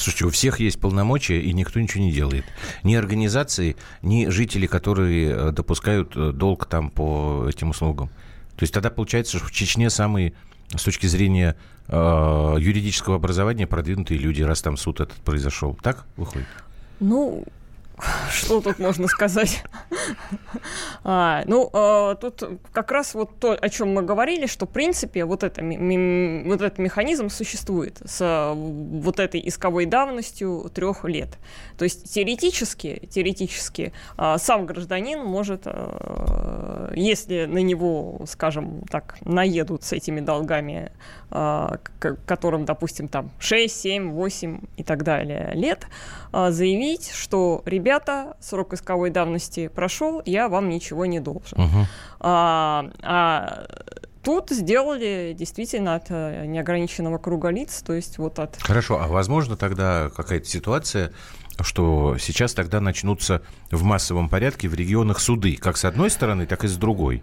Слушайте, 0.00 0.24
у 0.24 0.30
всех 0.30 0.60
есть 0.60 0.80
полномочия, 0.80 1.40
и 1.40 1.52
никто 1.52 1.78
ничего 1.78 2.02
не 2.02 2.10
делает. 2.10 2.44
Ни 2.84 2.94
организации, 2.94 3.76
ни 4.00 4.28
жители, 4.28 4.66
которые 4.66 5.30
э, 5.30 5.52
допускают 5.52 6.16
э, 6.16 6.32
долг 6.32 6.64
там 6.64 6.88
по 6.88 7.46
этим 7.46 7.70
услугам. 7.70 8.08
То 8.56 8.62
есть 8.62 8.72
тогда 8.72 8.88
получается, 8.88 9.36
что 9.36 9.46
в 9.46 9.52
Чечне 9.52 9.90
самые, 9.90 10.32
с 10.74 10.82
точки 10.82 11.06
зрения 11.06 11.54
э, 11.88 11.94
юридического 12.58 13.16
образования, 13.16 13.66
продвинутые 13.66 14.18
люди, 14.18 14.42
раз 14.42 14.62
там 14.62 14.78
суд 14.78 15.00
этот 15.00 15.18
произошел. 15.18 15.78
Так 15.82 16.06
выходит? 16.16 16.48
Ну, 17.00 17.44
что 18.30 18.60
тут 18.60 18.78
можно 18.78 19.06
сказать? 19.08 19.62
а, 21.04 21.42
ну, 21.46 21.70
а, 21.72 22.14
тут 22.14 22.42
как 22.72 22.90
раз 22.90 23.14
вот 23.14 23.38
то, 23.38 23.52
о 23.52 23.68
чем 23.68 23.94
мы 23.94 24.02
говорили, 24.02 24.46
что, 24.46 24.66
в 24.66 24.70
принципе, 24.70 25.24
вот, 25.24 25.42
этот 25.42 26.78
механизм 26.78 27.28
существует 27.28 28.00
с 28.04 28.52
вот 28.54 29.20
этой 29.20 29.46
исковой 29.46 29.86
давностью 29.86 30.70
трех 30.74 31.04
лет. 31.04 31.38
То 31.78 31.84
есть 31.84 32.12
теоретически, 32.12 33.08
теоретически 33.10 33.92
а, 34.16 34.38
сам 34.38 34.66
гражданин 34.66 35.24
может, 35.24 35.66
если 36.94 37.44
на 37.46 37.58
него, 37.58 38.22
скажем 38.26 38.82
так, 38.90 39.16
наедут 39.22 39.84
с 39.84 39.92
этими 39.92 40.20
долгами, 40.20 40.92
которым, 42.26 42.64
допустим, 42.64 43.08
там 43.08 43.30
6, 43.38 43.80
7, 43.80 44.12
8 44.12 44.60
и 44.76 44.82
так 44.82 45.04
далее 45.04 45.52
лет, 45.54 45.86
заявить, 46.32 47.10
что, 47.12 47.62
ребята, 47.66 47.89
срок 48.40 48.74
исковой 48.74 49.10
давности 49.10 49.68
прошел, 49.68 50.22
я 50.24 50.48
вам 50.48 50.68
ничего 50.68 51.06
не 51.06 51.20
должен. 51.20 51.60
Угу. 51.60 51.86
А, 52.20 52.90
а 53.02 53.66
тут 54.22 54.50
сделали 54.50 55.34
действительно 55.36 55.94
от 55.94 56.06
э, 56.10 56.46
неограниченного 56.46 57.18
круга 57.18 57.48
лиц, 57.50 57.82
то 57.82 57.92
есть 57.92 58.18
вот 58.18 58.38
от... 58.38 58.60
Хорошо, 58.60 59.00
а 59.00 59.08
возможно 59.08 59.56
тогда 59.56 60.10
какая-то 60.14 60.46
ситуация, 60.46 61.12
что 61.60 62.16
сейчас 62.18 62.54
тогда 62.54 62.80
начнутся 62.80 63.42
в 63.70 63.82
массовом 63.82 64.28
порядке 64.28 64.68
в 64.68 64.74
регионах 64.74 65.20
суды, 65.20 65.56
как 65.56 65.76
с 65.76 65.84
одной 65.84 66.10
стороны, 66.10 66.46
так 66.46 66.64
и 66.64 66.68
с 66.68 66.76
другой? 66.76 67.22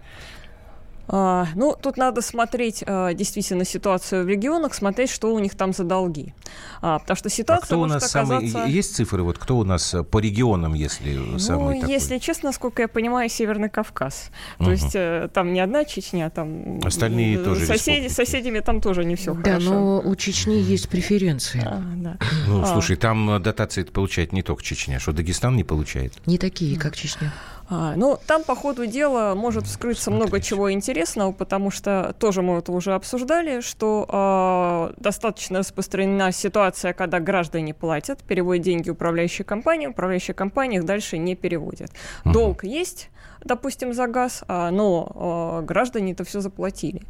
А, 1.10 1.48
ну, 1.56 1.76
тут 1.82 1.98
надо 1.98 2.22
смотреть 2.22 2.84
а, 2.86 3.14
действительно 3.14 3.64
ситуацию 3.66 4.26
в 4.26 4.28
регионах, 4.28 4.74
смотреть, 4.74 5.10
что 5.10 5.34
у 5.34 5.40
них 5.40 5.56
там 5.56 5.74
за 5.74 5.84
долги. 5.84 6.34
А, 6.82 7.00
потому 7.00 7.16
что 7.18 7.30
ситуация 7.30 7.64
а 7.64 7.66
кто 7.66 7.78
может 7.78 7.92
у 7.92 7.94
нас 7.96 8.16
оказаться... 8.16 8.48
самый... 8.50 8.72
Есть 8.72 8.96
цифры, 8.96 9.24
вот 9.24 9.38
кто 9.38 9.58
у 9.58 9.64
нас 9.64 9.94
э, 9.94 10.04
по 10.04 10.20
регионам, 10.20 10.74
если 10.74 11.14
ну, 11.16 11.40
самый 11.40 11.80
такой? 11.80 11.94
если 11.94 12.18
честно, 12.18 12.50
насколько 12.50 12.82
я 12.82 12.88
понимаю, 12.88 13.30
Северный 13.30 13.70
Кавказ. 13.70 14.32
То 14.58 14.64
Мгм. 14.66 14.72
есть 14.74 14.96
э, 14.96 15.30
там 15.34 15.54
не 15.54 15.60
одна 15.60 15.86
Чечня, 15.86 16.30
там... 16.30 16.80
Остальные 16.84 17.38
э, 17.38 17.44
тоже 17.44 17.66
Соседи, 17.66 18.08
соседями 18.10 18.60
там 18.60 18.82
тоже 18.82 19.06
не 19.06 19.16
все 19.16 19.34
Да, 19.34 19.52
хорошо. 19.52 19.70
но 19.72 20.02
у 20.02 20.16
Чечни 20.16 20.56
есть 20.56 20.90
преференции. 20.90 21.62
А, 21.66 21.82
да. 21.96 22.18
Ну, 22.48 22.62
А. 22.62 22.66
слушай, 22.66 22.96
там 22.96 23.30
э, 23.32 23.40
дотации 23.40 23.84
получает 23.84 24.34
не 24.34 24.44
только 24.44 24.62
Чечня, 24.64 25.00
что 25.00 25.14
Дагестан 25.14 25.56
не 25.56 25.64
получает. 25.64 26.14
Не 26.26 26.38
такие, 26.38 26.78
как 26.78 26.96
Чечня. 26.96 27.34
А, 27.70 27.96
ну, 27.96 28.18
там 28.26 28.44
по 28.44 28.56
ходу 28.56 28.86
дела 28.86 29.36
может 29.36 29.66
вскрыться 29.66 30.10
много 30.10 30.40
чего 30.40 30.72
интересного, 30.72 31.32
потому 31.34 31.70
что 31.70 32.16
тоже 32.18 32.42
мы 32.42 32.60
это 32.60 32.72
уже 32.72 32.94
обсуждали, 32.94 33.60
что 33.62 34.06
а, 34.08 34.94
достаточно 34.98 35.60
распространена 35.60 36.32
ситуация, 36.32 36.94
когда 36.94 37.20
граждане 37.20 37.74
платят, 37.74 38.24
переводят 38.24 38.64
деньги 38.64 38.90
управляющей 38.90 39.44
компании, 39.44 39.88
управляющая 39.88 40.34
компания 40.34 40.78
их 40.78 40.86
дальше 40.86 41.18
не 41.18 41.36
переводит. 41.36 41.92
Долг 42.24 42.64
есть, 42.64 43.10
допустим, 43.48 43.94
за 43.94 44.08
газ, 44.08 44.44
а, 44.48 44.70
но 44.72 45.12
а, 45.16 45.62
граждане 45.62 46.12
это 46.12 46.24
все 46.24 46.42
заплатили. 46.42 47.02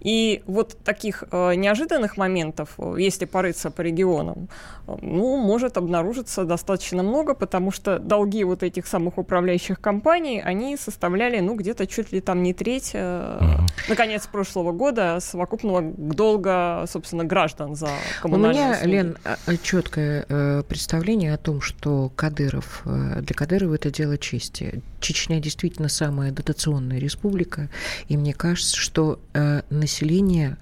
И 0.00 0.42
вот 0.46 0.76
таких 0.84 1.24
а, 1.30 1.52
неожиданных 1.52 2.16
моментов, 2.16 2.78
если 2.96 3.24
порыться 3.24 3.70
по 3.70 3.80
регионам, 3.80 4.48
ну, 4.86 5.36
может 5.36 5.76
обнаружиться 5.76 6.44
достаточно 6.44 7.02
много, 7.02 7.34
потому 7.34 7.72
что 7.72 7.98
долги 7.98 8.44
вот 8.44 8.62
этих 8.62 8.86
самых 8.86 9.18
управляющих 9.18 9.80
компаний, 9.80 10.40
они 10.40 10.76
составляли, 10.76 11.40
ну, 11.40 11.54
где-то 11.56 11.86
чуть 11.86 12.12
ли 12.12 12.20
там 12.20 12.42
не 12.42 12.54
треть, 12.54 12.94
Мгм. 12.94 13.66
наконец, 13.88 14.26
прошлого 14.26 14.72
года 14.72 15.18
совокупного 15.20 15.82
долга, 15.82 16.84
собственно, 16.88 17.24
граждан 17.24 17.74
за 17.74 17.86
У 17.86 18.22
коммунальные 18.22 18.62
меня, 18.64 18.72
услуги. 18.76 18.90
Лен, 18.90 19.16
четкое 19.62 20.26
э, 20.28 20.62
представление 20.68 21.34
о 21.34 21.38
том, 21.38 21.60
что 21.60 22.10
Кадыров, 22.14 22.82
э, 22.84 23.20
для 23.22 23.34
Кадырова 23.34 23.74
это 23.74 23.90
дело 23.90 24.18
чести. 24.18 24.82
Чечня 25.00 25.40
действительно 25.40 25.88
самая 25.88 26.32
дотационная 26.32 26.98
республика, 26.98 27.68
и 28.08 28.16
мне 28.16 28.32
кажется, 28.32 28.76
что 28.76 29.20
э, 29.34 29.62
население 29.70 30.56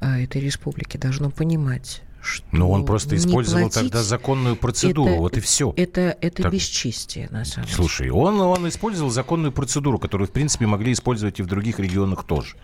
э, 0.00 0.24
этой 0.24 0.40
республики 0.40 0.96
должно 0.96 1.30
понимать, 1.30 2.02
что 2.22 2.44
Но 2.52 2.70
он 2.70 2.86
просто 2.86 3.16
использовал 3.16 3.64
платить 3.68 3.74
тогда 3.92 4.02
законную 4.02 4.56
процедуру, 4.56 5.10
это- 5.10 5.20
вот 5.20 5.36
и 5.36 5.40
все. 5.40 5.74
Это, 5.76 6.16
это 6.20 6.44
Так. 6.44 6.52
бесчестие, 6.52 7.28
на 7.30 7.44
самом 7.44 7.66
деле. 7.66 7.76
Слушай, 7.76 8.10
он, 8.10 8.40
он 8.40 8.66
использовал 8.68 9.10
законную 9.10 9.52
процедуру, 9.52 9.98
которую, 9.98 10.28
в 10.28 10.32
принципе, 10.32 10.66
могли 10.66 10.92
использовать 10.92 11.38
и 11.40 11.42
в 11.42 11.46
других 11.46 11.78
регионах 11.78 12.24
тоже. 12.24 12.56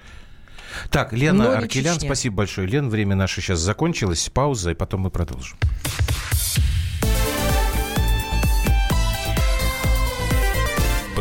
Так, 0.90 1.12
Но 1.12 1.18
Лена 1.18 1.42
не 1.42 1.48
Аркелян, 1.56 1.98
спасибо 2.00 2.37
большое. 2.37 2.66
Лен, 2.66 2.88
время 2.88 3.16
наше 3.16 3.40
сейчас 3.40 3.59
закончилось. 3.59 4.30
Пауза, 4.33 4.70
и 4.70 4.74
потом 4.74 5.00
мы 5.02 5.11
продолжим. 5.11 5.59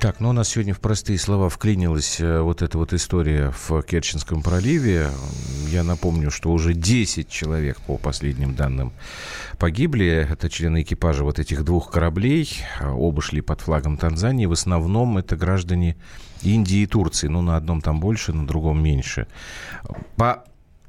Так, 0.00 0.18
ну 0.18 0.30
у 0.30 0.32
нас 0.32 0.48
сегодня 0.48 0.72
в 0.72 0.80
простые 0.80 1.18
слова 1.18 1.50
вклинилась 1.50 2.20
э, 2.20 2.40
вот 2.40 2.62
эта 2.62 2.78
вот 2.78 2.94
история 2.94 3.50
в 3.50 3.82
Керченском 3.82 4.42
проливе. 4.42 5.10
Я 5.68 5.84
напомню, 5.84 6.30
что 6.30 6.52
уже 6.52 6.72
10 6.72 7.28
человек, 7.28 7.78
по 7.82 7.98
последним 7.98 8.54
данным, 8.54 8.94
погибли. 9.58 10.26
Это 10.30 10.48
члены 10.48 10.80
экипажа 10.80 11.22
вот 11.22 11.38
этих 11.38 11.66
двух 11.66 11.90
кораблей. 11.90 12.48
А, 12.80 12.94
Оба 12.94 13.20
шли 13.20 13.42
под 13.42 13.60
флагом 13.60 13.98
Танзании. 13.98 14.46
В 14.46 14.52
основном 14.52 15.18
это 15.18 15.36
граждане 15.36 15.98
Индии 16.40 16.78
и 16.78 16.86
Турции. 16.86 17.28
Ну, 17.28 17.42
на 17.42 17.56
одном 17.56 17.82
там 17.82 18.00
больше, 18.00 18.32
на 18.32 18.46
другом 18.46 18.82
меньше. 18.82 19.26
По 20.16 20.44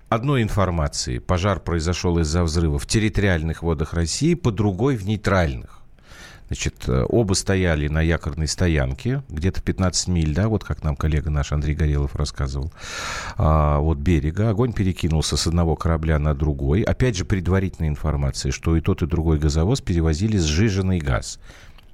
одной 0.08 0.42
информации, 0.42 1.18
пожар 1.18 1.60
произошел 1.60 2.18
из-за 2.20 2.44
взрыва 2.44 2.80
в 2.80 2.88
территориальных 2.88 3.62
водах 3.62 3.94
России, 3.94 4.36
по 4.36 4.54
другой 4.54 4.96
в 4.96 5.06
нейтральных. 5.06 5.81
Значит, 6.52 6.84
э, 6.90 7.06
оба 7.08 7.34
стояли 7.34 7.88
на 7.88 8.02
якорной 8.02 8.46
стоянке, 8.46 9.24
где-то 9.30 9.62
15 9.62 10.10
миль, 10.10 10.34
да, 10.34 10.50
вот 10.50 10.66
как 10.66 10.84
нам 10.84 10.98
коллега 10.98 11.30
наш 11.30 11.54
Андрей 11.54 11.76
Горелов 11.76 12.14
рассказывал, 12.14 12.74
а, 13.38 13.80
вот 13.80 14.00
берега. 14.00 14.50
Огонь 14.50 14.74
перекинулся 14.74 15.38
с 15.38 15.48
одного 15.48 15.78
корабля 15.78 16.20
на 16.20 16.36
другой. 16.36 16.82
Опять 16.82 17.16
же, 17.16 17.24
предварительная 17.24 17.88
информация, 17.88 18.52
что 18.52 18.76
и 18.76 18.82
тот, 18.82 19.02
и 19.02 19.06
другой 19.06 19.40
газовоз 19.40 19.80
перевозили 19.80 20.38
сжиженный 20.38 21.00
газ. 21.00 21.40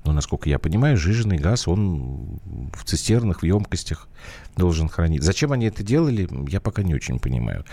Но, 0.05 0.11
насколько 0.11 0.49
я 0.49 0.57
понимаю, 0.57 0.97
сжиженный 0.97 1.37
газ, 1.37 1.67
он 1.67 2.39
в 2.73 2.83
цистернах, 2.83 3.41
в 3.41 3.45
емкостях 3.45 4.07
должен 4.55 4.89
хранить. 4.89 5.21
Зачем 5.21 5.51
они 5.51 5.67
это 5.67 5.83
делали, 5.83 6.27
я 6.49 6.59
пока 6.61 6.81
не 6.81 6.95
очень 6.95 7.19
понимаю. 7.19 7.63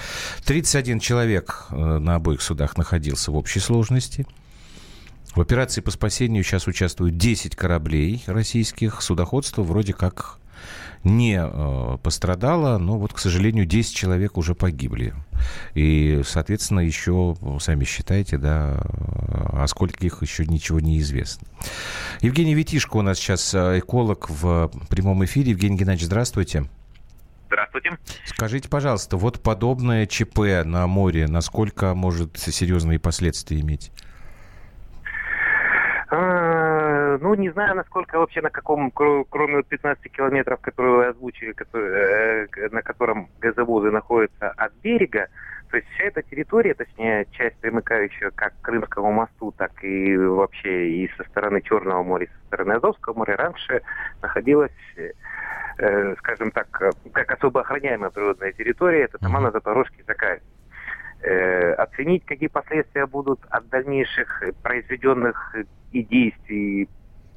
31 0.45 1.01
человек 1.01 1.65
э, 1.71 1.99
на 1.99 2.17
обоих 2.17 2.43
судах 2.43 2.77
находился 2.77 3.33
в 3.33 3.37
общей 3.37 3.61
сложности. 3.61 4.27
В 5.35 5.41
операции 5.41 5.81
по 5.81 5.91
спасению 5.91 6.45
сейчас 6.45 6.69
участвуют 6.69 7.17
10 7.17 7.57
кораблей 7.57 8.23
российских. 8.27 9.03
Судоходство 9.03 9.63
вроде 9.63 9.93
как 9.93 10.39
не 11.03 11.39
э, 11.39 11.99
пострадало, 12.03 12.79
но 12.79 12.99
вот, 12.99 13.13
к 13.13 13.19
сожалению, 13.19 13.67
10 13.67 13.95
человек 13.95 14.39
уже 14.39 14.55
погибли. 14.55 15.13
И, 15.75 16.23
соответственно, 16.25 16.81
еще, 16.81 17.37
сами 17.61 17.85
считайте, 17.85 18.39
да, 18.39 18.81
о 19.53 19.67
скольких 19.67 20.23
еще 20.23 20.47
ничего 20.47 20.79
не 20.79 21.01
известно. 21.01 21.49
Евгений 22.21 22.55
Витишко 22.55 22.97
у 22.97 23.03
нас 23.03 23.19
сейчас 23.19 23.55
э, 23.55 23.81
эколог 23.81 24.31
в 24.31 24.71
прямом 24.89 25.25
эфире. 25.25 25.51
Евгений 25.51 25.77
Геннадьевич, 25.77 26.07
здравствуйте. 26.07 26.67
Здравствуйте. 27.49 27.99
Скажите, 28.25 28.69
пожалуйста, 28.69 29.17
вот 29.17 29.43
подобное 29.43 30.07
ЧП 30.07 30.65
на 30.65 30.87
море, 30.87 31.27
насколько 31.27 31.95
может 31.95 32.39
серьезные 32.39 33.01
последствия 33.01 33.61
иметь? 33.61 33.91
А, 36.17 37.14
Ну, 37.25 37.33
не 37.33 37.49
знаю, 37.49 37.75
насколько 37.75 38.19
вообще 38.19 38.43
на 38.43 38.51
каком, 38.51 38.89
кро- 38.95 39.25
кроме 39.31 39.57
вот 39.57 39.67
15 39.67 40.13
километров, 40.13 40.61
которые 40.61 40.95
вы 40.95 41.07
озвучили, 41.07 41.53
которые, 41.53 42.49
э, 42.55 42.69
на 42.71 42.83
котором 42.83 43.31
газовозы 43.41 43.91
находятся 43.91 44.51
от 44.51 44.75
берега, 44.83 45.29
то 45.71 45.79
есть 45.79 45.89
вся 45.95 46.05
эта 46.05 46.21
территория, 46.21 46.75
точнее, 46.75 47.27
часть 47.31 47.57
примыкающая 47.61 48.31
как 48.31 48.53
к 48.53 48.61
Крымскому 48.67 49.11
мосту, 49.11 49.55
так 49.57 49.73
и 49.83 50.19
вообще 50.19 50.91
и 50.91 51.11
со 51.17 51.25
стороны 51.25 51.63
Черного 51.63 52.03
моря, 52.03 52.27
и 52.27 52.29
со 52.29 52.47
стороны 52.49 52.73
Азовского 52.73 53.15
моря, 53.15 53.37
раньше 53.39 53.81
находилась, 54.21 54.71
э, 55.79 56.15
скажем 56.19 56.51
так, 56.51 56.69
как 57.15 57.33
особо 57.33 57.63
охраняемая 57.63 58.11
природная 58.11 58.53
территория, 58.53 59.05
это 59.05 59.17
Тамана, 59.17 59.51
Запорожский, 59.51 60.05
Закаев 60.07 60.43
э, 61.23 61.73
оценить, 61.73 62.27
какие 62.27 62.49
последствия 62.49 63.07
будут 63.07 63.41
от 63.49 63.67
дальнейших 63.71 64.43
произведенных 64.63 65.57
и 65.93 66.03
действий. 66.03 66.91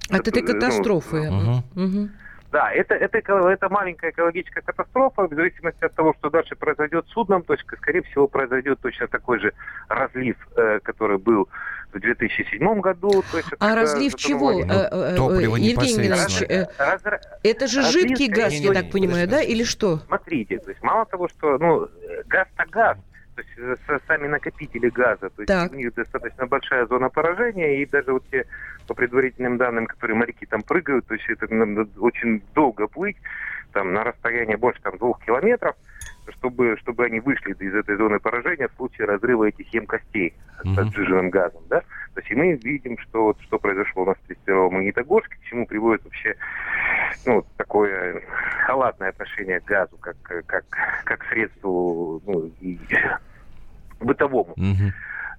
От 0.09 0.27
этой 0.27 0.41
Ну, 0.41 0.47
катастрофы. 0.53 1.29
Мгм. 1.31 1.63
Мгм. 1.75 2.11
Да, 2.51 2.71
это, 2.71 2.95
это, 2.95 3.17
это 3.17 3.69
маленькая 3.69 4.11
экологическая 4.11 4.61
катастрофа, 4.61 5.27
в 5.27 5.33
зависимости 5.33 5.83
от 5.83 5.93
того, 5.93 6.15
что 6.17 6.29
дальше 6.29 6.55
произойдет 6.55 7.05
с 7.07 7.11
судном, 7.11 7.43
то 7.43 7.53
есть, 7.53 7.65
скорее 7.77 8.01
всего, 8.03 8.27
произойдет 8.27 8.79
точно 8.79 9.07
такой 9.07 9.39
же 9.39 9.51
разлив, 9.89 10.37
э, 10.55 10.79
который 10.81 11.17
был 11.17 11.49
в 11.91 11.99
2007 11.99 12.79
году. 12.79 13.21
То 13.31 13.37
есть, 13.37 13.49
А 13.59 13.75
разлив 13.75 14.15
чего? 14.15 14.61
Э, 14.61 14.63
э, 14.63 14.87
э, 14.91 15.15
Топливо 15.17 15.57
Евгений. 15.57 16.03
Геннадьевич, 16.03 16.41
э, 16.49 16.65
Раз- 16.77 17.01
это 17.43 17.67
же 17.67 17.81
разлив, 17.81 18.07
жидкий 18.09 18.27
газ, 18.29 18.53
я 18.53 18.73
так 18.73 18.91
понимаю, 18.91 19.27
да, 19.27 19.41
или 19.41 19.63
что? 19.65 19.99
Смотрите, 20.07 20.57
то 20.59 20.69
есть 20.69 20.81
мало 20.81 21.05
того, 21.05 21.27
что 21.27 21.57
ну, 21.57 21.83
э, 21.83 22.23
газ-то 22.27 22.63
газ, 22.71 22.97
то 23.37 23.43
есть 23.43 23.79
э, 23.87 23.99
сами 24.07 24.27
накопители 24.27 24.89
газа, 24.89 25.29
то 25.29 25.41
есть 25.41 25.47
так. 25.47 25.71
у 25.71 25.75
них 25.75 25.93
достаточно 25.93 26.47
большая 26.47 26.87
зона 26.87 27.09
поражения, 27.09 27.81
и 27.81 27.85
даже 27.85 28.11
вот 28.11 28.23
те, 28.31 28.45
по 28.87 28.95
предварительным 28.95 29.57
данным, 29.57 29.85
которые 29.85 30.17
моряки 30.17 30.45
там 30.47 30.63
прыгают, 30.63 31.05
то 31.05 31.13
есть 31.13 31.29
это 31.29 31.53
надо 31.53 31.87
очень 31.99 32.41
долго 32.55 32.87
плыть, 32.87 33.17
там 33.73 33.93
на 33.93 34.03
расстоянии 34.03 34.55
больше 34.55 34.81
там 34.81 34.97
двух 34.97 35.23
километров, 35.23 35.75
чтобы, 36.29 36.77
чтобы 36.79 37.05
они 37.05 37.19
вышли 37.19 37.53
из 37.53 37.75
этой 37.75 37.95
зоны 37.95 38.19
поражения 38.19 38.67
в 38.67 38.75
случае 38.75 39.05
разрыва 39.05 39.45
этих 39.45 39.71
емкостей 39.71 40.33
mm-hmm. 40.63 40.73
с 40.73 40.77
отжиженным 40.79 41.29
газом, 41.29 41.61
да. 41.69 41.81
То 42.15 42.21
есть 42.21 42.31
и 42.31 42.35
мы 42.35 42.53
видим, 42.53 42.97
что 42.97 43.25
вот 43.25 43.41
что 43.41 43.59
произошло 43.59 44.01
у 44.01 44.05
нас 44.07 44.17
в 44.17 44.27
31 44.27 44.73
Магнитогорске, 44.73 45.35
к 45.35 45.43
чему 45.43 45.67
приводит 45.67 46.03
вообще 46.03 46.35
ну, 47.25 47.45
такое 47.55 48.21
халатное 48.65 49.09
отношение 49.09 49.59
к 49.59 49.65
газу, 49.65 49.95
как, 49.97 50.17
как, 50.23 50.65
как 51.03 51.23
средству 51.25 52.21
ну, 52.25 52.51
и 52.61 52.79
бытовому. 53.99 54.53
Mm-hmm. 54.57 54.91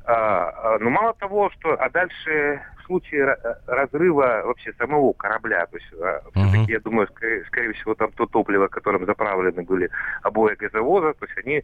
А, 0.05 0.75
а, 0.75 0.79
но 0.79 0.89
мало 0.89 1.13
того, 1.15 1.51
что, 1.51 1.75
а 1.75 1.91
дальше 1.91 2.63
в 2.79 2.87
случае 2.87 3.37
разрыва 3.67 4.43
вообще 4.47 4.73
самого 4.79 5.13
корабля, 5.13 5.67
то 5.67 5.77
есть 5.77 5.89
все-таки, 5.89 6.73
я 6.73 6.81
думаю, 6.81 7.07
скорее, 7.09 7.45
скорее 7.45 7.73
всего, 7.75 7.95
там 7.95 8.11
то 8.13 8.25
топливо, 8.25 8.69
которым 8.69 9.05
заправлены 9.05 9.63
были 9.63 9.91
обои 10.23 10.55
газовоза, 10.55 11.13
то 11.13 11.27
есть 11.27 11.39
они 11.47 11.63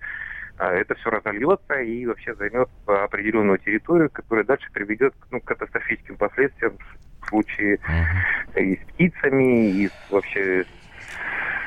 а, 0.58 0.72
это 0.72 0.94
все 0.94 1.10
разольется 1.10 1.74
и 1.80 2.06
вообще 2.06 2.34
займет 2.34 2.68
определенную 2.86 3.58
территорию, 3.58 4.10
которая 4.10 4.44
дальше 4.44 4.70
приведет 4.72 5.14
ну, 5.30 5.40
к 5.40 5.44
катастрофическим 5.44 6.16
последствиям 6.16 6.76
в 7.22 7.28
случае 7.28 7.76
uh-huh. 7.76 8.62
и 8.62 8.76
с 8.76 8.92
птицами, 8.92 9.70
и 9.70 9.88
с, 9.88 10.10
вообще 10.10 10.64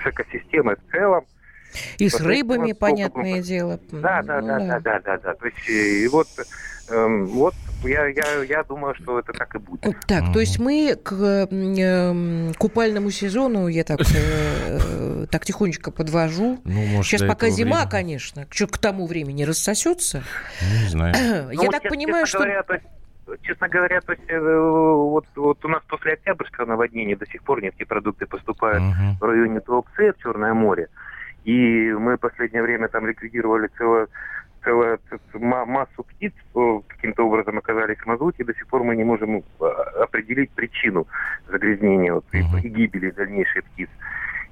с 0.04 0.08
экосистемой 0.08 0.76
в 0.76 0.92
целом. 0.92 1.26
И 1.98 2.10
с 2.10 2.20
рыбами, 2.20 2.74
понятное 2.74 3.42
дело. 3.42 3.80
Да, 3.92 4.22
да, 4.24 4.42
ну, 4.42 4.48
да, 4.48 4.60
да, 4.60 4.80
да, 4.80 5.00
да, 5.00 5.18
да. 5.18 5.34
То 5.34 5.46
есть 5.46 5.70
и 5.70 6.08
вот, 6.08 6.28
эм, 6.90 7.28
вот 7.28 7.54
я, 7.84 8.08
я, 8.08 8.44
я 8.44 8.64
думаю, 8.64 8.96
что 8.96 9.20
это 9.20 9.34
так 9.34 9.56
и 9.56 9.60
будет. 9.60 9.82
Так, 9.82 10.24
mm-hmm. 10.24 10.34
то 10.34 10.40
есть 10.40 10.60
мы 10.60 10.98
к 11.02 11.14
э, 11.14 12.54
купальному 12.58 13.12
сезону, 13.12 13.68
я 13.68 13.84
так, 13.84 14.00
э, 14.02 15.26
так 15.30 15.46
тихонечко 15.46 15.92
подвожу. 15.92 16.60
Ну, 16.64 16.86
может, 16.88 17.06
Сейчас 17.06 17.22
пока 17.28 17.50
зима, 17.50 17.78
времени. 17.78 17.92
конечно. 17.92 18.48
Что 18.50 18.68
к 18.68 18.78
тому 18.78 19.06
времени 19.06 19.44
рассосется? 19.44 20.24
Не 20.62 20.90
знаю. 20.90 21.14
Я 21.52 21.64
ну, 21.64 21.72
так 21.72 21.84
понимаю, 21.84 22.26
что... 22.26 22.40
Говоря, 22.40 22.64
то 22.64 22.74
есть 22.74 22.86
честно 23.44 23.68
говоря, 23.68 24.02
то 24.02 24.14
есть 24.14 24.24
э, 24.28 24.40
вот, 24.40 25.26
вот 25.36 25.64
у 25.64 25.68
нас 25.68 25.84
после 25.88 26.14
Октябрьского 26.14 26.66
наводнения 26.66 27.16
до 27.16 27.26
сих 27.26 27.44
пор 27.44 27.62
нефтепродукты 27.62 28.26
поступают 28.26 28.82
uh-huh. 28.82 29.20
в 29.20 29.24
районе 29.24 29.60
Туапсе, 29.60 30.14
в 30.14 30.18
Черное 30.18 30.54
море. 30.54 30.88
И 31.44 31.92
мы 31.94 32.16
в 32.16 32.20
последнее 32.20 32.64
время 32.64 32.88
там 32.88 33.08
ликвидировали 33.08 33.70
целую, 33.78 34.10
целую 34.64 35.00
массу 35.34 36.04
птиц, 36.04 36.34
каким-то 36.88 37.26
образом 37.26 37.58
оказались 37.58 37.98
в 37.98 38.06
мазуте, 38.06 38.44
и 38.44 38.46
до 38.46 38.54
сих 38.54 38.68
пор 38.68 38.84
мы 38.84 38.96
не 38.96 39.04
можем 39.04 39.38
э, 39.38 39.66
определить 40.02 40.52
причину 40.52 41.08
загрязнения 41.48 42.14
вот, 42.14 42.26
uh-huh. 42.34 42.62
и 42.62 42.70
гибели 42.70 43.12
дальнейших 43.12 43.64
птиц. 43.66 43.90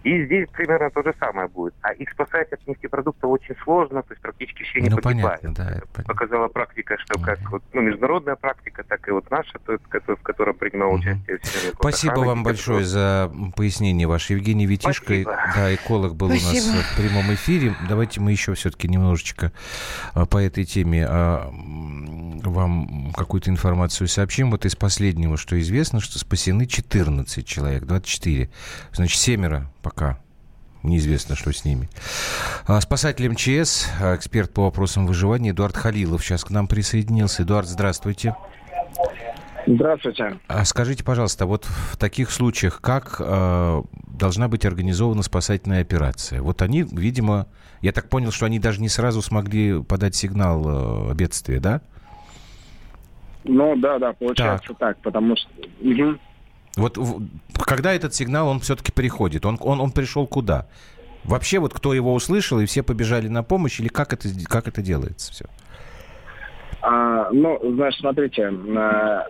И 0.06 0.24
здесь 0.26 0.48
примерно 0.50 0.91
то 0.91 1.02
же 1.02 1.15
самое 1.20 1.48
будет. 1.48 1.74
А 1.82 1.91
их 1.91 2.12
спасать 2.12 2.54
от 2.54 2.68
нефтепродуктов 2.68 3.28
очень 3.28 3.56
сложно, 3.63 4.04
то 4.04 4.13
есть 4.13 4.22
практически 4.22 4.62
все 4.62 4.80
не 4.80 4.89
ну, 4.89 4.98
погибают. 4.98 5.41
Понятно, 5.41 5.65
да, 5.65 5.82
понятно. 5.94 6.04
Показала 6.13 6.48
практика, 6.48 6.96
что 7.00 7.20
как 7.20 7.39
вот, 7.50 7.63
ну, 7.74 7.82
международная 7.82 8.36
практика, 8.36 8.84
так 8.84 9.08
и 9.08 9.12
вот 9.12 9.32
наша, 9.32 9.58
то, 9.65 9.80
в 9.80 10.22
которой 10.22 10.54
принимал 10.54 10.94
участие 10.94 11.39
все 11.41 11.72
Спасибо 11.74 12.20
вам 12.20 12.44
большое 12.44 12.86
за 12.86 13.32
пояснение 13.56 14.08
ваше. 14.08 14.34
Евгений 14.34 14.68
Витишко, 14.68 15.06
Спасибо. 15.06 15.38
да, 15.56 15.74
эколог 15.74 16.15
был 16.15 16.30
Спасибо. 16.30 16.74
у 16.74 16.76
нас 16.76 16.86
в 16.86 16.98
прямом 16.98 17.34
эфире. 17.34 17.74
Давайте 17.89 18.22
мы 18.22 18.30
еще 18.30 18.54
все-таки 18.54 18.88
немножечко 18.88 19.52
а, 20.13 20.28
по 20.28 20.38
этой 20.38 20.65
теме 20.65 21.04
а, 21.10 21.50
вам 21.52 23.12
какую-то 23.18 23.50
информацию 23.50 24.08
сообщим. 24.08 24.52
Вот 24.52 24.65
из 24.65 24.76
последнего, 24.76 25.36
что 25.36 25.60
известно, 25.60 26.00
что 26.00 26.20
спасены 26.20 26.68
14 26.68 27.44
человек, 27.44 27.86
24. 27.86 28.52
Значит, 28.91 29.20
семеро 29.20 29.68
пока 29.82 29.94
неизвестно, 30.86 31.36
что 31.36 31.51
с 31.51 31.65
ними. 31.65 31.89
А, 32.67 32.79
спасатель 32.79 33.29
МЧС, 33.29 33.89
а, 34.01 34.15
эксперт 34.15 34.53
по 34.53 34.63
вопросам 34.63 35.05
выживания 35.08 35.51
Эдуард 35.51 35.75
Халилов 35.75 36.23
сейчас 36.23 36.45
к 36.45 36.49
нам 36.51 36.67
присоединился. 36.67 37.43
Эдуард, 37.43 37.67
здравствуйте. 37.67 38.36
Здравствуйте. 39.67 40.39
А 40.47 40.63
скажите, 40.63 41.03
пожалуйста, 41.03 41.47
вот 41.47 41.65
в 41.65 41.97
таких 41.97 42.29
случаях 42.29 42.81
как 42.81 43.15
э, 43.19 43.81
должна 44.08 44.47
быть 44.47 44.63
организована 44.63 45.23
спасательная 45.23 45.81
операция? 45.81 46.41
Вот 46.41 46.62
они, 46.62 46.84
видимо, 46.84 47.47
я 47.81 47.91
так 47.91 48.08
понял, 48.08 48.31
что 48.31 48.45
они 48.45 48.60
даже 48.60 48.79
не 48.79 48.89
сразу 48.89 49.23
смогли 49.23 49.81
подать 49.81 50.15
сигнал 50.15 51.10
э, 51.12 51.13
бедствия, 51.15 51.60
да? 51.60 51.81
Ну 53.43 53.75
да, 53.75 53.97
да, 53.97 54.13
получается 54.13 54.69
так, 54.69 54.77
так 54.79 54.97
потому 54.97 55.36
что. 55.36 55.49
Угу. 55.81 56.19
Вот 56.75 56.97
когда 57.65 57.93
этот 57.93 58.13
сигнал, 58.13 58.47
он 58.47 58.59
все-таки 58.59 58.91
приходит, 58.91 59.45
он, 59.45 59.57
он, 59.61 59.79
он 59.79 59.91
пришел 59.91 60.27
куда? 60.27 60.67
Вообще 61.23 61.59
вот 61.59 61.73
кто 61.73 61.93
его 61.93 62.13
услышал, 62.13 62.59
и 62.59 62.65
все 62.65 62.83
побежали 62.83 63.27
на 63.27 63.43
помощь, 63.43 63.79
или 63.79 63.88
как 63.88 64.13
это, 64.13 64.29
как 64.45 64.67
это 64.67 64.81
делается 64.81 65.31
все? 65.31 65.45
А, 66.81 67.29
ну, 67.31 67.59
знаешь, 67.75 67.95
смотрите, 67.97 68.47
а, 68.77 69.25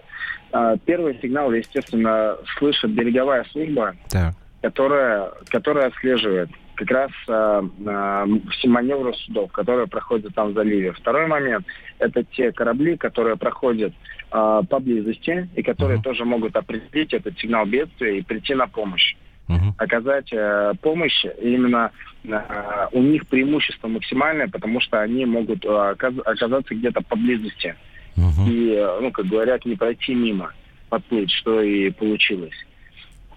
а, 0.52 0.78
первый 0.86 1.18
сигнал, 1.22 1.54
естественно, 1.54 2.36
слышит 2.58 2.92
береговая 2.92 3.46
служба, 3.52 3.96
так. 4.10 4.36
которая, 4.62 5.32
которая 5.50 5.88
отслеживает 5.88 6.50
как 6.76 6.92
раз 6.92 7.12
э, 7.28 7.62
э, 7.86 8.26
все 8.52 8.68
маневры 8.68 9.14
судов, 9.14 9.52
которые 9.52 9.88
проходят 9.88 10.34
там 10.36 10.52
в 10.52 10.54
заливе. 10.54 10.92
Второй 10.92 11.28
момент– 11.28 11.66
это 12.00 12.24
те 12.24 12.52
корабли, 12.52 12.98
которые 12.98 13.38
проходят 13.38 13.94
э, 14.32 14.62
поблизости 14.70 15.50
и 15.56 15.64
которые 15.64 16.00
uh-huh. 16.00 16.04
тоже 16.04 16.26
могут 16.26 16.56
определить 16.56 17.14
этот 17.14 17.38
сигнал 17.40 17.66
бедствия 17.66 18.20
и 18.20 18.22
прийти 18.22 18.54
на 18.54 18.68
помощь. 18.68 19.16
Uh-huh. 19.48 19.72
Оказать 19.78 20.32
э, 20.34 20.74
помощь 20.82 21.26
именно 21.42 21.92
э, 22.24 22.88
у 22.92 23.02
них 23.02 23.28
преимущество 23.28 23.88
максимальное, 23.88 24.48
потому 24.48 24.82
что 24.82 25.02
они 25.02 25.26
могут 25.26 25.64
э, 25.66 25.96
оказаться 26.26 26.76
где-то 26.76 27.02
поблизости. 27.02 27.76
Uh-huh. 28.18 28.50
И, 28.50 28.72
э, 28.72 29.00
ну, 29.02 29.12
как 29.12 29.26
говорят, 29.26 29.66
не 29.66 29.76
пройти 29.76 30.14
мимо, 30.14 30.54
подплыть, 30.90 31.32
что 31.32 31.62
и 31.62 31.90
получилось. 31.92 32.56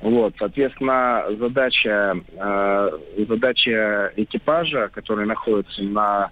Вот, 0.00 0.34
соответственно, 0.38 1.24
задача, 1.38 2.14
э, 2.37 2.90
задача 3.28 4.12
экипажа, 4.16 4.90
который 4.92 5.26
находится 5.26 5.82
на 5.82 6.30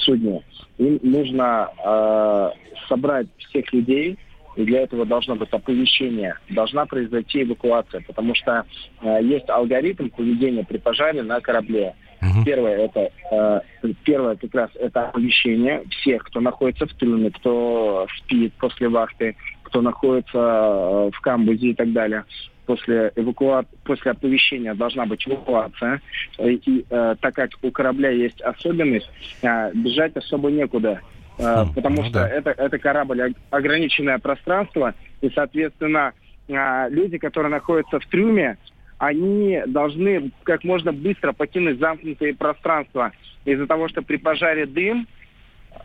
судне, 0.00 0.42
им 0.78 0.98
нужно 1.02 1.70
э, 1.84 2.50
собрать 2.88 3.28
всех 3.38 3.72
людей, 3.72 4.18
и 4.56 4.64
для 4.64 4.82
этого 4.82 5.04
должно 5.04 5.36
быть 5.36 5.50
оповещение, 5.50 6.34
должна 6.48 6.86
произойти 6.86 7.42
эвакуация, 7.42 8.02
потому 8.06 8.34
что 8.34 8.64
э, 9.02 9.18
есть 9.22 9.48
алгоритм 9.50 10.08
поведения 10.08 10.64
при 10.64 10.78
пожаре 10.78 11.22
на 11.22 11.40
корабле. 11.40 11.94
Угу. 12.22 12.44
Первое 12.44 12.86
это 12.86 13.10
э, 13.30 13.60
первое 14.04 14.36
как 14.36 14.54
раз 14.54 14.70
это 14.80 15.08
оповещение 15.08 15.84
всех, 15.90 16.24
кто 16.24 16.40
находится 16.40 16.86
в 16.86 16.94
трюме, 16.94 17.30
кто 17.30 18.06
спит 18.18 18.54
после 18.54 18.88
вахты, 18.88 19.36
кто 19.64 19.82
находится 19.82 20.38
э, 20.38 21.10
в 21.12 21.20
камбузе 21.20 21.68
и 21.68 21.74
так 21.74 21.92
далее 21.92 22.24
после, 22.66 23.12
эвакуа... 23.16 23.64
после 23.84 24.10
оповещения 24.10 24.74
должна 24.74 25.06
быть 25.06 25.26
эвакуация. 25.26 26.00
И 26.38 26.84
э, 26.90 27.14
так 27.20 27.34
как 27.34 27.50
у 27.62 27.70
корабля 27.70 28.10
есть 28.10 28.40
особенность, 28.42 29.10
э, 29.42 29.72
бежать 29.72 30.16
особо 30.16 30.50
некуда. 30.50 31.00
Э, 31.38 31.42
mm, 31.42 31.74
потому 31.74 32.02
ну, 32.02 32.04
что 32.04 32.14
да. 32.14 32.28
это, 32.28 32.50
это 32.50 32.78
корабль 32.78 33.34
ограниченное 33.50 34.18
пространство, 34.18 34.94
и, 35.20 35.30
соответственно, 35.30 36.12
э, 36.48 36.88
люди, 36.90 37.18
которые 37.18 37.50
находятся 37.50 38.00
в 38.00 38.06
трюме, 38.06 38.58
они 38.98 39.62
должны 39.66 40.30
как 40.44 40.64
можно 40.64 40.92
быстро 40.92 41.32
покинуть 41.32 41.78
замкнутые 41.78 42.34
пространства 42.34 43.12
из-за 43.44 43.66
того, 43.66 43.88
что 43.88 44.02
при 44.02 44.16
пожаре 44.16 44.66
дым, 44.66 45.06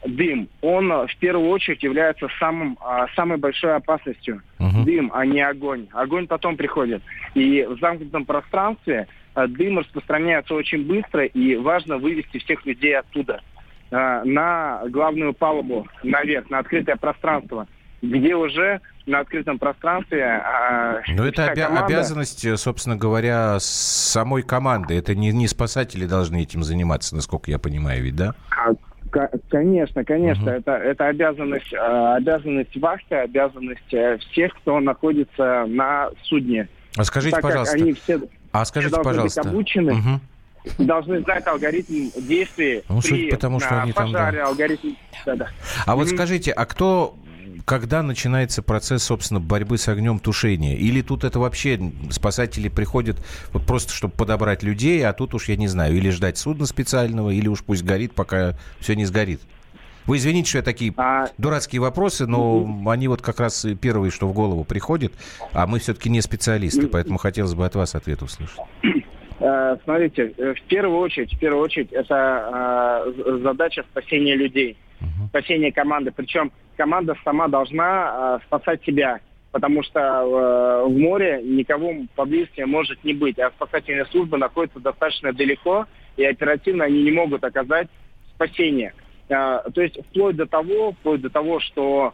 дым, 0.06 0.50
он 0.62 0.90
в 0.90 1.16
первую 1.20 1.50
очередь 1.50 1.84
является 1.84 2.28
самым, 2.40 2.78
а, 2.82 3.08
самой 3.16 3.38
большой 3.38 3.76
опасностью. 3.76 4.42
Uh-huh. 4.60 4.84
Дым, 4.84 5.12
а 5.14 5.26
не 5.26 5.42
огонь. 5.42 5.88
Огонь 5.92 6.28
потом 6.28 6.58
приходит. 6.58 7.02
И 7.34 7.64
в 7.64 7.80
замкнутом 7.80 8.26
пространстве 8.26 9.08
а, 9.34 9.48
дым 9.48 9.80
распространяется 9.80 10.54
очень 10.54 10.86
быстро, 10.86 11.26
и 11.26 11.56
важно 11.56 11.98
вывести 11.98 12.40
всех 12.40 12.66
людей 12.66 12.98
оттуда 12.98 13.42
а, 13.92 14.24
на 14.24 14.84
главную 14.90 15.34
палубу, 15.34 15.88
наверх, 16.04 16.50
на 16.50 16.60
открытое 16.60 16.96
пространство, 16.96 17.68
где 18.02 18.36
уже 18.36 18.82
на 19.06 19.20
открытом 19.20 19.58
пространстве. 19.58 20.44
Но 21.08 21.26
это 21.26 21.52
обя- 21.52 21.66
команда... 21.66 21.86
обязанность, 21.86 22.60
собственно 22.60 22.96
говоря, 22.96 23.58
самой 23.60 24.44
команды. 24.44 24.96
Это 24.96 25.16
не, 25.16 25.32
не 25.32 25.48
спасатели 25.48 26.06
должны 26.06 26.44
этим 26.44 26.64
заниматься, 26.64 27.16
насколько 27.16 27.50
я 27.50 27.58
понимаю, 27.58 28.04
ведь, 28.04 28.16
да? 28.16 28.36
Конечно, 29.50 30.06
конечно, 30.06 30.52
угу. 30.52 30.60
это, 30.60 30.72
это 30.72 31.08
обязанность, 31.08 31.74
э, 31.74 32.16
обязанность 32.16 32.76
вахты, 32.78 33.16
обязанность 33.16 33.94
э, 33.94 34.18
всех, 34.18 34.54
кто 34.56 34.80
находится 34.80 35.66
на 35.68 36.10
судне. 36.24 36.70
А 36.98 37.04
скажите, 37.04 37.36
так 37.36 37.44
пожалуйста, 37.44 37.76
они 37.76 37.94
все, 37.94 38.22
а 38.52 38.66
скажите, 38.66 38.96
все 38.96 39.04
пожалуйста, 39.04 39.44
быть 39.44 39.52
обучены. 39.52 39.94
Угу. 39.94 40.86
должны 40.86 41.22
знать 41.22 41.46
алгоритм 41.48 42.10
действий 42.16 42.84
ну, 42.88 43.02
при 43.02 43.30
потому, 43.30 43.60
что 43.60 43.80
а, 43.80 43.82
они 43.84 43.94
пожаре, 43.94 44.38
там, 44.38 44.46
да. 44.46 44.48
алгоритм... 44.48 44.90
Да, 45.26 45.36
да. 45.36 45.48
А 45.86 45.96
вот 45.96 46.10
скажите, 46.10 46.52
а 46.52 46.66
кто 46.66 47.16
когда 47.66 48.04
начинается 48.04 48.62
процесс, 48.62 49.04
собственно, 49.04 49.40
борьбы 49.40 49.78
с 49.78 49.88
огнем 49.88 50.20
тушения? 50.20 50.76
Или 50.76 51.02
тут 51.02 51.24
это 51.24 51.40
вообще 51.40 51.92
спасатели 52.10 52.70
приходят 52.70 53.18
вот 53.54 53.66
просто, 53.66 53.94
чтобы 53.94 54.14
подобрать 54.14 54.64
людей, 54.64 55.06
а 55.06 55.14
тут 55.14 55.34
уж, 55.34 55.50
я 55.50 55.56
не 55.56 55.68
знаю, 55.68 55.96
или 55.96 56.10
ждать 56.10 56.38
судна 56.38 56.66
специального, 56.66 57.30
или 57.30 57.48
уж 57.48 57.64
пусть 57.64 57.84
горит, 57.84 58.14
пока 58.14 58.58
все 58.80 58.96
не 58.96 59.06
сгорит? 59.06 59.42
Вы 60.06 60.18
извините, 60.18 60.50
что 60.50 60.58
я 60.60 60.64
такие 60.64 60.94
а... 60.98 61.28
дурацкие 61.38 61.80
вопросы, 61.80 62.26
но 62.26 62.84
они 62.88 63.08
вот 63.08 63.22
как 63.22 63.40
раз 63.40 63.66
первые, 63.80 64.12
что 64.12 64.28
в 64.28 64.34
голову 64.34 64.64
приходят, 64.64 65.14
а 65.54 65.68
мы 65.68 65.80
все-таки 65.80 66.10
не 66.10 66.22
специалисты, 66.22 66.88
поэтому 66.88 67.18
хотелось 67.18 67.54
бы 67.54 67.66
от 67.66 67.76
вас 67.76 67.96
ответ 67.96 68.22
услышать. 68.22 68.60
Э, 69.42 69.76
смотрите, 69.84 70.34
э, 70.38 70.54
в 70.54 70.62
первую 70.68 71.00
очередь, 71.00 71.34
в 71.34 71.40
первую 71.40 71.64
очередь, 71.64 71.92
это 71.92 73.04
э, 73.08 73.40
задача 73.42 73.84
спасения 73.90 74.36
людей, 74.36 74.78
спасения 75.30 75.72
команды. 75.72 76.12
Причем 76.16 76.52
команда 76.78 77.16
сама 77.24 77.48
должна 77.48 78.40
спасать 78.46 78.84
себя, 78.84 79.20
потому 79.52 79.82
что 79.82 80.84
в 80.88 80.92
море 80.92 81.42
никого 81.44 81.92
поблизости 82.16 82.62
может 82.62 83.04
не 83.04 83.14
быть, 83.14 83.40
а 83.40 83.50
спасательные 83.52 84.06
службы 84.06 84.38
находятся 84.38 84.80
достаточно 84.80 85.34
далеко, 85.34 85.88
и 86.18 86.24
оперативно 86.24 86.86
они 86.86 87.04
не 87.04 87.12
могут 87.12 87.44
оказать 87.44 87.88
спасение. 88.36 88.94
То 89.28 89.72
есть 89.76 90.00
вплоть 90.10 90.36
до 90.36 90.46
того, 90.46 90.92
вплоть 90.94 91.22
до 91.22 91.30
того, 91.30 91.60
что 91.60 92.14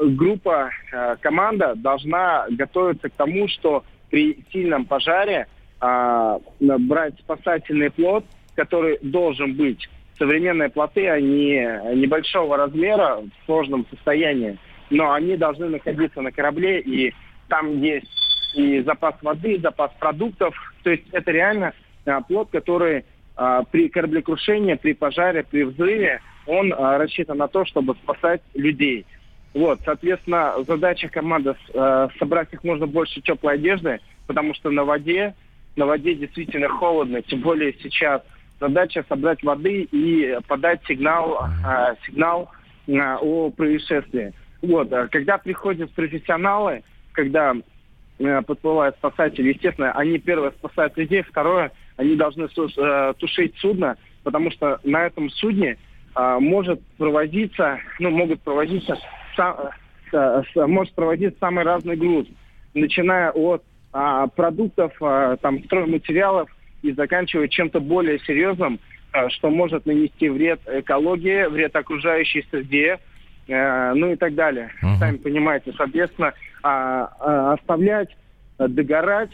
группа, 0.00 0.70
команда 1.20 1.74
должна 1.74 2.46
готовиться 2.50 3.08
к 3.08 3.14
тому, 3.14 3.48
что 3.48 3.84
при 4.10 4.44
сильном 4.52 4.84
пожаре 4.84 5.46
а, 5.80 6.38
брать 6.60 7.14
спасательный 7.20 7.90
плот, 7.90 8.24
который 8.54 8.98
должен 9.02 9.54
быть. 9.54 9.88
Современные 10.18 10.68
плоты, 10.68 11.08
они 11.08 11.52
небольшого 11.94 12.56
размера, 12.56 13.20
в 13.20 13.46
сложном 13.46 13.86
состоянии, 13.90 14.58
но 14.90 15.12
они 15.12 15.36
должны 15.36 15.68
находиться 15.68 16.20
на 16.20 16.30
корабле, 16.30 16.80
и 16.80 17.14
там 17.48 17.80
есть 17.80 18.10
и 18.54 18.80
запас 18.80 19.14
воды, 19.22 19.54
и 19.54 19.60
запас 19.60 19.90
продуктов. 19.98 20.54
То 20.82 20.90
есть 20.90 21.04
это 21.12 21.30
реально 21.30 21.72
а, 22.04 22.20
плот, 22.20 22.48
который 22.50 23.04
а, 23.36 23.62
при 23.64 23.88
кораблекрушении, 23.88 24.74
при 24.74 24.92
пожаре, 24.92 25.44
при 25.44 25.62
взрыве, 25.62 26.20
он 26.46 26.72
а, 26.72 26.98
рассчитан 26.98 27.38
на 27.38 27.48
то, 27.48 27.64
чтобы 27.64 27.94
спасать 27.94 28.42
людей. 28.54 29.06
Вот, 29.54 29.80
соответственно, 29.84 30.54
задача 30.64 31.08
команды 31.08 31.56
э, 31.74 32.08
собрать 32.20 32.50
как 32.50 32.62
можно 32.62 32.86
больше 32.86 33.20
теплой 33.20 33.54
одежды, 33.54 33.98
потому 34.28 34.54
что 34.54 34.70
на 34.70 34.84
воде 34.84 35.34
на 35.76 35.86
воде 35.86 36.14
действительно 36.14 36.68
холодно, 36.68 37.22
тем 37.22 37.40
более 37.40 37.74
сейчас. 37.82 38.22
Задача 38.60 39.04
собрать 39.08 39.42
воды 39.42 39.88
и 39.90 40.36
подать 40.46 40.80
сигнал, 40.86 41.48
э, 41.66 41.94
сигнал 42.06 42.50
э, 42.86 42.92
о 42.92 43.50
происшествии. 43.50 44.34
Вот, 44.60 44.92
а 44.92 45.08
когда 45.08 45.38
приходят 45.38 45.90
профессионалы, 45.92 46.82
когда 47.12 47.54
э, 48.18 48.42
подплывают 48.42 48.96
спасатели, 48.96 49.54
естественно, 49.54 49.92
они 49.92 50.18
первое 50.18 50.50
спасают 50.50 50.96
людей, 50.98 51.22
второе, 51.22 51.72
они 51.96 52.16
должны 52.16 52.44
э, 52.44 53.14
тушить 53.18 53.56
судно, 53.58 53.96
потому 54.22 54.50
что 54.50 54.78
на 54.84 55.06
этом 55.06 55.30
судне 55.30 55.78
э, 56.14 56.38
может 56.38 56.82
провозиться, 56.98 57.78
ну, 57.98 58.10
могут 58.10 58.42
провозиться, 58.42 58.98
сам, 59.36 59.56
э, 60.12 60.42
может 60.66 60.94
проводиться 60.94 61.38
самый 61.40 61.64
разный 61.64 61.96
груз, 61.96 62.26
начиная 62.74 63.30
от 63.30 63.62
а, 63.92 64.26
продуктов, 64.28 64.92
а, 65.00 65.36
там, 65.36 65.62
стройматериалов 65.64 66.48
и 66.82 66.92
заканчивая 66.92 67.48
чем-то 67.48 67.80
более 67.80 68.18
серьезным, 68.20 68.80
а, 69.12 69.28
что 69.30 69.50
может 69.50 69.86
нанести 69.86 70.28
вред 70.28 70.60
экологии, 70.66 71.46
вред 71.46 71.74
окружающей 71.76 72.46
среде, 72.50 72.98
а, 73.48 73.94
ну 73.94 74.12
и 74.12 74.16
так 74.16 74.34
далее. 74.34 74.70
Uh-huh. 74.82 74.96
Сами 74.98 75.16
понимаете, 75.16 75.72
соответственно, 75.76 76.32
а, 76.62 77.10
а, 77.18 77.52
оставлять, 77.54 78.16
а, 78.58 78.68
догорать, 78.68 79.32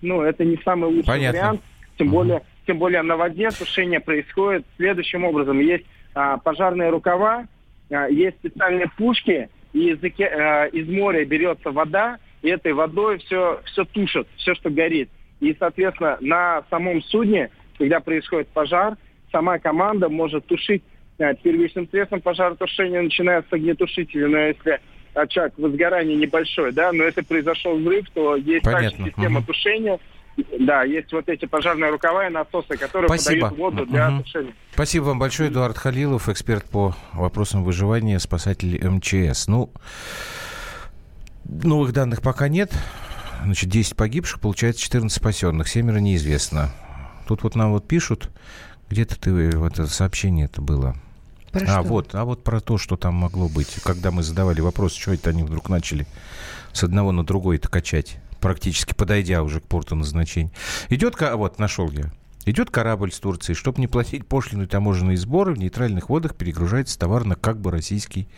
ну, 0.00 0.22
это 0.22 0.44
не 0.44 0.56
самый 0.64 0.86
лучший 0.86 1.06
Понятно. 1.06 1.38
вариант, 1.38 1.60
тем 1.98 2.08
uh-huh. 2.08 2.12
более, 2.12 2.42
тем 2.66 2.78
более 2.78 3.02
на 3.02 3.16
воде 3.16 3.50
тушение 3.50 4.00
происходит 4.00 4.64
следующим 4.76 5.24
образом. 5.24 5.60
Есть 5.60 5.84
а, 6.14 6.38
пожарные 6.38 6.90
рукава, 6.90 7.46
а, 7.90 8.08
есть 8.08 8.38
специальные 8.38 8.88
пушки, 8.96 9.48
и 9.72 9.90
из, 9.90 9.98
а, 10.02 10.66
из 10.66 10.88
моря 10.88 11.24
берется 11.24 11.70
вода, 11.70 12.18
и 12.42 12.48
этой 12.48 12.72
водой 12.72 13.18
все, 13.18 13.60
все 13.66 13.84
тушат, 13.84 14.26
все, 14.36 14.54
что 14.54 14.70
горит. 14.70 15.10
И, 15.40 15.54
соответственно, 15.58 16.18
на 16.20 16.62
самом 16.70 17.02
судне, 17.02 17.50
когда 17.78 18.00
происходит 18.00 18.48
пожар, 18.48 18.96
сама 19.32 19.58
команда 19.58 20.08
может 20.08 20.46
тушить 20.46 20.82
э, 21.18 21.34
первичным 21.42 21.88
средством 21.88 22.20
пожаротушения, 22.20 23.02
начиная 23.02 23.42
с 23.42 23.52
огнетушителя, 23.52 24.28
но 24.28 24.38
если 24.38 24.80
очаг 25.14 25.52
возгорания 25.58 26.16
небольшой, 26.16 26.72
да, 26.72 26.92
но 26.92 27.04
если 27.04 27.22
произошел 27.22 27.76
взрыв, 27.78 28.06
то 28.14 28.36
есть 28.36 28.64
Понятно. 28.64 28.90
также 28.90 29.10
система 29.10 29.40
угу. 29.40 29.46
тушения, 29.46 29.98
да, 30.60 30.84
есть 30.84 31.12
вот 31.12 31.28
эти 31.28 31.46
пожарные 31.46 31.90
рукава 31.90 32.26
и 32.26 32.30
насосы, 32.30 32.76
которые 32.76 33.08
Спасибо. 33.08 33.48
подают 33.48 33.58
воду 33.58 33.86
для 33.86 34.08
угу. 34.08 34.22
тушения. 34.22 34.54
Спасибо 34.72 35.04
вам 35.04 35.18
большое, 35.18 35.50
Эдуард 35.50 35.76
Халилов, 35.76 36.28
эксперт 36.28 36.64
по 36.70 36.94
вопросам 37.12 37.64
выживания, 37.64 38.18
спасатель 38.18 38.78
МЧС. 38.86 39.48
Ну, 39.48 39.72
Новых 41.50 41.92
данных 41.92 42.22
пока 42.22 42.48
нет. 42.48 42.72
Значит, 43.42 43.70
10 43.70 43.96
погибших, 43.96 44.40
получается 44.40 44.82
14 44.82 45.16
спасенных, 45.16 45.68
семеро 45.68 45.98
неизвестно. 45.98 46.70
Тут 47.26 47.42
вот 47.42 47.56
нам 47.56 47.72
вот 47.72 47.88
пишут, 47.88 48.30
где-то 48.88 49.18
ты 49.18 49.50
вот 49.56 49.74
это 49.74 49.88
сообщение 49.88 50.44
это 50.44 50.60
было. 50.60 50.94
Про 51.50 51.62
а, 51.62 51.66
что? 51.66 51.82
вот, 51.82 52.14
а 52.14 52.24
вот 52.24 52.44
про 52.44 52.60
то, 52.60 52.78
что 52.78 52.96
там 52.96 53.14
могло 53.14 53.48
быть. 53.48 53.80
Когда 53.82 54.12
мы 54.12 54.22
задавали 54.22 54.60
вопрос, 54.60 54.94
что 54.94 55.12
это 55.12 55.30
они 55.30 55.42
вдруг 55.42 55.68
начали 55.68 56.06
с 56.72 56.84
одного 56.84 57.10
на 57.10 57.24
другой 57.24 57.56
это 57.56 57.68
качать, 57.68 58.18
практически 58.40 58.94
подойдя 58.94 59.42
уже 59.42 59.60
к 59.60 59.64
порту 59.64 59.96
назначения. 59.96 60.52
Идет, 60.88 61.16
вот, 61.20 61.58
нашел 61.58 61.90
я. 61.90 62.12
Идет 62.46 62.70
корабль 62.70 63.12
с 63.12 63.18
Турции, 63.18 63.54
чтобы 63.54 63.80
не 63.80 63.88
платить 63.88 64.26
пошлину 64.26 64.64
и 64.64 64.66
таможенные 64.66 65.16
сборы, 65.16 65.54
в 65.54 65.58
нейтральных 65.58 66.08
водах 66.08 66.36
перегружается 66.36 66.98
товар 66.98 67.24
на 67.24 67.34
как 67.34 67.60
бы 67.60 67.72
российский 67.72 68.28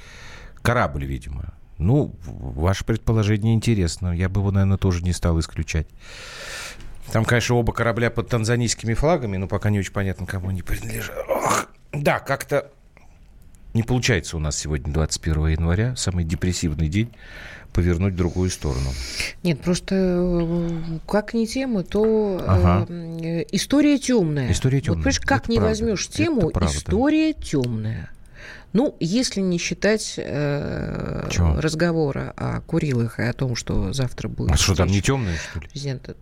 корабль, 0.63 1.05
видимо. 1.05 1.53
Ну, 1.79 2.15
ваше 2.25 2.85
предположение 2.85 3.55
интересно. 3.55 4.15
Я 4.15 4.29
бы 4.29 4.41
его, 4.41 4.51
наверное, 4.51 4.79
тоже 4.79 5.03
не 5.03 5.13
стал 5.13 5.39
исключать. 5.41 5.87
Там, 7.13 7.25
конечно, 7.25 7.57
оба 7.57 7.73
корабля 7.73 8.11
под 8.11 8.29
танзанийскими 8.29 8.95
флагами, 8.95 9.37
но 9.37 9.49
пока 9.49 9.71
не 9.71 9.79
очень 9.79 9.93
понятно, 9.93 10.27
кому 10.27 10.49
они 10.49 10.63
принадлежат. 10.63 11.17
Ох, 11.29 11.69
да, 11.93 12.21
как-то 12.21 12.71
не 13.75 13.83
получается 13.83 14.37
у 14.37 14.41
нас 14.41 14.57
сегодня, 14.59 14.93
21 14.93 15.47
января, 15.49 15.97
самый 15.97 16.25
депрессивный 16.25 16.89
день, 16.89 17.11
повернуть 17.73 18.15
в 18.15 18.17
другую 18.17 18.51
сторону. 18.51 18.91
Нет, 19.43 19.61
просто 19.61 19.95
э, 19.97 20.99
как 21.09 21.33
не 21.33 21.47
тема, 21.47 21.83
то 21.83 22.43
ага. 22.47 22.87
э, 22.93 23.45
история 23.51 23.99
темная. 23.99 24.53
История 24.53 24.81
темная. 24.81 24.97
Вот, 24.97 25.05
понимаешь, 25.05 25.21
как 25.21 25.43
Это 25.45 25.51
не 25.51 25.57
правда. 25.57 25.71
возьмешь 25.71 26.09
тему, 26.09 26.51
история 26.51 27.33
темная. 27.33 28.11
Ну, 28.73 28.97
если 29.01 29.41
не 29.41 29.59
считать 29.59 30.15
э, 30.17 31.29
разговора 31.59 32.33
о 32.37 32.61
Курилах 32.63 33.19
и 33.19 33.23
о 33.23 33.33
том, 33.33 33.55
что 33.55 33.93
завтра 33.93 34.29
будет... 34.29 34.53
А 34.53 34.57
что, 34.57 34.75
там 34.75 34.89
не 34.89 35.03
темные, 35.03 35.37
что 35.37 35.61
ли? 35.61 35.69
Президента. 35.69 36.15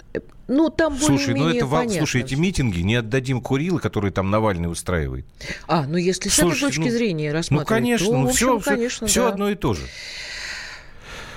Ну, 0.49 0.69
там 0.69 0.99
Слушай, 0.99 1.35
ну 1.35 1.49
это 1.49 1.67
вам, 1.67 1.89
слушай, 1.89 2.23
эти 2.23 2.35
митинги 2.35 2.81
не 2.81 2.97
отдадим 2.97 3.41
Курилы, 3.41 3.79
которые 3.79 4.11
там 4.11 4.31
Навальный 4.31 4.71
устраивает. 4.71 5.25
А, 5.69 5.87
ну 5.87 5.97
если 5.97 6.29
с 6.29 6.41
этой 6.41 6.59
точки 6.59 6.81
ну, 6.81 6.91
зрения 6.91 7.33
рассматривать, 7.33 7.71
ну, 7.71 7.77
конечно, 7.77 8.07
то, 8.07 8.13
ну, 8.13 8.29
общем, 8.29 8.37
все, 8.37 8.61
конечно, 8.61 9.07
все, 9.07 9.21
да. 9.21 9.27
все 9.27 9.33
одно 9.33 9.51
и 9.51 9.55
то 9.55 9.75
же. 9.75 9.87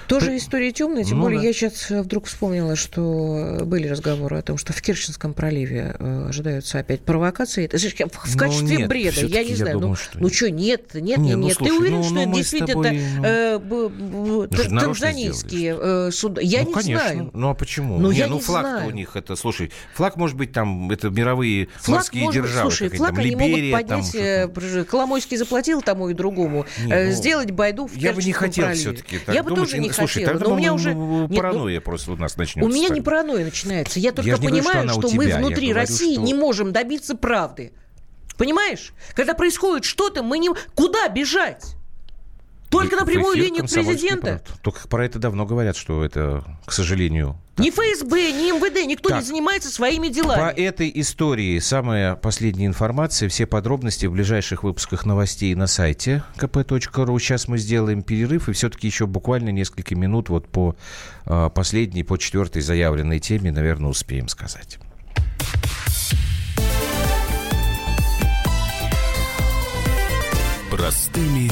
Тоже 0.07 0.37
история 0.37 0.71
темная, 0.71 1.03
тем 1.03 1.17
ну, 1.17 1.23
более 1.23 1.39
да. 1.39 1.47
я 1.47 1.53
сейчас 1.53 1.89
э, 1.91 2.01
вдруг 2.01 2.25
вспомнила, 2.25 2.75
что 2.75 3.61
были 3.63 3.87
разговоры 3.87 4.37
о 4.37 4.41
том, 4.41 4.57
что 4.57 4.73
в 4.73 4.81
Керченском 4.81 5.33
проливе 5.33 5.95
э, 5.97 6.25
ожидаются 6.29 6.79
опять 6.79 7.01
провокации. 7.01 7.65
Это 7.65 7.77
же 7.77 7.89
в, 7.89 7.99
ну, 7.99 8.09
качестве 8.37 8.77
нет, 8.77 8.89
бреда, 8.89 9.21
я 9.21 9.43
не 9.43 9.55
знаю. 9.55 9.79
Думаю, 9.79 9.89
ну, 9.89 9.95
что 9.95 10.19
ну 10.19 10.29
что, 10.29 10.51
нет, 10.51 10.93
нет, 10.93 11.17
не, 11.17 11.29
нет, 11.29 11.37
ну. 11.37 11.49
Слушай, 11.49 11.69
Ты 11.69 11.79
уверен, 11.79 11.97
ну, 11.97 12.03
что 12.03 12.13
ну, 12.13 12.21
это 12.21 12.31
действительно 12.33 13.59
ну... 13.59 14.43
э, 14.43 14.47
танзанийские 14.47 15.77
э, 15.79 16.11
суда? 16.11 16.41
Я 16.41 16.61
ну, 16.61 16.67
не 16.67 16.73
конечно. 16.73 17.07
знаю. 17.07 17.29
Ну 17.33 17.49
а 17.49 17.53
почему? 17.53 17.99
Ну, 17.99 18.11
не, 18.11 18.17
я 18.17 18.27
ну 18.27 18.39
флаг 18.39 18.87
у 18.87 18.91
них 18.91 19.15
это, 19.15 19.35
слушай, 19.35 19.71
флаг 19.93 20.17
может 20.17 20.35
быть 20.35 20.51
там, 20.51 20.91
это 20.91 21.09
мировые 21.09 21.69
флаг 21.77 21.99
морские 21.99 22.23
может, 22.25 22.43
державы. 22.43 22.71
Слушай, 22.71 22.89
флаг 22.89 23.17
они 23.17 23.29
Либерия, 23.29 23.75
могут 23.75 23.89
поднять, 23.89 24.53
там, 24.53 24.85
Коломойский 24.85 25.37
заплатил 25.37 25.81
тому 25.81 26.09
и 26.09 26.13
другому, 26.13 26.65
не, 26.83 27.05
ну, 27.05 27.11
сделать 27.11 27.51
байду 27.51 27.87
в 27.87 27.95
Я 27.95 28.13
бы 28.13 28.21
не 28.21 28.33
хотел 28.33 28.71
все-таки. 28.73 29.19
Я 29.27 29.43
бы 29.43 29.55
тоже 29.55 29.77
не 29.77 29.92
хотела, 29.93 30.37
но 30.39 30.53
у 30.53 30.57
меня 30.57 30.73
уже... 30.73 30.93
Ну, 30.93 31.27
паранойя 31.29 31.75
Нет, 31.75 31.83
просто 31.83 32.11
у 32.11 32.15
нас 32.15 32.37
начнется. 32.37 32.69
У 32.69 32.73
меня 32.73 32.89
не 32.89 33.01
паранойя 33.01 33.45
начинается. 33.45 33.99
Я 33.99 34.11
только 34.11 34.29
я 34.29 34.37
понимаю, 34.37 34.83
говорю, 34.83 34.89
что, 34.89 35.07
что 35.07 35.17
мы 35.17 35.25
внутри 35.25 35.67
говорю, 35.67 35.73
России 35.73 36.13
что... 36.13 36.21
не 36.21 36.33
можем 36.33 36.71
добиться 36.71 37.15
правды. 37.15 37.73
Понимаешь? 38.37 38.93
Когда 39.15 39.33
происходит 39.33 39.85
что-то, 39.85 40.23
мы 40.23 40.39
не... 40.39 40.49
Куда 40.75 41.07
бежать? 41.07 41.75
Только 42.73 42.95
на 42.95 43.05
прямую 43.05 43.35
линию 43.35 43.63
президента? 43.63 44.41
Только 44.61 44.87
про 44.87 45.05
это 45.05 45.19
давно 45.19 45.45
говорят, 45.45 45.77
что 45.77 46.03
это, 46.03 46.43
к 46.65 46.71
сожалению... 46.71 47.37
Ни 47.57 47.69
ФСБ, 47.69 48.31
ни 48.31 48.51
МВД, 48.51 48.87
никто 48.87 49.09
так, 49.09 49.19
не 49.19 49.25
занимается 49.25 49.69
своими 49.69 50.07
делами. 50.07 50.39
По 50.39 50.49
этой 50.49 50.91
истории 50.95 51.59
самая 51.59 52.15
последняя 52.15 52.65
информация, 52.65 53.29
все 53.29 53.45
подробности 53.45 54.07
в 54.07 54.11
ближайших 54.11 54.63
выпусках 54.63 55.05
новостей 55.05 55.53
на 55.53 55.67
сайте 55.67 56.23
kp.ru. 56.37 57.19
Сейчас 57.19 57.47
мы 57.47 57.59
сделаем 57.59 58.01
перерыв, 58.01 58.49
и 58.49 58.53
все-таки 58.53 58.87
еще 58.87 59.05
буквально 59.05 59.49
несколько 59.49 59.93
минут 59.93 60.29
вот 60.29 60.47
по 60.47 60.75
э, 61.25 61.49
последней, 61.53 62.03
по 62.03 62.17
четвертой 62.17 62.63
заявленной 62.63 63.19
теме, 63.19 63.51
наверное, 63.51 63.91
успеем 63.91 64.27
сказать. 64.29 64.79
Простыми 70.71 71.51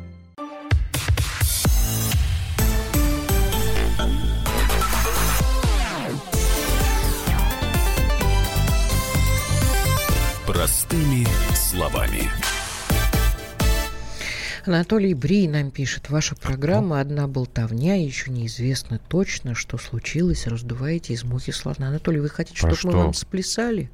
Анатолий 14.65 15.13
Брий 15.13 15.47
нам 15.47 15.71
пишет. 15.71 16.09
Ваша 16.09 16.35
программа 16.35 16.99
«Одна 16.99 17.27
болтовня». 17.27 17.95
Еще 17.95 18.29
неизвестно 18.29 18.99
точно, 18.99 19.55
что 19.55 19.77
случилось. 19.77 20.45
Раздуваете 20.45 21.13
из 21.13 21.23
мухи 21.23 21.51
слона. 21.51 21.87
Анатолий, 21.87 22.19
вы 22.19 22.29
хотите, 22.29 22.57
чтобы 22.57 22.75
что? 22.75 22.87
мы 22.87 22.97
вам 22.97 23.13
сплясали? 23.13 23.89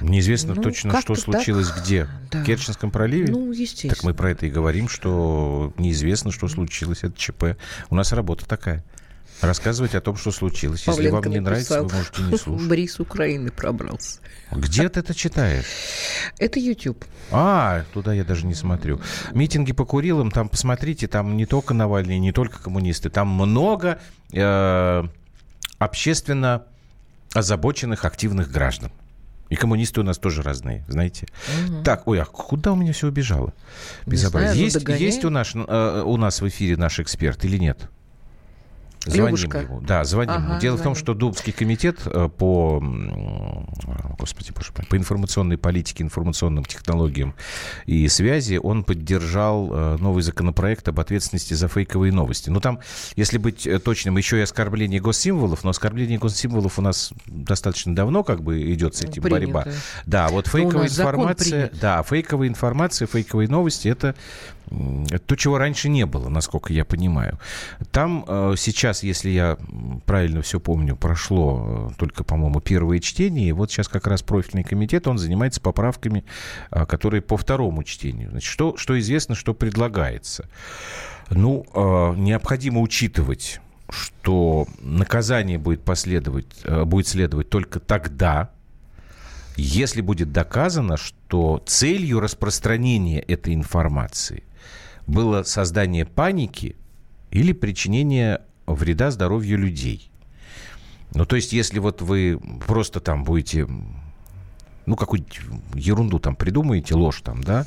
Неизвестно 0.00 0.54
ну, 0.54 0.62
точно, 0.62 1.00
что 1.00 1.14
случилось 1.14 1.68
так. 1.68 1.82
где. 1.82 2.08
Да. 2.30 2.42
В 2.42 2.44
Керченском 2.44 2.90
проливе? 2.90 3.30
Ну, 3.30 3.52
естественно. 3.52 3.94
Так 3.94 4.04
мы 4.04 4.14
про 4.14 4.30
это 4.30 4.46
и 4.46 4.50
говорим, 4.50 4.88
что 4.88 5.72
неизвестно, 5.78 6.32
что 6.32 6.48
случилось. 6.48 6.98
Это 7.02 7.16
ЧП. 7.16 7.56
У 7.90 7.94
нас 7.94 8.12
работа 8.12 8.46
такая. 8.46 8.84
Рассказывать 9.40 9.94
о 9.94 10.00
том, 10.00 10.16
что 10.16 10.30
случилось. 10.30 10.82
Павленко 10.82 11.02
Если 11.02 11.14
вам 11.14 11.32
не 11.32 11.40
нравится, 11.40 11.82
вы 11.82 11.94
можете 11.94 12.22
не 12.22 12.38
слушать. 12.38 12.68
Бриз 12.68 13.00
Украины 13.00 13.50
пробрался. 13.50 14.20
Где 14.50 14.88
ты 14.88 15.00
это 15.00 15.14
читаешь? 15.14 15.66
Это 16.38 16.58
YouTube. 16.58 17.04
А, 17.30 17.84
туда 17.92 18.14
я 18.14 18.24
даже 18.24 18.46
не 18.46 18.54
смотрю. 18.54 19.00
Митинги 19.32 19.72
по 19.72 19.84
Курилам, 19.84 20.30
там 20.30 20.48
посмотрите, 20.48 21.06
там 21.08 21.36
не 21.36 21.44
только 21.44 21.74
Навальный, 21.74 22.18
не 22.18 22.32
только 22.32 22.62
коммунисты, 22.62 23.10
там 23.10 23.28
много 23.28 23.98
э, 24.32 25.04
общественно 25.78 26.64
озабоченных, 27.34 28.04
активных 28.04 28.50
граждан. 28.50 28.90
И 29.48 29.54
коммунисты 29.54 30.00
у 30.00 30.02
нас 30.02 30.18
тоже 30.18 30.42
разные, 30.42 30.84
знаете. 30.88 31.28
Угу. 31.68 31.82
Так, 31.82 32.08
ой, 32.08 32.20
а 32.20 32.24
куда 32.24 32.72
у 32.72 32.76
меня 32.76 32.92
все 32.92 33.06
убежало? 33.06 33.52
Безобразие. 34.04 34.70
Знаю, 34.70 34.98
есть, 34.98 35.00
есть 35.00 35.24
у 35.24 35.30
нас, 35.30 35.52
э, 35.54 36.02
у 36.04 36.16
нас 36.16 36.40
в 36.40 36.48
эфире 36.48 36.76
наш 36.76 36.98
эксперт 36.98 37.44
или 37.44 37.56
нет? 37.56 37.88
Звоним 39.06 39.26
Левушка. 39.26 39.58
ему. 39.58 39.80
Да, 39.80 40.04
звоним 40.04 40.34
ага, 40.34 40.44
ему. 40.44 40.60
Дело 40.60 40.76
звоним. 40.76 40.80
в 40.80 40.82
том, 40.82 40.94
что 40.94 41.14
Дубский 41.14 41.52
комитет 41.52 42.00
э, 42.06 42.28
по, 42.28 42.82
господи, 44.18 44.52
боже 44.52 44.72
мой, 44.76 44.86
по 44.86 44.96
информационной 44.96 45.56
политике, 45.56 46.02
информационным 46.02 46.64
технологиям 46.64 47.34
и 47.86 48.08
связи, 48.08 48.58
он 48.62 48.82
поддержал 48.84 49.70
э, 49.72 49.96
новый 49.98 50.22
законопроект 50.22 50.88
об 50.88 50.98
ответственности 50.98 51.54
за 51.54 51.68
фейковые 51.68 52.12
новости. 52.12 52.50
Ну, 52.50 52.60
там, 52.60 52.80
если 53.14 53.38
быть 53.38 53.66
э, 53.66 53.78
точным, 53.78 54.16
еще 54.16 54.38
и 54.38 54.40
оскорбление 54.40 55.00
госсимволов, 55.00 55.62
но 55.62 55.70
оскорбление 55.70 56.18
госсимволов 56.18 56.78
у 56.78 56.82
нас 56.82 57.12
достаточно 57.26 57.94
давно 57.94 58.24
как 58.24 58.42
бы 58.42 58.72
идет 58.72 58.96
с 58.96 59.02
этим 59.02 59.22
Принято. 59.22 59.52
борьба. 59.52 59.66
Да, 60.04 60.28
вот 60.28 60.48
фейковая 60.48 60.88
информация, 60.88 61.70
да, 61.80 62.02
фейковая 62.02 62.48
информация, 62.48 63.06
фейковые 63.06 63.48
новости, 63.48 63.88
это 63.88 64.16
это 65.10 65.20
то, 65.20 65.36
чего 65.36 65.58
раньше 65.58 65.88
не 65.88 66.06
было, 66.06 66.28
насколько 66.28 66.72
я 66.72 66.84
понимаю. 66.84 67.38
Там 67.92 68.24
э, 68.26 68.54
сейчас, 68.56 69.02
если 69.02 69.30
я 69.30 69.58
правильно 70.06 70.42
все 70.42 70.58
помню, 70.58 70.96
прошло 70.96 71.90
э, 71.90 71.94
только, 71.96 72.24
по-моему, 72.24 72.60
первое 72.60 72.98
чтение. 72.98 73.48
И 73.48 73.52
вот 73.52 73.70
сейчас 73.70 73.88
как 73.88 74.06
раз 74.06 74.22
профильный 74.22 74.64
комитет, 74.64 75.06
он 75.06 75.18
занимается 75.18 75.60
поправками, 75.60 76.24
э, 76.70 76.84
которые 76.86 77.22
по 77.22 77.36
второму 77.36 77.84
чтению. 77.84 78.30
Значит, 78.30 78.50
что, 78.50 78.76
что 78.76 78.98
известно, 78.98 79.34
что 79.34 79.54
предлагается? 79.54 80.48
Ну, 81.30 81.66
необходимо 82.16 82.80
учитывать, 82.80 83.60
что 83.90 84.68
наказание 84.78 85.58
будет, 85.58 85.82
последовать, 85.82 86.46
будет 86.84 87.08
следовать 87.08 87.50
только 87.50 87.80
тогда, 87.80 88.50
если 89.56 90.02
будет 90.02 90.30
доказано, 90.30 90.96
что 90.96 91.62
целью 91.66 92.20
распространения 92.20 93.18
этой 93.20 93.54
информации 93.54 94.44
было 95.06 95.42
создание 95.42 96.04
паники 96.04 96.76
или 97.30 97.52
причинение 97.52 98.42
вреда 98.66 99.10
здоровью 99.10 99.58
людей. 99.58 100.10
Ну, 101.14 101.24
то 101.24 101.36
есть, 101.36 101.52
если 101.52 101.78
вот 101.78 102.02
вы 102.02 102.40
просто 102.66 103.00
там 103.00 103.24
будете, 103.24 103.66
ну, 104.86 104.96
какую-нибудь 104.96 105.40
ерунду 105.74 106.18
там 106.18 106.36
придумаете, 106.36 106.94
ложь 106.94 107.20
там, 107.22 107.42
да, 107.42 107.66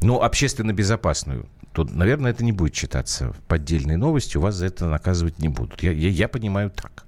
ну, 0.00 0.20
общественно 0.20 0.72
безопасную, 0.72 1.46
то, 1.72 1.84
наверное, 1.84 2.30
это 2.30 2.44
не 2.44 2.52
будет 2.52 2.74
считаться 2.74 3.34
поддельной 3.48 3.96
новостью, 3.96 4.40
вас 4.40 4.54
за 4.54 4.66
это 4.66 4.86
наказывать 4.86 5.38
не 5.38 5.48
будут. 5.48 5.82
Я, 5.82 5.92
я, 5.92 6.08
я 6.08 6.28
понимаю 6.28 6.70
так. 6.70 7.04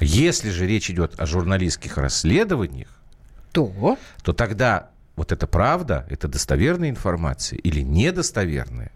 Если 0.00 0.50
же 0.50 0.66
речь 0.66 0.90
идет 0.90 1.18
о 1.18 1.26
журналистских 1.26 1.98
расследованиях, 1.98 2.88
то, 3.52 3.98
то 4.22 4.32
тогда 4.32 4.90
вот 5.20 5.32
это 5.32 5.46
правда, 5.46 6.06
это 6.08 6.28
достоверная 6.28 6.88
информация 6.88 7.58
или 7.58 7.82
недостоверная, 7.82 8.90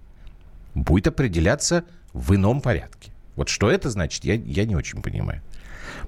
будет 0.75 1.07
определяться 1.09 1.85
в 2.15 2.35
ином 2.35 2.63
порядке. 2.63 3.13
Вот 3.37 3.51
что 3.51 3.71
это 3.71 3.91
значит, 3.91 4.25
я, 4.25 4.33
я 4.33 4.65
не 4.65 4.75
очень 4.75 5.03
понимаю. 5.03 5.43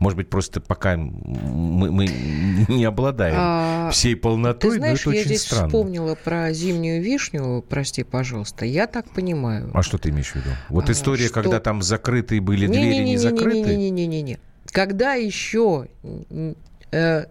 Может 0.00 0.16
быть, 0.16 0.30
просто 0.30 0.62
пока 0.62 0.96
мы, 0.96 1.90
мы 1.90 2.06
не 2.06 2.86
обладаем 2.86 3.36
а, 3.36 3.90
всей 3.90 4.16
полнотой, 4.16 4.70
ты 4.70 4.76
знаешь, 4.78 5.04
но 5.04 5.12
это 5.12 5.16
я 5.16 5.20
очень 5.20 5.28
здесь 5.28 5.42
странно. 5.42 5.68
вспомнила 5.68 6.14
про 6.14 6.50
зимнюю 6.50 7.02
вишню, 7.02 7.62
прости, 7.68 8.02
пожалуйста. 8.02 8.64
Я 8.64 8.86
так 8.86 9.10
понимаю. 9.10 9.70
А 9.74 9.82
что 9.82 9.98
ты 9.98 10.08
имеешь 10.08 10.30
в 10.30 10.36
виду? 10.36 10.48
Вот 10.70 10.88
а, 10.88 10.92
история, 10.92 11.26
что... 11.26 11.34
когда 11.34 11.60
там 11.60 11.82
закрытые 11.82 12.40
были 12.40 12.66
не, 12.66 12.72
двери, 12.72 12.94
не, 12.94 13.00
не, 13.00 13.10
не 13.10 13.16
закрыты? 13.18 13.76
Не-не-не-не-не. 13.76 14.38
Когда 14.72 15.12
еще 15.12 15.88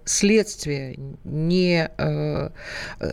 следствие 0.05 0.99
не, 1.23 1.89
э, 1.97 2.49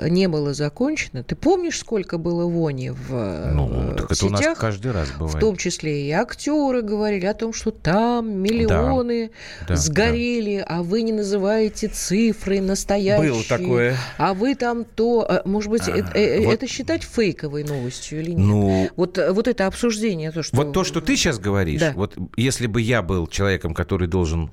не 0.09 0.29
было 0.29 0.55
закончено. 0.55 1.23
Ты 1.23 1.37
помнишь, 1.37 1.79
сколько 1.79 2.19
было 2.19 2.47
вони 2.47 2.91
в, 2.91 3.53
ну, 3.53 3.95
так 3.97 4.09
в 4.09 4.13
это 4.13 4.15
сетях? 4.15 4.29
у 4.29 4.33
нас 4.33 4.59
каждый 4.59 4.93
раз 4.93 5.09
бывает. 5.13 5.37
В 5.37 5.41
том 5.41 5.57
числе 5.57 6.09
и 6.09 6.11
актеры 6.11 6.83
говорили 6.83 7.27
о 7.27 7.35
том, 7.35 7.53
что 7.53 7.71
там 7.71 8.39
миллионы 8.39 9.31
да, 9.69 9.77
сгорели, 9.77 10.59
да. 10.59 10.79
а 10.79 10.83
вы 10.83 11.03
не 11.03 11.13
называете 11.13 11.89
цифры 11.89 12.61
настоящие. 12.61 13.33
Было 13.33 13.45
такое. 13.45 13.97
А 14.19 14.35
вы 14.35 14.55
там 14.55 14.85
то... 14.85 15.43
Может 15.45 15.71
быть, 15.71 15.89
а, 15.89 15.93
это, 15.93 16.43
вот, 16.43 16.55
это 16.55 16.67
считать 16.67 17.03
фейковой 17.05 17.65
новостью 17.65 18.21
или 18.21 18.33
нет? 18.33 18.39
Ну, 18.39 18.91
вот, 18.97 19.19
вот 19.31 19.49
это 19.49 19.67
обсуждение. 19.67 20.33
То, 20.33 20.43
что... 20.43 20.57
Вот 20.57 20.73
то, 20.73 20.85
что 20.85 21.01
ты 21.01 21.17
сейчас 21.17 21.39
говоришь, 21.39 21.81
да. 21.81 21.93
вот 21.95 22.17
если 22.37 22.67
бы 22.67 22.81
я 22.81 23.03
был 23.03 23.27
человеком, 23.27 23.75
который 23.75 24.09
должен 24.09 24.51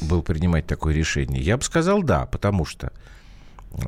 был 0.00 0.22
принимать 0.22 0.66
такое 0.66 0.94
решение? 0.94 1.42
Я 1.42 1.56
бы 1.56 1.62
сказал 1.62 2.02
да, 2.02 2.26
потому 2.26 2.64
что 2.64 2.92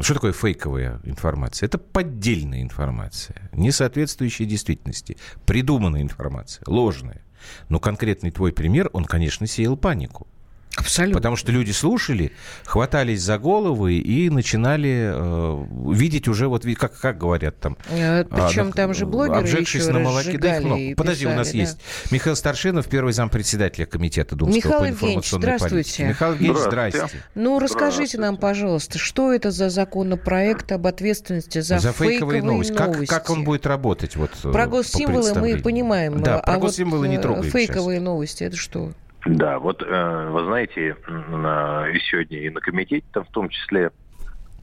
что 0.00 0.14
такое 0.14 0.32
фейковая 0.32 1.00
информация? 1.04 1.66
Это 1.66 1.78
поддельная 1.78 2.62
информация, 2.62 3.50
не 3.52 3.72
соответствующая 3.72 4.44
действительности, 4.44 5.16
придуманная 5.44 6.02
информация, 6.02 6.64
ложная. 6.66 7.22
Но 7.68 7.80
конкретный 7.80 8.30
твой 8.30 8.52
пример, 8.52 8.88
он, 8.92 9.04
конечно, 9.04 9.48
сеял 9.48 9.76
панику. 9.76 10.28
Абсолютно. 10.76 11.18
Потому 11.18 11.36
что 11.36 11.52
люди 11.52 11.70
слушали, 11.70 12.32
хватались 12.64 13.20
за 13.20 13.38
головы 13.38 13.96
и 13.96 14.30
начинали 14.30 15.12
э, 15.12 15.92
видеть 15.92 16.28
уже, 16.28 16.48
вот 16.48 16.64
как, 16.78 16.98
как 16.98 17.18
говорят 17.18 17.58
там. 17.60 17.76
Э, 17.90 18.24
Причем 18.24 18.68
а, 18.68 18.72
там 18.72 18.94
же 18.94 19.04
блогеры 19.04 19.40
Обжегшись 19.40 19.82
еще 19.82 19.92
на 19.92 19.98
молоке. 19.98 20.38
Да, 20.38 20.60
ну, 20.60 20.94
подожди, 20.96 21.24
писали, 21.24 21.34
у 21.34 21.36
нас 21.36 21.52
да. 21.52 21.58
есть 21.58 21.78
Михаил 22.10 22.36
Старшинов, 22.36 22.86
первый 22.86 23.12
зампредседателя 23.12 23.84
комитета 23.84 24.34
Думского 24.34 24.56
Михаил 24.56 24.78
по 24.78 24.84
Евгеньевич, 24.84 25.26
информационной 25.26 25.42
здравствуйте. 25.42 25.74
политике. 25.74 26.08
Михаил 26.08 26.32
Евгеньевич, 26.32 26.62
здрасте. 26.62 26.96
Здравствуйте. 26.96 27.26
Ну, 27.34 27.58
расскажите 27.58 28.18
нам, 28.18 28.36
пожалуйста, 28.38 28.98
что 28.98 29.32
это 29.32 29.50
за 29.50 29.68
законопроект 29.68 30.72
об 30.72 30.86
ответственности 30.86 31.60
за, 31.60 31.80
За 31.80 31.92
фейковые 31.92 32.42
новости. 32.42 32.72
Как, 32.72 32.94
новости? 32.94 33.10
как 33.10 33.28
он 33.28 33.44
будет 33.44 33.66
работать? 33.66 34.16
Вот, 34.16 34.30
э, 34.42 34.50
Про 34.50 34.64
по 34.64 34.70
госсимволы 34.70 35.34
мы 35.34 35.58
понимаем. 35.58 36.22
Да, 36.22 36.38
а 36.38 36.42
про 36.42 36.52
вот, 36.54 36.62
госсимволы 36.62 37.08
не 37.08 37.16
э, 37.16 37.20
трогаем 37.20 37.50
Фейковые 37.50 38.00
новости, 38.00 38.44
это 38.44 38.56
что? 38.56 38.92
Да, 39.24 39.58
вот 39.58 39.82
э, 39.82 40.28
вы 40.30 40.44
знаете, 40.44 40.96
на, 41.06 41.88
и 41.88 41.98
сегодня 42.00 42.38
и 42.38 42.50
на 42.50 42.60
комитете 42.60 43.06
там 43.12 43.24
в 43.24 43.30
том 43.30 43.48
числе 43.48 43.92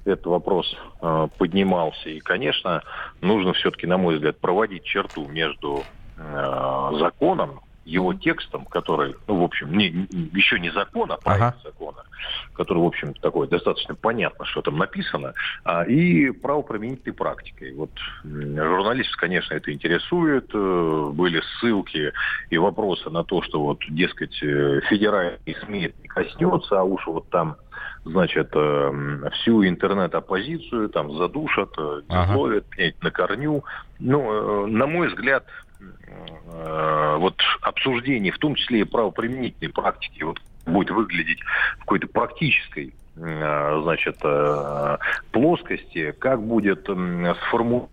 этот 0.03 0.25
вопрос 0.25 0.77
э, 1.01 1.27
поднимался. 1.37 2.09
И, 2.09 2.19
конечно, 2.19 2.83
нужно 3.21 3.53
все-таки, 3.53 3.87
на 3.87 3.97
мой 3.97 4.15
взгляд, 4.15 4.39
проводить 4.39 4.83
черту 4.83 5.27
между 5.27 5.83
э, 6.17 6.91
законом, 6.99 7.61
его 7.89 8.13
текстом, 8.13 8.65
который, 8.65 9.15
ну, 9.27 9.39
в 9.41 9.43
общем, 9.43 9.75
не, 9.77 9.89
не- 9.89 10.29
еще 10.33 10.59
не 10.59 10.69
закон, 10.69 11.11
а 11.11 11.17
проект 11.17 11.41
Ага. 11.41 11.57
закона, 11.63 12.03
который, 12.53 12.79
в 12.79 12.85
общем, 12.85 13.13
такой 13.15 13.47
достаточно 13.47 13.95
понятно, 13.95 14.45
что 14.45 14.61
там 14.61 14.77
написано, 14.77 15.33
а, 15.63 15.83
и 15.83 16.29
правоприменительной 16.31 17.13
практикой. 17.15 17.73
Вот 17.73 17.91
журналистов, 18.23 19.17
конечно, 19.17 19.55
это 19.55 19.73
интересует. 19.73 20.49
Э, 20.53 21.09
Были 21.13 21.41
ссылки 21.41 22.13
и 22.49 22.57
вопросы 22.57 23.09
на 23.09 23.23
то, 23.23 23.41
что 23.41 23.61
вот, 23.61 23.79
дескать, 23.89 24.37
э, 24.43 24.81
федеральный 24.89 25.39
СМИ 25.65 25.85
это 25.85 25.95
не 26.01 26.07
коснется, 26.07 26.79
а 26.79 26.83
уж 26.83 27.05
вот 27.07 27.29
там 27.29 27.55
значит, 28.03 28.49
э, 28.53 29.29
всю 29.33 29.65
интернет-оппозицию 29.67 30.89
там 30.89 31.11
задушат, 31.17 31.69
Ага. 31.77 32.31
изловят, 32.33 32.67
пнять 32.69 32.95
на 33.01 33.11
корню. 33.11 33.63
Ну, 33.99 34.67
на 34.67 34.87
мой 34.87 35.07
взгляд, 35.07 35.45
вот 37.17 37.35
обсуждение, 37.61 38.31
в 38.31 38.37
том 38.37 38.55
числе 38.55 38.81
и 38.81 38.83
правоприменительной 38.83 39.71
практики, 39.71 40.23
вот 40.23 40.39
будет 40.65 40.89
выглядеть 40.91 41.39
в 41.77 41.79
какой-то 41.79 42.07
практической 42.07 42.93
э, 43.15 43.79
значит, 43.83 44.17
э, 44.23 44.97
плоскости, 45.31 46.11
как 46.19 46.41
будет 46.41 46.81
сформулировано 47.47 47.89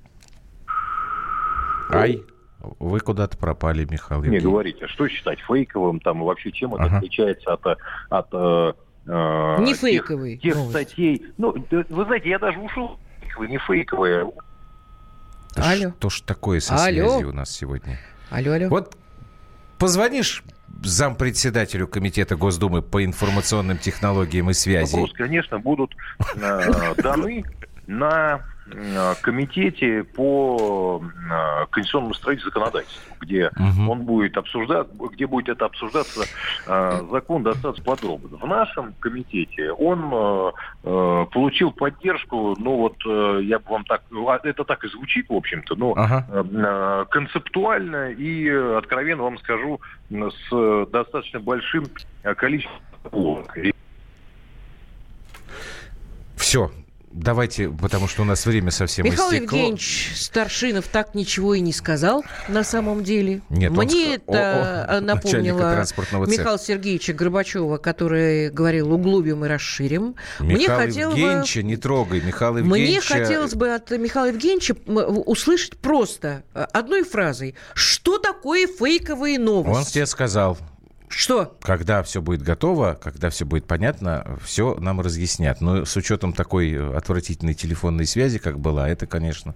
Ай, 1.91 2.21
вы 2.81 2.99
куда-то 3.01 3.39
пропали, 3.39 3.87
Михаил 3.89 4.21
Не 4.21 4.27
Евгеньевич. 4.27 4.45
говорите, 4.51 4.85
а 4.87 4.89
что 4.89 5.07
считать 5.09 5.39
фейковым, 5.41 6.01
там, 6.01 6.21
и 6.21 6.25
вообще 6.25 6.51
чем 6.51 6.75
это 6.75 6.85
Ага. 6.85 6.97
отличается 6.99 7.53
от, 7.53 7.65
э, 7.67 7.77
от 8.11 8.27
э, 8.33 8.73
э, 9.07 9.57
Не 9.61 9.67
тех- 9.73 9.79
фейковый 9.81 10.37
тех, 10.39 10.57
новости. 10.57 10.71
статей. 10.73 11.27
Ну, 11.39 11.55
вы 11.71 12.05
знаете, 12.07 12.29
я 12.29 12.39
даже 12.41 12.59
ушел 12.59 12.99
фейковые, 13.21 13.51
не 13.51 13.59
фейковые. 13.59 14.33
Да 15.57 15.71
Алло. 15.71 15.93
Что 15.99 16.11
ж 16.11 16.21
такое 16.21 16.61
со 16.61 16.75
Алло. 16.75 17.09
связью 17.09 17.31
у 17.31 17.33
нас 17.33 17.51
сегодня? 17.51 17.99
Алло, 18.31 18.53
алло. 18.53 18.69
Вот 18.69 18.97
позвонишь 19.79 20.45
зампредседателю 20.83 21.89
Комитета 21.89 22.37
Госдумы 22.37 22.83
по 22.83 23.05
информационным 23.05 23.79
технологиям 23.79 24.51
и 24.51 24.55
связи. 24.55 24.93
Вопросы, 24.95 25.15
конечно, 25.15 25.59
будут 25.59 25.97
э, 26.37 26.95
даны 27.03 27.45
на 27.87 28.41
комитете 29.23 30.05
по 30.05 31.01
э, 31.03 31.67
конституционному 31.71 32.15
строительству 32.15 32.51
законодательству, 32.51 33.17
где 33.21 33.51
Мгм. 33.57 33.89
он 33.89 34.03
будет 34.03 34.37
обсуждать, 34.37 34.89
где 35.13 35.27
будет 35.27 35.49
это 35.49 35.67
обсуждаться 35.67 36.23
э, 36.67 37.07
закон 37.11 37.43
достаточно 37.43 37.85
подробно. 37.85 38.37
В 38.39 38.47
нашем 38.47 38.95
комитете 39.01 39.73
он 39.73 40.11
э, 40.13 40.53
э, 40.85 41.27
получил 41.33 41.71
поддержку, 41.73 42.57
ну 42.59 42.77
вот 42.77 42.97
э, 43.07 43.41
я 43.45 43.59
бы 43.59 43.71
вам 43.71 43.85
так, 43.85 44.03
а, 44.13 44.41
это 44.43 44.65
так 44.65 44.85
и 44.85 44.89
звучит, 44.89 45.29
в 45.29 45.35
общем-то, 45.35 45.77
но 45.77 45.93
Ага. 45.97 46.27
э, 46.29 46.45
э, 46.53 47.05
концептуально 47.11 48.11
и 48.11 48.49
э, 48.49 48.77
откровенно 48.79 49.23
вам 49.23 49.39
скажу 49.39 49.81
с 50.11 50.53
э, 50.53 50.87
достаточно 50.91 51.41
большим 51.41 51.87
э, 52.23 52.35
количеством 52.35 52.81
Все. 56.37 56.71
Давайте, 57.17 57.71
потому 57.71 58.09
что 58.09 58.23
у 58.23 58.25
нас 58.27 58.45
время 58.45 58.71
совсем 58.71 59.07
Михаил 59.07 59.31
истекло. 59.31 59.57
Евгеньевич 59.59 60.13
Старшинов 60.17 60.87
так 60.89 61.15
ничего 61.15 61.55
и 61.55 61.61
не 61.61 61.73
сказал 61.73 62.23
на 62.49 62.63
самом 62.63 63.03
деле. 63.03 63.41
Нет, 63.49 63.71
он 63.71 63.79
Мне 63.79 64.17
ска- 64.17 64.21
о- 64.27 64.33
это 64.35 64.85
о, 64.85 65.01
начальника 65.01 65.87
напомнило. 65.87 66.27
Михаила 66.27 66.59
Сергеевича 66.59 67.15
Горбачева, 67.15 67.79
который 67.79 68.51
говорил 68.51 68.93
«углубим 68.93 69.45
и 69.47 69.49
расширим». 69.49 70.15
Мне 70.41 70.57
Михаил 70.57 70.79
хотелось 70.79 71.15
бы- 71.15 71.21
Евгеньевича 71.21 71.63
не 71.63 71.77
трогай. 71.79 72.21
Михаил 72.21 72.53
Мне 72.53 72.81
Евгеньевича... 72.83 73.15
хотелось 73.15 73.55
бы 73.55 73.75
от 73.75 73.91
Михаила 73.93 74.27
Евгеньевича 74.29 74.75
услышать 75.27 75.79
просто 75.79 76.43
э, 76.55 76.67
одной 76.73 77.03
фразой. 77.05 77.55
Что 77.73 78.19
такое 78.19 78.67
фейковые 78.67 79.39
новости? 79.39 79.79
Он 79.79 79.85
тебе 79.85 80.07
сказал, 80.07 80.59
Что? 81.09 81.57
когда 81.63 82.03
все 82.03 82.21
будет 82.21 82.43
готово, 82.43 82.99
когда 83.01 83.31
все 83.31 83.45
будет 83.45 83.67
понятно, 83.67 84.39
все 84.43 84.75
нам 84.79 85.01
разъяснят. 85.01 85.61
Но 85.61 85.85
с 85.85 85.97
учетом 85.97 86.33
такой 86.33 86.97
отвратительной 86.97 87.55
телефонной 87.55 88.07
связи, 88.07 88.39
как 88.39 88.59
была, 88.59 88.89
это, 88.89 89.07
конечно, 89.07 89.55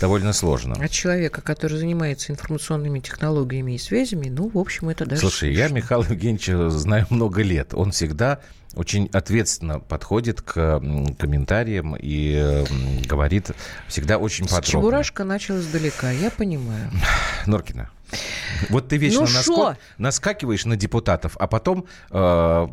довольно 0.00 0.32
сложно. 0.32 0.74
От 0.74 0.90
человека, 0.90 1.42
который 1.42 1.78
занимается 1.78 2.32
информационными 2.32 3.00
технологиями 3.00 3.72
и 3.72 3.78
связями, 3.78 4.28
ну, 4.28 4.48
в 4.48 4.58
общем, 4.58 4.88
это 4.88 5.06
даже... 5.06 5.20
Слушай, 5.20 5.54
я 5.54 5.68
Михаила 5.68 6.04
Евгеньевича 6.04 6.70
знаю 6.70 7.06
много 7.10 7.42
лет. 7.42 7.74
Он 7.74 7.92
всегда 7.92 8.40
очень 8.74 9.08
ответственно 9.12 9.80
подходит 9.80 10.42
к 10.42 10.80
комментариям 11.18 11.96
и 11.98 12.64
говорит 13.06 13.50
всегда 13.88 14.18
очень 14.18 14.46
С 14.46 14.50
подробно. 14.50 14.70
Чебурашка 14.70 15.24
начал 15.24 15.58
издалека, 15.58 16.10
я 16.10 16.30
понимаю. 16.30 16.90
Норкина. 17.46 17.90
Вот 18.70 18.88
ты 18.88 18.96
вечно 18.96 19.20
Ну 19.20 19.26
шо? 19.26 19.76
наскакиваешь 19.98 20.64
на 20.64 20.76
депутатов, 20.76 21.36
а 21.38 21.46
потом 21.46 21.86
э, 22.10 22.66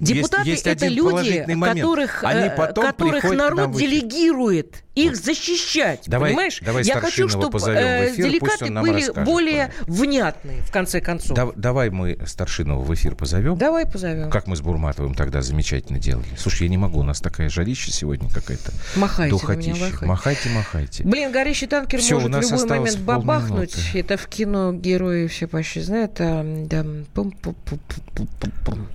Депутаты 0.00 0.48
есть, 0.48 0.66
есть 0.66 0.66
это 0.66 0.88
люди, 0.88 1.44
момент. 1.52 1.80
которых, 1.80 2.24
Они 2.24 2.48
э, 2.48 2.56
потом 2.56 2.86
которых 2.86 3.24
народ 3.24 3.72
делегирует 3.72 4.82
их 4.96 5.14
защищать. 5.14 6.04
Давай- 6.06 6.30
понимаешь? 6.30 6.58
давай 6.62 6.82
Я 6.82 7.00
хочу, 7.00 7.28
чтобы 7.28 7.50
в 7.50 7.56
эфир, 7.58 8.70
нам 8.70 8.84
были 8.84 9.04
расскажет, 9.04 9.24
более 9.24 9.72
внятные, 9.86 10.62
в 10.62 10.70
конце 10.72 11.00
концов. 11.00 11.36
Да- 11.36 11.52
давай 11.54 11.90
мы 11.90 12.18
Старшинова 12.26 12.82
в 12.82 12.92
эфир 12.94 13.14
позовем. 13.14 13.56
Давай 13.58 13.86
позовем. 13.86 14.30
Как 14.30 14.46
мы 14.46 14.56
с 14.56 14.60
Бурматовым 14.60 15.14
тогда 15.14 15.42
замечательно 15.42 15.98
делали. 15.98 16.26
Слушай, 16.38 16.64
я 16.64 16.68
не 16.70 16.78
могу, 16.78 17.00
у 17.00 17.02
нас 17.02 17.20
такая 17.20 17.48
жарища 17.50 17.92
сегодня 17.92 18.30
какая-то. 18.30 18.72
Махайте 18.96 19.30
Духотища. 19.30 20.06
махайте. 20.06 20.48
Махайте. 20.48 21.04
Блин, 21.04 21.30
горящий 21.30 21.66
танкер 21.66 22.00
Всё, 22.00 22.16
у 22.16 22.20
может 22.28 22.46
в 22.48 22.52
любой 22.52 22.66
момент 22.68 22.96
полминуты. 23.04 23.04
бабахнуть. 23.04 23.76
Это 23.94 24.16
в 24.16 24.26
кино 24.28 24.72
герои 24.72 25.26
все 25.26 25.46
почти 25.46 25.80
знают. 25.80 26.16
А, 26.20 26.42
да, 26.66 26.84
пум-пум-пум-пум-пум. 27.14 28.88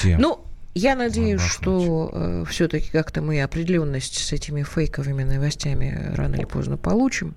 Где? 0.00 0.16
Ну, 0.16 0.40
я 0.74 0.94
надеюсь, 0.96 1.40
что 1.42 2.44
все-таки 2.48 2.90
как-то 2.90 3.22
мы 3.22 3.40
определенность 3.42 4.16
с 4.24 4.32
этими 4.32 4.62
фейковыми 4.62 5.22
новостями 5.22 6.12
рано 6.14 6.36
или 6.36 6.44
поздно 6.44 6.76
получим. 6.76 7.34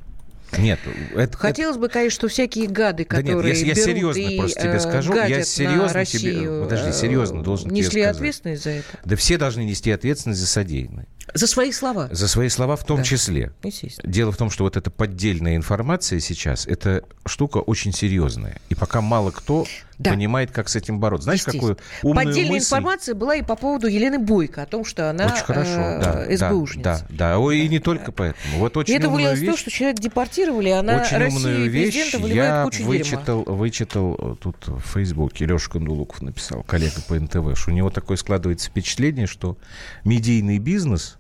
Нет, 0.57 0.79
это, 1.13 1.37
Хотелось 1.37 1.75
бы, 1.75 1.89
конечно, 1.89 2.15
что 2.15 2.27
всякие 2.29 2.67
гады, 2.67 3.05
Да 3.09 3.17
нет, 3.17 3.25
которые 3.25 3.53
я- 3.53 3.59
я 3.59 3.73
берут 3.73 3.83
серьезно 3.83 4.19
и, 4.21 4.37
просто 4.37 4.61
тебе 4.61 4.71
э, 4.75 4.79
скажу, 4.79 5.13
я 5.13 5.43
серьезно 5.43 5.81
на 5.81 6.05
тебе- 6.05 6.29
Россию, 6.31 6.63
подожди, 6.63 6.87
э, 6.89 6.93
серьезно 6.93 7.43
должен 7.43 7.69
тебе 7.69 7.79
несли 7.81 8.01
сказать. 8.03 8.15
ответственность 8.15 8.63
за 8.63 8.69
это? 8.69 8.87
Да 9.03 9.15
все 9.17 9.37
должны 9.37 9.65
нести 9.65 9.91
ответственность 9.91 10.39
за 10.39 10.47
содеянное. 10.47 11.05
За 11.33 11.47
свои 11.47 11.73
слова. 11.73 12.07
За 12.13 12.29
свои 12.29 12.47
слова 12.47 12.77
в 12.77 12.85
том 12.85 12.99
Да. 12.99 13.03
числе. 13.03 13.51
Естественно. 13.61 14.09
Дело 14.09 14.31
в 14.31 14.37
том, 14.37 14.49
что 14.49 14.63
вот 14.63 14.77
эта 14.77 14.89
поддельная 14.89 15.57
информация 15.57 16.21
сейчас, 16.21 16.65
это 16.65 17.03
штука 17.25 17.57
очень 17.57 17.91
серьезная. 17.91 18.55
И 18.69 18.75
пока 18.75 19.01
мало 19.01 19.31
кто 19.31 19.65
Да. 19.99 20.11
понимает, 20.11 20.51
как 20.51 20.69
с 20.69 20.75
этим 20.75 20.99
бороться. 20.99 21.23
Знаешь, 21.23 21.43
какую 21.43 21.77
умную 22.03 22.27
Поддельная 22.27 22.51
мысль... 22.53 22.65
информация 22.67 23.15
была 23.15 23.35
и 23.35 23.41
по 23.41 23.55
поводу 23.55 23.87
Елены 23.87 24.19
Бойко, 24.19 24.61
о 24.61 24.65
том, 24.67 24.85
что 24.85 25.09
она 25.09 25.25
Очень 25.25 25.43
хорошо, 25.43 25.71
э, 25.71 25.99
да, 25.99 26.25
да, 26.27 26.37
СБУшница. 26.37 26.83
да, 26.83 27.05
да. 27.09 27.39
Ой, 27.39 27.59
и 27.59 27.67
не 27.67 27.79
только 27.79 28.11
поэтому. 28.11 28.59
Вот 28.59 28.75
И 28.75 28.79
очень 28.79 28.95
это 28.95 29.07
умную 29.07 29.31
вылилось 29.31 29.39
в 29.39 29.45
то, 29.45 29.51
вещь, 29.51 29.59
что 29.59 29.71
человек 29.71 29.99
депортировали, 29.99 30.69
а 30.69 30.83
на 30.83 31.01
очень 31.01 31.17
Россию 31.17 31.37
умную 31.37 31.65
и 31.65 31.69
вещь 31.69 32.13
я 32.13 32.63
кучу 32.63 32.77
дерьма. 32.77 32.89
вычитал, 32.89 33.43
вычитал 33.43 34.15
э, 34.19 34.35
тут 34.39 34.67
в 34.67 34.81
Фейсбуке. 34.93 35.45
Леша 35.45 35.71
Кандулуков 35.71 36.21
написал, 36.21 36.61
коллега 36.61 37.01
по 37.07 37.15
НТВ, 37.15 37.57
что 37.59 37.71
у 37.71 37.73
него 37.73 37.89
такое 37.89 38.17
складывается 38.17 38.69
впечатление, 38.69 39.25
что 39.25 39.57
медийный 40.03 40.59
бизнес, 40.59 41.17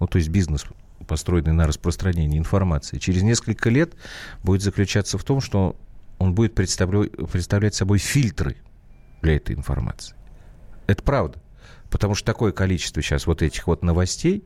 ну, 0.00 0.08
то 0.08 0.18
есть 0.18 0.30
бизнес, 0.30 0.64
построенный 1.06 1.52
на 1.52 1.66
распространении 1.68 2.38
информации, 2.38 2.98
через 2.98 3.22
несколько 3.22 3.70
лет 3.70 3.92
будет 4.42 4.62
заключаться 4.62 5.16
в 5.16 5.22
том, 5.22 5.40
что 5.40 5.76
он 6.18 6.34
будет 6.34 6.54
представлять, 6.54 7.74
собой 7.74 7.98
фильтры 7.98 8.56
для 9.22 9.36
этой 9.36 9.54
информации. 9.54 10.16
Это 10.86 11.02
правда. 11.02 11.38
Потому 11.90 12.14
что 12.14 12.26
такое 12.26 12.52
количество 12.52 13.02
сейчас 13.02 13.26
вот 13.26 13.42
этих 13.42 13.66
вот 13.66 13.82
новостей, 13.82 14.44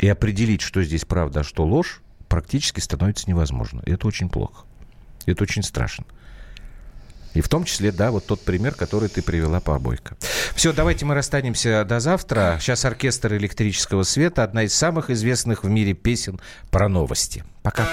и 0.00 0.08
определить, 0.08 0.60
что 0.60 0.82
здесь 0.82 1.04
правда, 1.04 1.40
а 1.40 1.44
что 1.44 1.64
ложь, 1.64 2.02
практически 2.28 2.80
становится 2.80 3.28
невозможно. 3.28 3.82
И 3.84 3.90
это 3.90 4.06
очень 4.06 4.28
плохо. 4.28 4.64
Это 5.26 5.42
очень 5.42 5.62
страшно. 5.62 6.04
И 7.34 7.40
в 7.40 7.48
том 7.48 7.64
числе, 7.64 7.92
да, 7.92 8.10
вот 8.10 8.26
тот 8.26 8.40
пример, 8.40 8.74
который 8.74 9.08
ты 9.08 9.22
привела 9.22 9.60
по 9.60 9.76
обойка. 9.76 10.16
Все, 10.54 10.72
давайте 10.72 11.04
мы 11.04 11.14
расстанемся 11.14 11.84
до 11.84 12.00
завтра. 12.00 12.58
Сейчас 12.60 12.84
оркестр 12.84 13.34
электрического 13.34 14.02
света, 14.02 14.44
одна 14.44 14.64
из 14.64 14.74
самых 14.74 15.10
известных 15.10 15.62
в 15.62 15.68
мире 15.68 15.92
песен 15.94 16.40
про 16.70 16.88
новости. 16.88 17.44
Пока. 17.62 17.86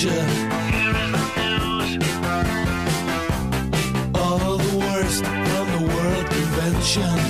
picture. 0.00 0.24
Here 0.70 0.96
is 0.96 1.12
the 1.12 1.24
news. 1.36 1.90
All 4.14 4.56
the 4.56 4.78
worst 4.78 5.24
from 5.24 5.66
the 5.72 5.82
World 5.94 6.26
Convention. 6.26 7.29